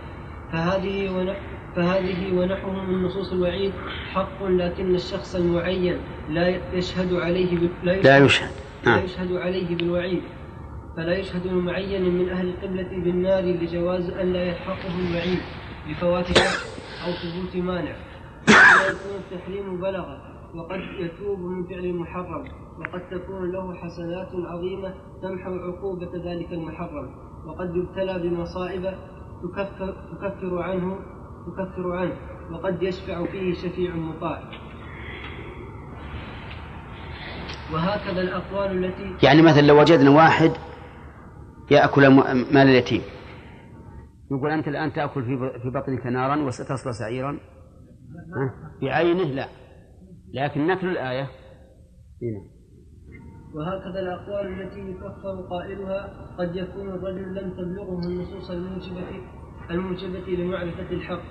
فهذه. 0.53 1.37
فهذه 1.77 2.33
ونحوه 2.39 2.85
من 2.85 3.03
نصوص 3.03 3.33
الوعيد 3.33 3.73
حق 4.15 4.43
لكن 4.45 4.95
الشخص 4.95 5.35
المعين 5.37 5.97
لا 6.31 6.49
يشهد 6.73 7.15
عليه. 7.15 7.59
لا 7.83 8.19
يشهد 8.19 8.51
لا 8.85 8.91
نعم 8.91 9.05
يشهد 9.05 9.37
عليه 9.37 9.77
بالوعيد 9.77 10.23
فلا 10.97 11.19
يشهد 11.19 11.47
المعين 11.47 12.15
من 12.15 12.29
أهل 12.29 12.49
القبلة 12.49 12.89
بالنار 12.89 13.45
لجواز 13.45 14.11
أن 14.11 14.33
لا 14.33 14.45
يلحقه 14.45 14.99
الوعيد 15.09 15.39
لفوات 15.89 16.27
أو 17.07 17.13
ثبوت 17.13 17.57
مانع. 17.57 17.97
ولا 18.49 18.87
يكون 18.89 19.17
التحريم 19.19 19.81
بلغا 19.81 20.19
وقد 20.55 20.81
يتوب 20.99 21.41
من 21.41 21.67
فعل 21.67 21.85
المحرم 21.85 22.45
وقد 22.79 23.09
تكون 23.11 23.53
له 23.53 23.75
حسنات 23.75 24.29
عظيمة 24.35 24.95
تمحو 25.23 25.55
عقوبة 25.55 26.11
ذلك 26.25 26.53
المحرم 26.53 27.11
وقد 27.47 27.77
يبتلى 27.77 28.19
بمصائب 28.19 28.95
تكفر, 29.43 29.95
تكفر 30.13 30.63
عنه 30.63 30.99
تكفر 31.47 31.93
عنه 31.93 32.17
وقد 32.53 32.83
يشفع 32.83 33.27
فيه 33.27 33.55
شفيع 33.55 33.95
مطاع. 33.95 34.43
وهكذا 37.73 38.21
الأقوال 38.21 38.85
التي 38.85 39.27
يعني 39.27 39.43
مثلا 39.43 39.67
لو 39.67 39.81
وجدنا 39.81 40.11
واحد 40.11 40.53
يأكل 41.71 42.09
مال 42.53 42.57
اليتيم. 42.57 43.03
يقول 44.31 44.51
أنت 44.51 44.69
الآن 44.69 44.93
تأكل 44.93 45.25
في 45.25 45.37
ب- 45.37 45.61
في 45.63 45.71
بطنك 45.71 46.07
نارا 46.07 46.37
وستصلى 46.43 46.93
سعيرا؟ 46.93 47.31
ها؟ 48.37 48.71
بعينه 48.83 49.25
لا. 49.25 49.49
لكن 50.35 50.67
نتلو 50.67 50.91
الآية. 50.91 51.23
هنا 52.23 52.57
وهكذا 53.55 54.01
الأقوال 54.01 54.61
التي 54.63 54.81
يكفر 54.81 55.47
قائلها 55.51 56.27
قد 56.39 56.57
يكون 56.57 56.89
الرجل 56.89 57.35
لم 57.35 57.51
تبلغه 57.51 57.99
النصوص 58.09 58.51
الموجبة 58.51 59.05
الموجبة 59.71 60.19
لمعرفة 60.43 60.91
الحق 60.91 61.23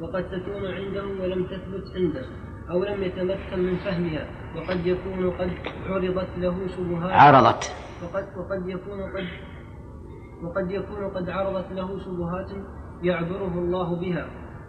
وقد 0.00 0.24
تكون 0.30 0.66
عنده 0.66 1.04
ولم 1.22 1.46
تثبت 1.46 1.84
عنده 1.96 2.24
أو 2.70 2.84
لم 2.84 3.02
يتمكن 3.02 3.58
من 3.58 3.76
فهمها 3.76 4.26
وقد 4.56 4.86
يكون 4.86 5.30
قد 5.30 5.50
عرضت 5.86 6.38
له 6.38 6.68
شبهات. 6.68 7.12
عرضت. 7.12 7.72
وقد 8.04 8.24
وقد 8.36 8.68
يكون 8.68 9.00
قد 9.16 9.26
وقد 10.42 10.70
يكون 10.70 11.08
قد 11.14 11.30
عرضت 11.30 11.72
له 11.72 11.98
شبهات 11.98 12.50
يعذره 13.02 13.54
الله 13.58 14.00
بها. 14.00 14.26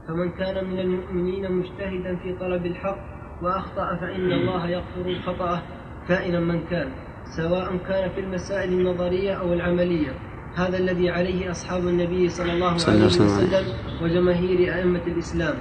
فمن 0.07 0.31
كان 0.31 0.65
من 0.65 0.79
المؤمنين 0.79 1.51
مجتهدا 1.51 2.15
في 2.15 2.35
طلب 2.39 2.65
الحق 2.65 2.97
وأخطأ 3.41 3.95
فإن 3.95 4.31
الله 4.31 4.67
يغفر 4.69 5.05
الخطأ 5.05 5.61
كائنا 6.07 6.39
من 6.39 6.63
كان 6.63 6.91
سواء 7.37 7.77
كان 7.77 8.09
في 8.09 8.19
المسائل 8.19 8.73
النظرية 8.73 9.33
أو 9.33 9.53
العملية. 9.53 10.11
هذا 10.55 10.77
الذي 10.77 11.09
عليه 11.09 11.51
أصحاب 11.51 11.87
النبي 11.87 12.29
صلى 12.29 12.53
الله 12.53 12.71
عليه 12.87 13.05
وسلم. 13.05 13.65
وجماهير 14.03 14.75
أئمة 14.75 15.01
الإسلام. 15.07 15.55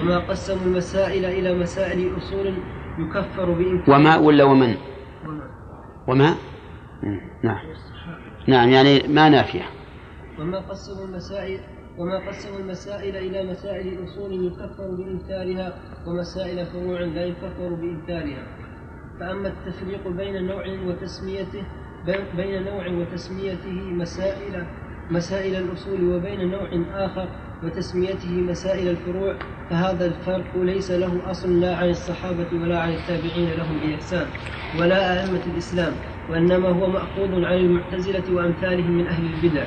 وما 0.00 0.18
قسموا 0.18 0.66
المسائل 0.66 1.24
إلى 1.24 1.58
مسائل 1.58 2.16
أصول 2.16 2.54
يكفر 2.98 3.50
بإمكان 3.50 3.94
وما 3.94 4.16
ولا 4.16 4.44
ومن؟ 4.44 4.74
وما؟ 6.08 6.34
مم. 7.02 7.20
نعم. 7.42 7.64
نعم 8.46 8.68
يعني 8.70 9.08
ما 9.08 9.28
نافية. 9.28 9.64
وما 10.38 10.58
قسموا 10.58 11.06
المسائل 11.06 11.60
وما 11.98 12.28
قسموا 12.28 12.58
المسائل 12.58 13.16
إلى 13.16 13.50
مسائل 13.50 14.04
أصول 14.04 14.46
يكفر 14.46 14.90
بإنكارها 14.90 15.78
ومسائل 16.06 16.66
فروع 16.66 17.00
لا 17.00 17.24
يكفر 17.24 17.68
بإنكارها. 17.68 18.46
فأما 19.20 19.48
التفريق 19.48 20.08
بين 20.08 20.46
نوع 20.46 20.64
وتسميته 20.86 21.64
بين 22.36 22.62
نوع 22.62 22.88
وتسميته 22.88 23.72
مسائل 23.72 24.66
مسائل 25.10 25.56
الأصول 25.56 26.04
وبين 26.04 26.50
نوع 26.50 26.68
آخر 26.94 27.28
وتسميته 27.64 28.30
مسائل 28.30 28.88
الفروع 28.88 29.34
فهذا 29.70 30.06
الفرق 30.06 30.56
ليس 30.56 30.90
له 30.90 31.30
أصل 31.30 31.60
لا 31.60 31.76
عن 31.76 31.90
الصحابة 31.90 32.46
ولا 32.52 32.78
عن 32.78 32.92
التابعين 32.92 33.50
لهم 33.50 33.78
بإحسان 33.78 34.26
ولا 34.80 35.22
أئمة 35.22 35.40
الإسلام. 35.52 35.92
وإنما 36.32 36.68
هو 36.68 36.86
مأخوذ 36.86 37.44
عن 37.44 37.56
المعتزلة 37.56 38.34
وأمثالهم 38.34 38.90
من 38.90 39.06
أهل 39.06 39.34
البدع 39.34 39.66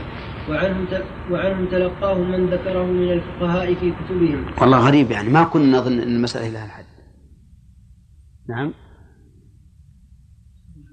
وعنهم 0.50 0.88
وعنهم 1.32 1.66
تلقاه 1.66 2.18
من 2.18 2.46
ذكره 2.46 2.86
من 2.86 3.12
الفقهاء 3.12 3.74
في 3.74 3.92
كتبهم. 3.92 4.46
والله 4.62 4.88
غريب 4.88 5.12
يعني 5.12 5.30
ما 5.30 5.44
كنا 5.44 5.78
نظن 5.78 6.00
أن 6.00 6.16
المسألة 6.16 6.50
لها 6.50 6.66
الحد. 6.66 6.86
نعم؟ 8.50 8.74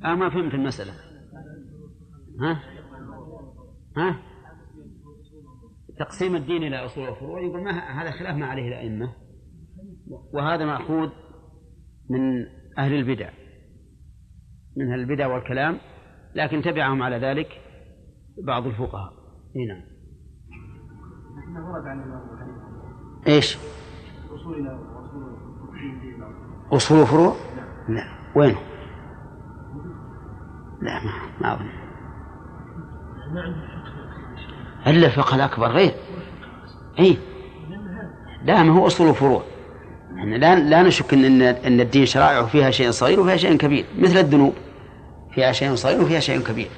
آه 0.05 0.15
ما 0.15 0.31
فهمت 0.31 0.55
المسألة. 0.55 0.93
ها؟ 2.41 2.61
ها؟ 3.97 4.17
تقسيم 5.99 6.37
الدين 6.37 6.63
إلى 6.63 6.77
أصول 6.77 7.09
وفروع 7.09 7.41
يقول 7.41 7.65
ما 7.65 8.03
هذا 8.03 8.11
خلاف 8.11 8.37
ما 8.37 8.47
عليه 8.47 8.69
الأئمة 8.69 9.13
وهذا 10.33 10.65
مأخوذ 10.65 11.11
من 12.11 12.47
أهل 12.79 12.95
البدع. 12.95 13.42
من 14.77 14.93
أهل 14.93 15.01
البدع 15.01 15.27
والكلام 15.27 15.79
لكن 16.35 16.63
تبعهم 16.63 17.03
على 17.03 17.17
ذلك 17.17 17.61
بعض 18.45 18.67
الفقهاء. 18.67 19.13
إي 19.57 19.67
نعم. 19.67 19.83
ورد 21.73 21.87
عن 21.87 21.99
الإمام 21.99 22.21
أبو 22.23 22.37
حنيفة 22.37 23.37
إيش؟ 23.37 23.59
أصول 26.73 26.99
وفروع؟ 26.99 27.35
لا. 27.89 28.05
وين؟ 28.37 28.57
لا 30.83 31.05
ما 31.05 31.13
ما 31.41 31.55
أظن. 31.55 31.69
إلا 34.87 35.07
الفقه 35.07 35.37
الأكبر 35.37 35.67
غير. 35.67 35.93
أي. 36.99 37.19
لا 38.45 38.63
ما 38.63 38.73
هو 38.73 38.87
أصول 38.87 39.09
وفروع. 39.09 39.43
إحنا 40.19 40.37
لا 40.37 40.59
لا 40.59 40.83
نشك 40.83 41.15
ان 41.15 41.43
ان 41.43 41.81
الدين 41.81 42.07
شرائع 42.07 42.47
فيها 42.47 42.71
شيء 42.71 42.91
صغير 42.91 43.21
وفيها 43.21 43.37
شيء 43.37 43.57
كبير 43.57 43.85
مثل 43.99 44.19
الذنوب 44.19 44.55
فيها 45.35 45.53
شيء 45.53 45.75
صغير 45.75 46.03
وفيها 46.03 46.21
شيء 46.21 46.41
كبير. 46.41 46.69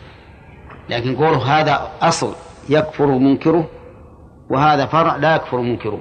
لكن 0.91 1.17
قوله 1.17 1.61
هذا 1.61 1.91
أصل 2.03 2.35
يكفر 2.69 3.07
منكره 3.07 3.69
وهذا 4.51 4.87
فرع 4.87 5.17
لا 5.17 5.37
يكفر 5.37 5.61
منكره. 5.61 6.01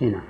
هنا 0.00 0.22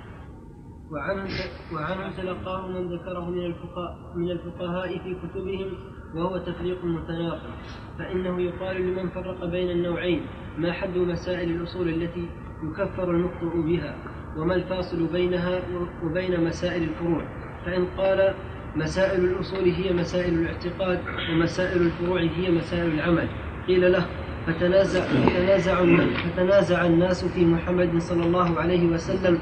وعنهم 0.92 1.28
وعنهم 1.72 2.12
تلقاه 2.16 2.68
من 2.68 2.94
ذكره 2.94 3.30
من 3.30 3.46
الفقهاء 3.46 3.96
من 4.16 4.30
الفقهاء 4.30 4.88
في 4.88 5.16
كتبهم 5.22 5.72
وهو 6.14 6.38
تفريق 6.38 6.84
متناقض. 6.84 7.50
فإنه 7.98 8.42
يقال 8.42 8.76
لمن 8.76 9.10
فرق 9.10 9.44
بين 9.44 9.70
النوعين 9.70 10.26
ما 10.58 10.72
حد 10.72 10.96
مسائل 10.96 11.50
الأصول 11.50 11.88
التي 11.88 12.28
يكفر 12.62 13.10
المخطئ 13.10 13.60
بها. 13.66 13.94
وما 14.36 14.54
الفاصل 14.54 15.06
بينها 15.12 15.60
وبين 16.04 16.44
مسائل 16.44 16.82
الفروع. 16.82 17.22
فإن 17.66 17.86
قال 17.98 18.34
مسائل 18.76 19.24
الأصول 19.24 19.64
هي 19.64 19.92
مسائل 19.92 20.34
الاعتقاد 20.34 21.00
ومسائل 21.30 21.82
الفروع 21.82 22.20
هي 22.20 22.50
مسائل 22.50 22.92
العمل. 22.94 23.28
قيل 23.68 23.92
له 23.92 24.06
فتنازع 24.46 25.00
فتنازع 25.00 25.84
فتنازع 26.24 26.86
الناس 26.86 27.24
في 27.24 27.44
محمد 27.44 27.98
صلى 27.98 28.26
الله 28.26 28.60
عليه 28.60 28.86
وسلم 28.86 29.38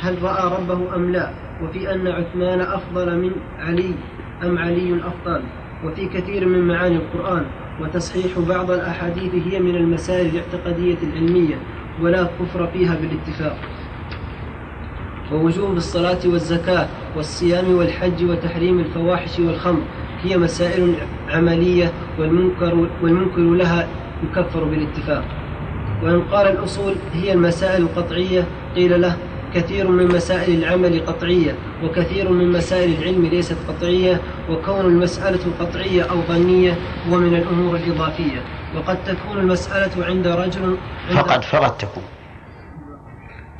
هل 0.00 0.22
رأى 0.22 0.56
ربه 0.58 0.96
أم 0.96 1.12
لا؟ 1.12 1.30
وفي 1.62 1.94
أن 1.94 2.06
عثمان 2.06 2.60
أفضل 2.60 3.18
من 3.18 3.30
علي 3.58 3.94
أم 4.44 4.58
علي 4.58 5.00
أفضل 5.06 5.42
وفي 5.84 6.08
كثير 6.08 6.46
من 6.48 6.68
معاني 6.68 6.96
القرآن. 6.96 7.44
وتصحيح 7.80 8.38
بعض 8.38 8.70
الأحاديث 8.70 9.34
هي 9.34 9.60
من 9.60 9.76
المسائل 9.76 10.26
الاعتقادية 10.26 10.96
العلمية. 11.02 11.56
ولا 12.02 12.22
كفر 12.24 12.66
فيها 12.66 12.94
بالاتفاق. 12.94 13.56
ووجوب 15.32 15.76
الصلاة 15.76 16.18
والزكاة 16.24 16.86
والصيام 17.16 17.74
والحج 17.74 18.24
وتحريم 18.24 18.80
الفواحش 18.80 19.38
والخمر 19.38 19.82
هي 20.22 20.36
مسائل 20.36 20.94
عملية 21.28 21.92
والمنكر 22.18 22.88
والمنكر 23.02 23.40
لها 23.40 23.88
يكفر 24.22 24.64
بالاتفاق. 24.64 25.24
وإن 26.02 26.22
قال 26.22 26.46
الأصول 26.46 26.94
هي 27.12 27.32
المسائل 27.32 27.82
القطعية 27.82 28.44
قيل 28.76 29.00
له 29.00 29.16
كثير 29.54 29.88
من 29.88 30.06
مسائل 30.06 30.58
العمل 30.58 31.06
قطعية 31.06 31.54
وكثير 31.84 32.28
من 32.28 32.52
مسائل 32.52 32.98
العلم 32.98 33.26
ليست 33.26 33.56
قطعية 33.68 34.20
وكون 34.50 34.80
المسألة 34.80 35.52
قطعية 35.60 36.02
أو 36.02 36.20
ظنية 36.22 36.78
هو 37.10 37.16
من 37.16 37.34
الأمور 37.34 37.76
الإضافية. 37.76 38.40
وقد 38.76 39.04
تكون 39.04 39.38
المسألة 39.38 40.06
عند 40.06 40.26
رجل 40.26 40.76
عند 41.08 41.18
فقد 41.18 41.44
فقد 41.44 41.76
تكون. 41.76 42.04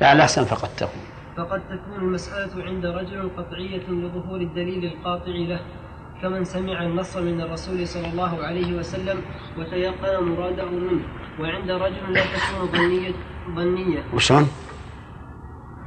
لا 0.00 0.22
أحسن 0.22 0.44
فقد 0.44 0.68
تكون. 0.76 1.07
فقد 1.38 1.62
تكون 1.68 1.98
المسألة 2.02 2.64
عند 2.64 2.86
رجل 2.86 3.30
قطعية 3.36 3.86
لظهور 3.90 4.40
الدليل 4.40 4.84
القاطع 4.84 5.32
له 5.32 5.60
كمن 6.22 6.44
سمع 6.44 6.82
النص 6.82 7.16
من 7.16 7.40
الرسول 7.40 7.86
صلى 7.86 8.10
الله 8.10 8.42
عليه 8.42 8.78
وسلم 8.78 9.22
وتيقن 9.58 10.24
مراده 10.24 10.70
منه. 10.70 11.04
وعند 11.40 11.70
رجل 11.70 12.12
لا 12.12 12.20
تكون 12.20 12.66
ظنية 12.72 13.14
ظنية. 13.54 14.02
وشلون؟ 14.14 14.48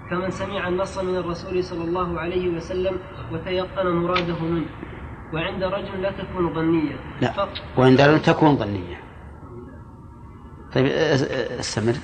كمن 0.09 0.31
سمع 0.31 0.67
النص 0.67 0.97
من 0.97 1.15
الرسول 1.15 1.63
صلى 1.63 1.83
الله 1.83 2.19
عليه 2.19 2.49
وسلم 2.55 2.95
وتيقن 3.33 3.87
مراده 3.87 4.39
منه. 4.39 4.69
وعند 5.33 5.63
رجل 5.63 6.01
لا 6.01 6.11
تكون 6.11 6.53
ظنية. 6.53 6.95
لا. 7.21 7.47
وعند 7.77 8.01
لم 8.01 8.17
تكون 8.17 8.57
ظنية. 8.57 8.99
طيب 10.73 10.85
أستمر. 11.59 11.95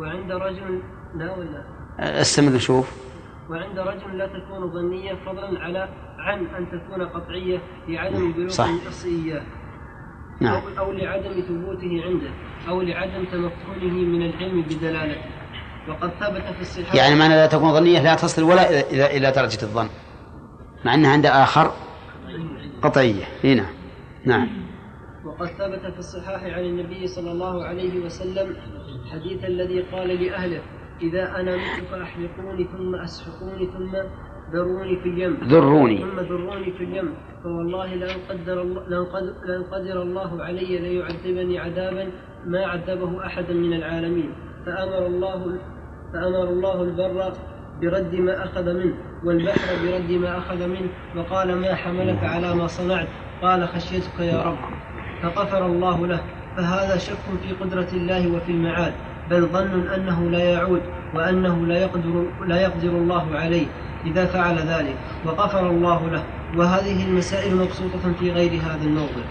وعند 0.00 0.32
رجل 0.32 0.82
لا 1.14 1.36
ولا. 1.36 1.75
أستمر 1.98 2.52
نشوف 2.52 2.92
وعند 3.50 3.78
رجل 3.78 4.18
لا 4.18 4.26
تكون 4.26 4.70
ظنية 4.72 5.14
فضلا 5.26 5.60
على 5.60 5.88
عن 6.18 6.46
أن 6.46 6.66
تكون 6.70 7.06
قطعية 7.06 7.58
لعدم 7.88 8.32
بلوغ 8.32 8.60
إياه 9.04 9.42
نعم. 10.40 10.62
أو, 10.78 10.92
لعدم 10.92 11.40
ثبوته 11.40 12.02
عنده. 12.06 12.30
أو 12.68 12.82
لعدم 12.82 13.24
تمكنه 13.24 13.92
من 13.94 14.22
العلم 14.22 14.62
بدلالته 14.62 15.20
وقد 15.88 16.10
ثبت 16.10 16.42
في 16.54 16.60
الصحاح 16.60 16.94
يعني 16.94 17.14
معنى 17.14 17.34
لا 17.34 17.46
تكون 17.46 17.72
ظنية 17.72 18.02
لا 18.02 18.14
تصل 18.14 18.42
ولا 18.42 18.68
إلى- 18.68 18.92
إلى 18.92 19.16
إلى 19.16 19.30
درجة 19.30 19.62
الظن. 19.62 19.88
مع 20.84 20.94
أنها 20.94 21.12
عند 21.12 21.26
آخر 21.26 21.72
قطعية. 22.82 23.24
هنا 23.44 23.66
نعم. 24.24 24.48
وقد 25.24 25.46
ثبت 25.46 25.92
في 25.92 25.98
الصحاح 25.98 26.42
عن 26.44 26.60
النبي 26.64 27.06
صلى 27.06 27.32
الله 27.32 27.64
عليه 27.64 28.00
وسلم 28.00 28.56
حديث 29.12 29.44
الذي 29.44 29.80
قال 29.82 30.08
لأهله 30.08 30.60
إذا 31.02 31.40
أنا 31.40 31.56
مت 31.56 31.84
فأحرقوني 31.90 32.64
ثم 32.64 32.94
أسحقوني 32.94 33.66
ثم 33.66 33.96
ذروني 34.52 34.96
في 34.96 35.08
اليم. 35.08 35.38
ذروني. 35.44 35.98
ثم 35.98 36.20
ذروني 36.20 36.72
في 36.72 36.84
اليم. 36.84 37.14
فوالله 37.44 37.94
لأن 37.94 38.16
قدر 38.30 38.62
الله 38.62 38.88
لأن 38.88 39.04
قد- 39.04 39.34
لأن 39.44 39.62
قدر 39.62 40.02
الله 40.02 40.42
علي 40.42 40.78
ليعذبني 40.78 41.58
عذابا 41.58 42.10
ما 42.46 42.66
عذبه 42.66 43.26
أحدا 43.26 43.54
من 43.54 43.72
العالمين. 43.72 44.32
فأمر 44.66 45.06
الله 45.06 45.58
فأمر 46.12 46.44
الله 46.44 46.82
البر 46.82 47.32
برد 47.82 48.14
ما 48.14 48.44
أخذ 48.44 48.74
منه 48.74 48.94
والبحر 49.24 49.86
برد 49.86 50.10
ما 50.12 50.38
أخذ 50.38 50.66
منه. 50.66 50.88
وقال 51.16 51.54
ما 51.54 51.74
حملك 51.74 52.24
على 52.24 52.54
ما 52.54 52.66
صنعت؟ 52.66 53.08
قال 53.42 53.68
خشيتك 53.68 54.20
يا 54.20 54.42
رب. 54.42 54.56
فغفر 55.22 55.66
الله 55.66 56.06
له. 56.06 56.20
فهذا 56.56 56.96
شك 56.96 57.16
في 57.42 57.64
قدرة 57.64 57.88
الله 57.92 58.36
وفي 58.36 58.52
المعاد. 58.52 58.92
بل 59.30 59.46
ظن 59.46 59.88
أنه 59.94 60.30
لا 60.30 60.44
يعود 60.52 60.82
وأنه 61.14 61.66
لا 61.66 61.78
يقدر, 61.82 62.24
لا 62.46 62.60
يقدر 62.62 62.88
الله 62.88 63.26
عليه 63.34 63.66
إذا 64.06 64.26
فعل 64.26 64.58
ذلك 64.58 64.96
وغفر 65.24 65.70
الله 65.70 66.10
له. 66.10 66.22
وهذه 66.56 67.04
المسائل 67.08 67.56
مبسوطة 67.56 68.12
في 68.20 68.30
غير 68.32 68.50
هذا 68.62 68.84
الموضع. 68.84 69.22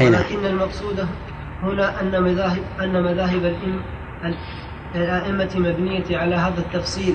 ولكن 0.00 0.46
المقصود 0.46 1.06
هنا 1.62 2.00
أن 2.00 2.22
مذاهب 2.22 2.62
أن 2.80 3.02
مذاهب 3.02 3.54
الأئمة 4.94 5.50
مبنية 5.56 6.18
على 6.18 6.34
هذا 6.34 6.58
التفصيل 6.60 7.14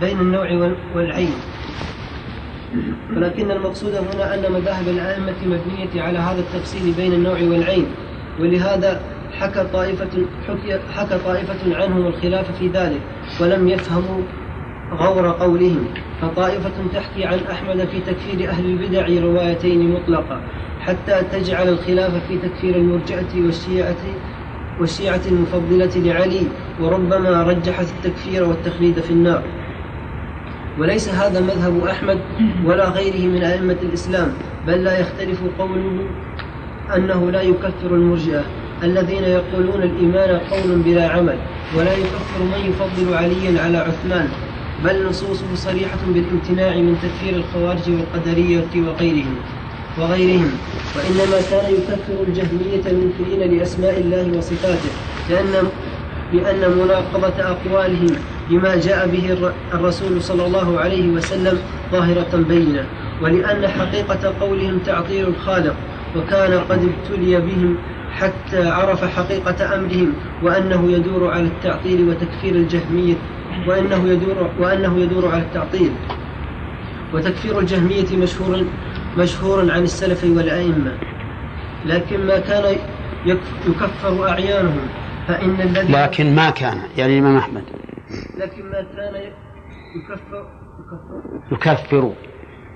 بين 0.00 0.20
النوع 0.20 0.52
وال- 0.52 0.76
والعين. 0.94 1.34
ولكن 3.16 3.50
المقصود 3.50 3.94
هنا 3.94 4.34
أن 4.34 4.52
مذاهب 4.52 4.88
الأئمة 4.88 5.34
مبنية 5.46 6.02
على 6.02 6.18
هذا 6.18 6.40
التفصيل 6.40 6.92
بين 6.92 7.12
النوع 7.12 7.34
والعين 7.34 7.86
ولهذا 8.40 9.00
حكى 9.38 9.64
طائفة 9.72 10.26
حكي 10.48 10.78
حكى 10.94 11.18
طائفة 11.24 11.76
عنهم 11.76 12.06
الخلاف 12.06 12.58
في 12.58 12.68
ذلك 12.68 13.00
ولم 13.40 13.68
يفهموا 13.68 14.22
غور 14.92 15.30
قولهم. 15.32 15.84
فطائفة 16.22 16.72
تحكي 16.94 17.24
عن 17.24 17.38
أحمد 17.50 17.88
في 17.88 18.00
تكفير 18.00 18.48
أهل 18.48 18.66
البدع 18.66 19.22
روايتين 19.22 19.90
مطلقة 19.94 20.40
حتى 20.80 21.22
تجعل 21.32 21.68
الخلاف 21.68 22.12
في 22.28 22.38
تكفير 22.38 22.76
المرجئة 22.76 23.44
والشيعة 23.46 23.96
والشيعة 24.80 25.20
المفضلة 25.26 25.90
لعلي 25.96 26.42
وربما 26.80 27.42
رجحت 27.42 27.86
التكفير 27.98 28.44
والتخليد 28.44 29.00
في 29.00 29.10
النار. 29.10 29.42
وليس 30.80 31.08
هذا 31.08 31.40
مذهب 31.40 31.84
أحمد 31.84 32.18
ولا 32.64 32.88
غيره 32.88 33.28
من 33.28 33.42
أئمة 33.42 33.76
الإسلام 33.82 34.32
بل 34.66 34.84
لا 34.84 34.98
يختلف 35.00 35.38
قوله 35.58 36.06
أنه 36.96 37.30
لا 37.30 37.42
يكفر 37.42 37.94
المرجئة 37.94 38.44
الذين 38.82 39.24
يقولون 39.24 39.82
الإيمان 39.82 40.40
قول 40.50 40.78
بلا 40.78 41.08
عمل 41.08 41.38
ولا 41.76 41.92
يكفر 41.92 42.38
من 42.42 42.70
يفضل 42.70 43.14
عليا 43.14 43.62
على 43.62 43.78
عثمان 43.78 44.28
بل 44.84 45.06
نصوصه 45.08 45.54
صريحة 45.54 45.98
بالامتناع 46.06 46.76
من 46.76 46.96
تكفير 47.02 47.36
الخوارج 47.36 47.90
والقدرية 47.90 48.66
وغيرهم 48.76 49.36
وغيرهم. 49.98 50.50
وإنما 50.96 51.40
كان 51.50 51.72
يكفر 51.74 52.22
الجهمية 52.28 52.82
المنكرين 52.86 53.58
لأسماء 53.58 54.00
الله 54.00 54.38
وصفاته 54.38 54.90
لأن 55.30 55.68
لأن 56.32 56.78
مناقضة 56.78 57.42
أقوالهم 57.42 58.16
بما 58.50 58.76
جاء 58.76 59.06
به 59.08 59.32
الر- 59.32 59.52
الرسول 59.74 60.22
صلى 60.22 60.46
الله 60.46 60.80
عليه 60.80 61.08
وسلم 61.08 61.58
ظاهرة 61.92 62.36
بينة 62.48 62.84
ولأن 63.22 63.68
حقيقة 63.68 64.34
قولهم 64.40 64.78
تعطيل 64.78 65.28
الخالق 65.28 65.74
وكان 66.16 66.52
قد 66.68 66.88
ابتلي 66.92 67.40
بهم 67.40 67.76
حتى 68.18 68.68
عرف 68.68 69.04
حقيقة 69.04 69.74
أمرهم 69.74 70.12
وأنه 70.42 70.92
يدور 70.92 71.30
على 71.30 71.46
التعطيل 71.46 72.08
وتكفير 72.08 72.54
الجهمية 72.54 73.14
وأنه 73.66 74.08
يدور 74.08 74.50
وأنه 74.58 74.98
يدور 75.00 75.28
على 75.28 75.42
التعطيل 75.42 75.90
وتكفير 77.14 77.58
الجهمية 77.58 78.16
مشهور 78.16 78.64
مشهور 79.18 79.70
عن 79.72 79.82
السلف 79.82 80.24
والأئمة. 80.24 80.92
لكن 81.86 82.26
ما 82.26 82.38
كان 82.38 82.76
يك- 83.26 83.38
يكفر 83.68 84.28
أعيانهم 84.28 84.86
فإن 85.28 85.56
الذي 85.60 85.92
لكن 85.92 86.34
ما 86.34 86.50
كان 86.50 86.78
يعني 86.98 87.18
الإمام 87.18 87.36
أحمد. 87.36 87.62
لكن 88.38 88.66
ما 88.66 88.82
كان 88.82 89.14
يكفر 89.14 89.34
يكفر. 89.96 90.46
يكفر. 91.52 92.14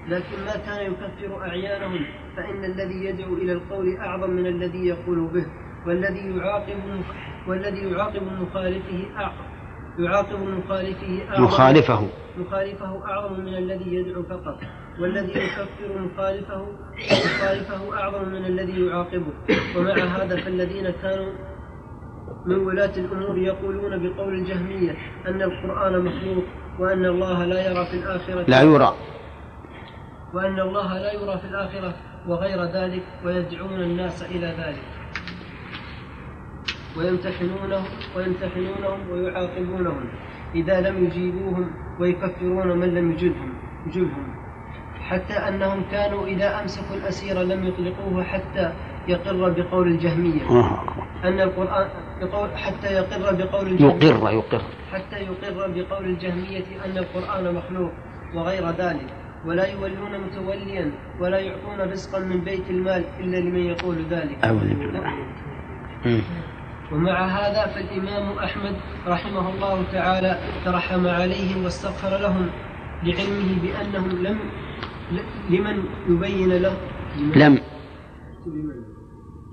لكن 0.09 0.45
ما 0.47 0.57
كان 0.67 0.93
يكفر 0.93 1.43
أعيانهم 1.43 2.07
فإن 2.37 2.65
الذي 2.65 3.05
يدعو 3.05 3.35
إلى 3.35 3.53
القول 3.53 3.97
أعظم 3.97 4.31
من 4.31 4.47
الذي 4.47 4.87
يقول 4.87 5.29
به 5.29 5.47
والذي 5.87 6.37
يعاقب 6.37 7.03
والذي 7.49 7.91
يعاقب 7.91 8.23
مخالفه 8.23 9.07
أعظم 9.17 9.45
يعاقب 9.99 10.41
مخالفه 10.41 11.29
أعظم 11.29 11.45
مخالفه 11.45 12.09
مخالفه 12.39 13.05
أعظم 13.07 13.41
من 13.41 13.55
الذي 13.55 13.95
يدعو 13.95 14.23
فقط 14.23 14.59
والذي 15.01 15.31
يكفر 15.31 15.99
مخالفه 15.99 16.67
مخالفه 16.97 17.99
أعظم 17.99 18.29
من 18.29 18.45
الذي 18.45 18.87
يعاقبه. 18.87 19.33
ومع 19.77 19.95
هذا 19.95 20.37
فالذين 20.37 20.91
كانوا 21.03 21.33
من 22.47 22.57
ولاة 22.57 22.97
الأمور 22.97 23.39
يقولون 23.39 24.03
بقول 24.03 24.35
الجهمية 24.35 24.97
أن 25.27 25.43
القرآن 25.43 26.05
مخلوق 26.05 26.45
وأن 26.79 27.05
الله 27.05 27.45
لا 27.45 27.71
يرى 27.71 27.87
في 27.87 27.95
الآخرة 27.95 28.45
لا 28.49 28.63
يرى. 28.63 28.95
وأن 30.35 30.61
الله 30.61 30.99
لا 30.99 31.13
يرى 31.13 31.39
في 31.39 31.45
الآخرة 31.45 31.95
وغير 32.27 32.65
ذلك 32.65 33.03
ويدعون 33.25 33.81
الناس 33.81 34.23
إلى 34.23 34.47
ذلك. 34.47 34.85
ويمتحنونهم 36.99 37.89
ويمتحنونهم 38.17 39.11
ويعاقبونهم 39.11 40.05
إذا 40.55 40.81
لم 40.81 41.05
يجيبوهم 41.05 41.71
ويكفرون 42.01 42.79
من 42.79 42.95
لم 42.95 43.13
يجبهم 43.13 43.53
يجبهم. 43.87 44.35
حتى 45.01 45.35
أنهم 45.35 45.83
كانوا 45.91 46.27
إذا 46.27 46.61
أمسكوا 46.61 46.97
الأسير 46.97 47.43
لم 47.43 47.65
يطلقوه 47.65 48.23
حتى 48.23 48.73
يقر 49.09 49.49
بقول 49.51 49.89
الجهمية. 49.89 50.43
أكبر 50.43 51.05
أن 51.25 51.41
القرآن 51.41 51.89
بقول 52.21 52.49
حتى 52.59 52.93
يقر 52.93 53.35
بقول 53.35 53.67
الجهمية. 53.67 54.05
يقر 54.05 54.31
يقر. 54.31 54.63
حتى 54.93 55.17
يقر 55.17 55.71
بقول 55.71 56.05
الجهمية 56.05 56.65
أن 56.85 56.99
القرآن 56.99 57.55
مخلوق 57.55 57.93
وغير 58.35 58.71
ذلك 58.71 59.07
ولا 59.47 59.67
يولون 59.67 60.21
متوليا 60.21 60.91
ولا 61.21 61.39
يعطون 61.39 61.81
رزقا 61.93 62.19
من 62.19 62.41
بيت 62.41 62.71
المال 62.71 63.05
إلا 63.21 63.37
لمن 63.37 63.67
يقول 63.67 63.97
ذلك. 64.11 64.45
أعوذ 64.45 64.75
بالله. 64.75 65.13
ومع 66.93 67.27
هذا 67.27 67.67
فالإمام 67.67 68.39
أحمد 68.39 68.77
رحمه 69.07 69.49
الله 69.49 69.85
تعالى 69.93 70.39
ترحم 70.65 71.07
عليهم 71.07 71.65
واستغفر 71.65 72.19
لهم 72.19 72.51
لعلمه 73.03 73.63
بأنهم 73.63 74.23
لم 74.23 74.39
لمن 75.51 75.85
يبين 76.09 76.53
له 76.53 76.77
لم 77.37 77.59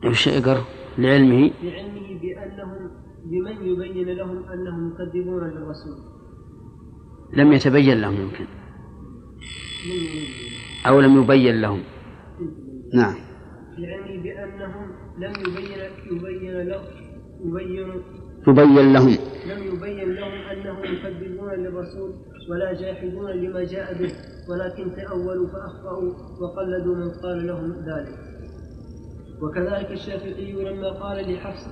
وش 0.05 0.27
اقر 0.27 0.57
لعلمه. 0.97 1.51
لعلمه 1.63 2.19
بأنهم 2.21 2.91
بمن 3.25 3.55
يبين 3.67 4.09
لهم 4.17 4.43
أنهم 4.43 4.91
يكذبون 4.91 5.43
للرسول. 5.43 5.97
لم 7.33 7.53
يتبين 7.53 8.01
لهم 8.01 8.15
يمكن. 8.21 8.45
أو 10.87 10.99
لم 10.99 11.21
يبين 11.21 11.61
لهم. 11.61 11.81
نعم. 12.93 13.15
لعلمه 13.77 14.23
بأنهم 14.23 14.85
لم 15.17 15.33
يبين 15.47 15.81
يبين 16.11 16.61
له 16.67 16.81
يبين 17.45 17.89
يبين 18.47 18.93
لهم. 18.93 19.17
لم 19.51 19.63
يبين 19.63 20.09
لهم 20.13 20.33
أنهم 20.51 20.83
يكذبون 20.85 21.51
للرسول 21.53 22.11
ولا 22.49 22.73
جاحدون 22.73 23.31
لما 23.31 23.63
جاء 23.63 23.93
به 23.99 24.11
ولكن 24.49 24.95
تأولوا 24.95 25.47
فأخطأوا 25.47 26.13
وقلدوا 26.41 26.95
من 26.95 27.09
قال 27.23 27.47
لهم 27.47 27.71
ذلك. 27.71 28.30
وكذلك 29.41 29.91
الشافعي 29.91 30.51
لما 30.51 30.89
قال 30.89 31.33
لحفص 31.33 31.65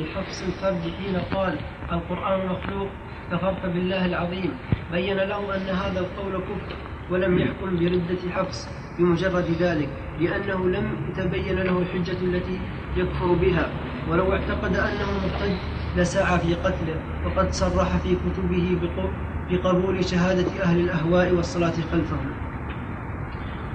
لحفص 0.00 0.42
الفرد 0.42 0.82
حين 0.98 1.16
قال 1.16 1.58
القرآن 1.92 2.46
مخلوق 2.46 2.88
كفرت 3.30 3.66
بالله 3.66 4.06
العظيم. 4.06 4.50
بين 4.92 5.16
له 5.16 5.56
أن 5.56 5.68
هذا 5.68 6.00
القول 6.00 6.32
كفر 6.40 6.76
ولم 7.10 7.38
يحكم 7.38 7.76
بردة 7.78 8.30
حفص 8.30 8.68
بمجرد 8.98 9.44
ذلك 9.62 9.88
لأنه 10.20 10.68
لم 10.68 11.12
تبين 11.16 11.58
له 11.58 11.78
الحجة 11.78 12.24
التي 12.24 12.58
يكفر 12.96 13.32
بها. 13.32 13.70
ولو 14.10 14.32
اعتقد 14.32 14.76
أنه 14.76 15.12
مرتد 15.12 15.56
لسعى 15.96 16.38
في 16.38 16.54
قتله 16.54 17.00
وقد 17.24 17.50
صرح 17.52 17.96
في 17.96 18.14
كتبه 18.14 18.78
بق- 18.82 19.12
بقبول 19.50 20.04
شهادة 20.04 20.62
أهل 20.64 20.80
الأهواء 20.80 21.32
والصلاة 21.34 21.80
خلفهم. 21.92 22.41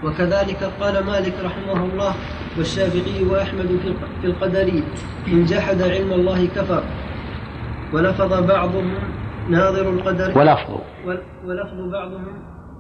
وكذلك 0.04 0.64
قال 0.82 1.04
مالك 1.06 1.34
رحمه 1.43 1.86
الله 1.86 2.14
والشافعي 2.58 3.24
وأحمد 3.32 3.68
في 3.82 3.88
الق- 3.88 4.20
في 4.22 4.28
القدر 4.28 4.82
إن 5.28 5.45
جحد 5.45 5.82
علم 5.82 6.12
الله 6.14 6.45
كفر 6.48 6.84
ولفظ 7.93 8.34
بعضهم 8.48 8.93
ناظر 9.50 9.89
القدر 9.89 10.38
ولفظ. 10.39 10.72
ول- 11.06 11.22
ولفظ 11.45 11.80
بعضهم 11.91 12.26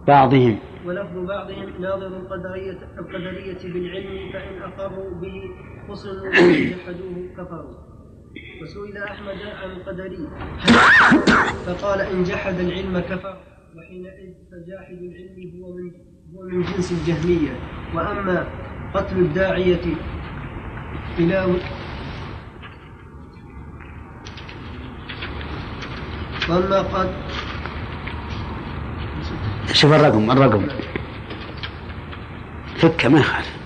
بعضهم. 0.07 0.59
ولفظ 0.85 1.17
بعضهم 1.27 1.81
ناظر 1.81 2.07
القدرية 2.07 2.77
القدرية 2.99 3.73
بالعلم 3.73 4.31
فإن 4.33 4.61
أقروا 4.61 5.11
به 5.21 5.41
حصنوا 5.89 6.23
وإن 6.23 6.69
جحدوه 6.71 7.17
كفروا. 7.37 7.73
وسئل 8.61 8.97
أحمد 8.97 9.35
عن 9.63 9.71
القدري 9.71 10.27
فقال 11.65 12.01
إن 12.01 12.23
جحد 12.23 12.59
العلم 12.59 12.99
كفر 12.99 13.37
وحينئذ 13.77 14.33
فجاحد 14.51 14.97
العلم 15.09 15.61
هو 15.63 15.73
من 15.75 15.91
هو 16.37 16.43
من 16.43 16.61
جنس 16.61 16.91
الجهمية. 16.91 17.59
وأما 17.93 18.47
قتل 18.93 19.17
الداعية 19.17 19.81
إلى 21.19 21.45
وأما 26.49 26.81
قد 26.81 27.13
شوف 29.73 29.93
الرقم 29.93 30.31
الرقم. 30.31 30.67
فكة 32.75 33.09
ما 33.09 33.19
يخالف. 33.19 33.57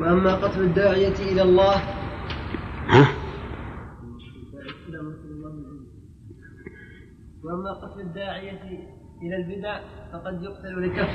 وأما 0.00 0.34
قتل 0.34 0.60
الداعية 0.60 1.14
إلى 1.32 1.42
الله 1.42 1.82
ها؟ 2.88 3.06
وأما 7.44 7.72
قتل 7.72 8.00
الداعية 8.00 8.62
إلى 9.22 9.36
البدع 9.36 9.80
فقد 10.12 10.42
يقتل 10.42 10.82
لكف 10.82 11.14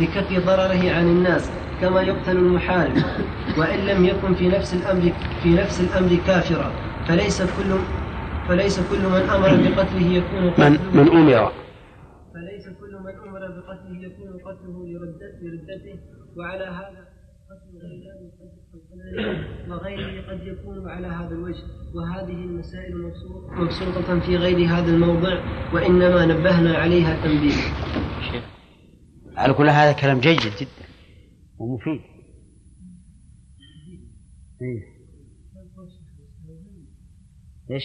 لكف 0.00 0.46
ضرره 0.46 0.92
عن 0.92 1.06
الناس 1.06 1.50
كما 1.80 2.02
يقتل 2.02 2.36
المحارب. 2.36 2.96
وإن 3.58 3.78
لم 3.86 4.04
يكن 4.04 4.34
في 4.34 4.48
نفس 4.48 4.74
الأمر 4.74 5.12
في 5.42 5.54
نفس 5.54 5.80
الأمر 5.80 6.16
كافرا 6.26 6.72
فليس 7.08 7.42
كل 7.42 7.78
فليس 8.48 8.80
كل 8.90 8.98
من 8.98 9.22
أمر 9.36 9.48
بقتله 9.48 10.06
يكون 10.06 10.42
من 10.44 10.50
قتله 10.50 11.02
من 11.02 11.08
أمر. 11.08 11.52
فليس 12.34 12.68
كل 12.80 12.92
من 13.04 13.28
أمر 13.28 13.40
بقتله 13.40 13.96
يكون 14.06 14.28
قتله 14.46 14.76
لردته, 15.42 16.00
وعلى 16.36 16.64
هذا 16.64 17.07
وغيره 19.68 20.30
قد 20.30 20.46
يكون 20.46 20.88
على 20.88 21.06
هذا 21.06 21.28
الوجه. 21.34 21.62
وهذه 21.94 22.32
المسائل 22.32 22.96
مبسوط- 23.02 23.50
مبسوطة 23.52 24.20
في 24.20 24.36
غير 24.36 24.68
هذا 24.68 24.90
الموضع 24.94 25.42
وإنما 25.74 26.26
نبهنا 26.26 26.76
عليها 26.78 27.22
تنبيه. 27.24 27.54
على 29.36 29.54
كل 29.54 29.68
هذا 29.68 29.92
كلام 29.92 30.20
جيد 30.20 30.38
جدا. 30.38 30.88
ومفيد. 31.58 32.00
إيه. 34.62 34.98
إيش؟ 37.70 37.84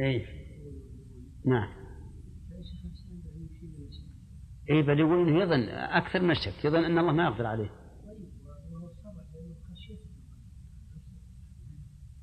إيه. 0.00 0.26
نعم. 1.46 1.85
اي 4.70 4.82
بل 4.82 5.00
يقول 5.00 5.28
إنه 5.28 5.42
يظن 5.42 5.68
أكثر 5.68 6.22
من 6.22 6.30
الشك 6.30 6.64
يظن 6.64 6.84
أن 6.84 6.98
الله 6.98 7.12
ما 7.12 7.24
يقدر 7.24 7.46
عليه. 7.46 7.70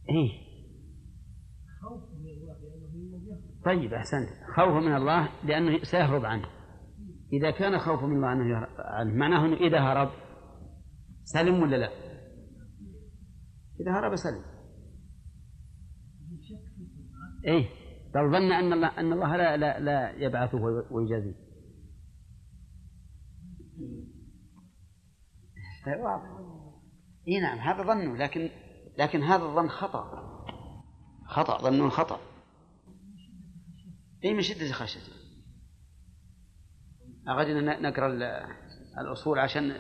إيه. 0.10 0.44
طيب 3.66 3.94
أحسنت. 3.94 4.30
خوفه 4.56 4.80
من 4.80 4.96
الله 4.96 5.30
لأنه 5.44 5.84
سيهرب 5.84 6.26
عنه. 6.26 6.46
إذا 7.34 7.52
كان 7.52 7.80
خوفه 7.80 8.08
من 8.08 8.16
الله 8.16 8.34
أنه 8.34 8.68
عنه 8.78 9.14
معناه 9.14 9.46
إنه 9.46 9.58
إذا 9.58 9.80
هرب 9.80 10.10
سلم 11.24 11.62
ولا 11.62 11.76
لا؟ 11.76 11.89
إذا 13.80 13.91
هرب 13.91 14.16
سلم. 14.16 14.44
إيه. 17.46 17.70
بل 18.16 18.32
ظن 18.32 18.52
أن 18.52 18.74
الله 18.74 18.88
أن 18.88 19.14
الله 19.14 19.38
لا 19.38 19.58
لا, 19.58 19.80
لا 19.80 20.12
يبعثه 20.12 20.58
وي- 20.58 21.43
ويجازيه 25.88 26.04
واضح. 26.04 26.30
إي 27.28 27.40
نعم 27.40 27.58
هذا 27.58 27.84
ظنه 27.84 28.18
لكن 28.18 28.50
لكن 28.98 29.24
هذا 29.24 29.44
الظن 29.44 29.70
خطأ. 29.70 30.06
خطأ 31.28 31.58
ظنه 31.58 31.90
خطأ. 31.90 32.20
إي 34.26 34.34
من 34.34 34.42
شدة 34.42 34.72
خشيته. 34.72 35.14
أغدنا 37.30 37.80
نقرأ 37.80 38.08
ال- 38.08 38.48
الأصول 39.02 39.40
عشان 39.40 39.72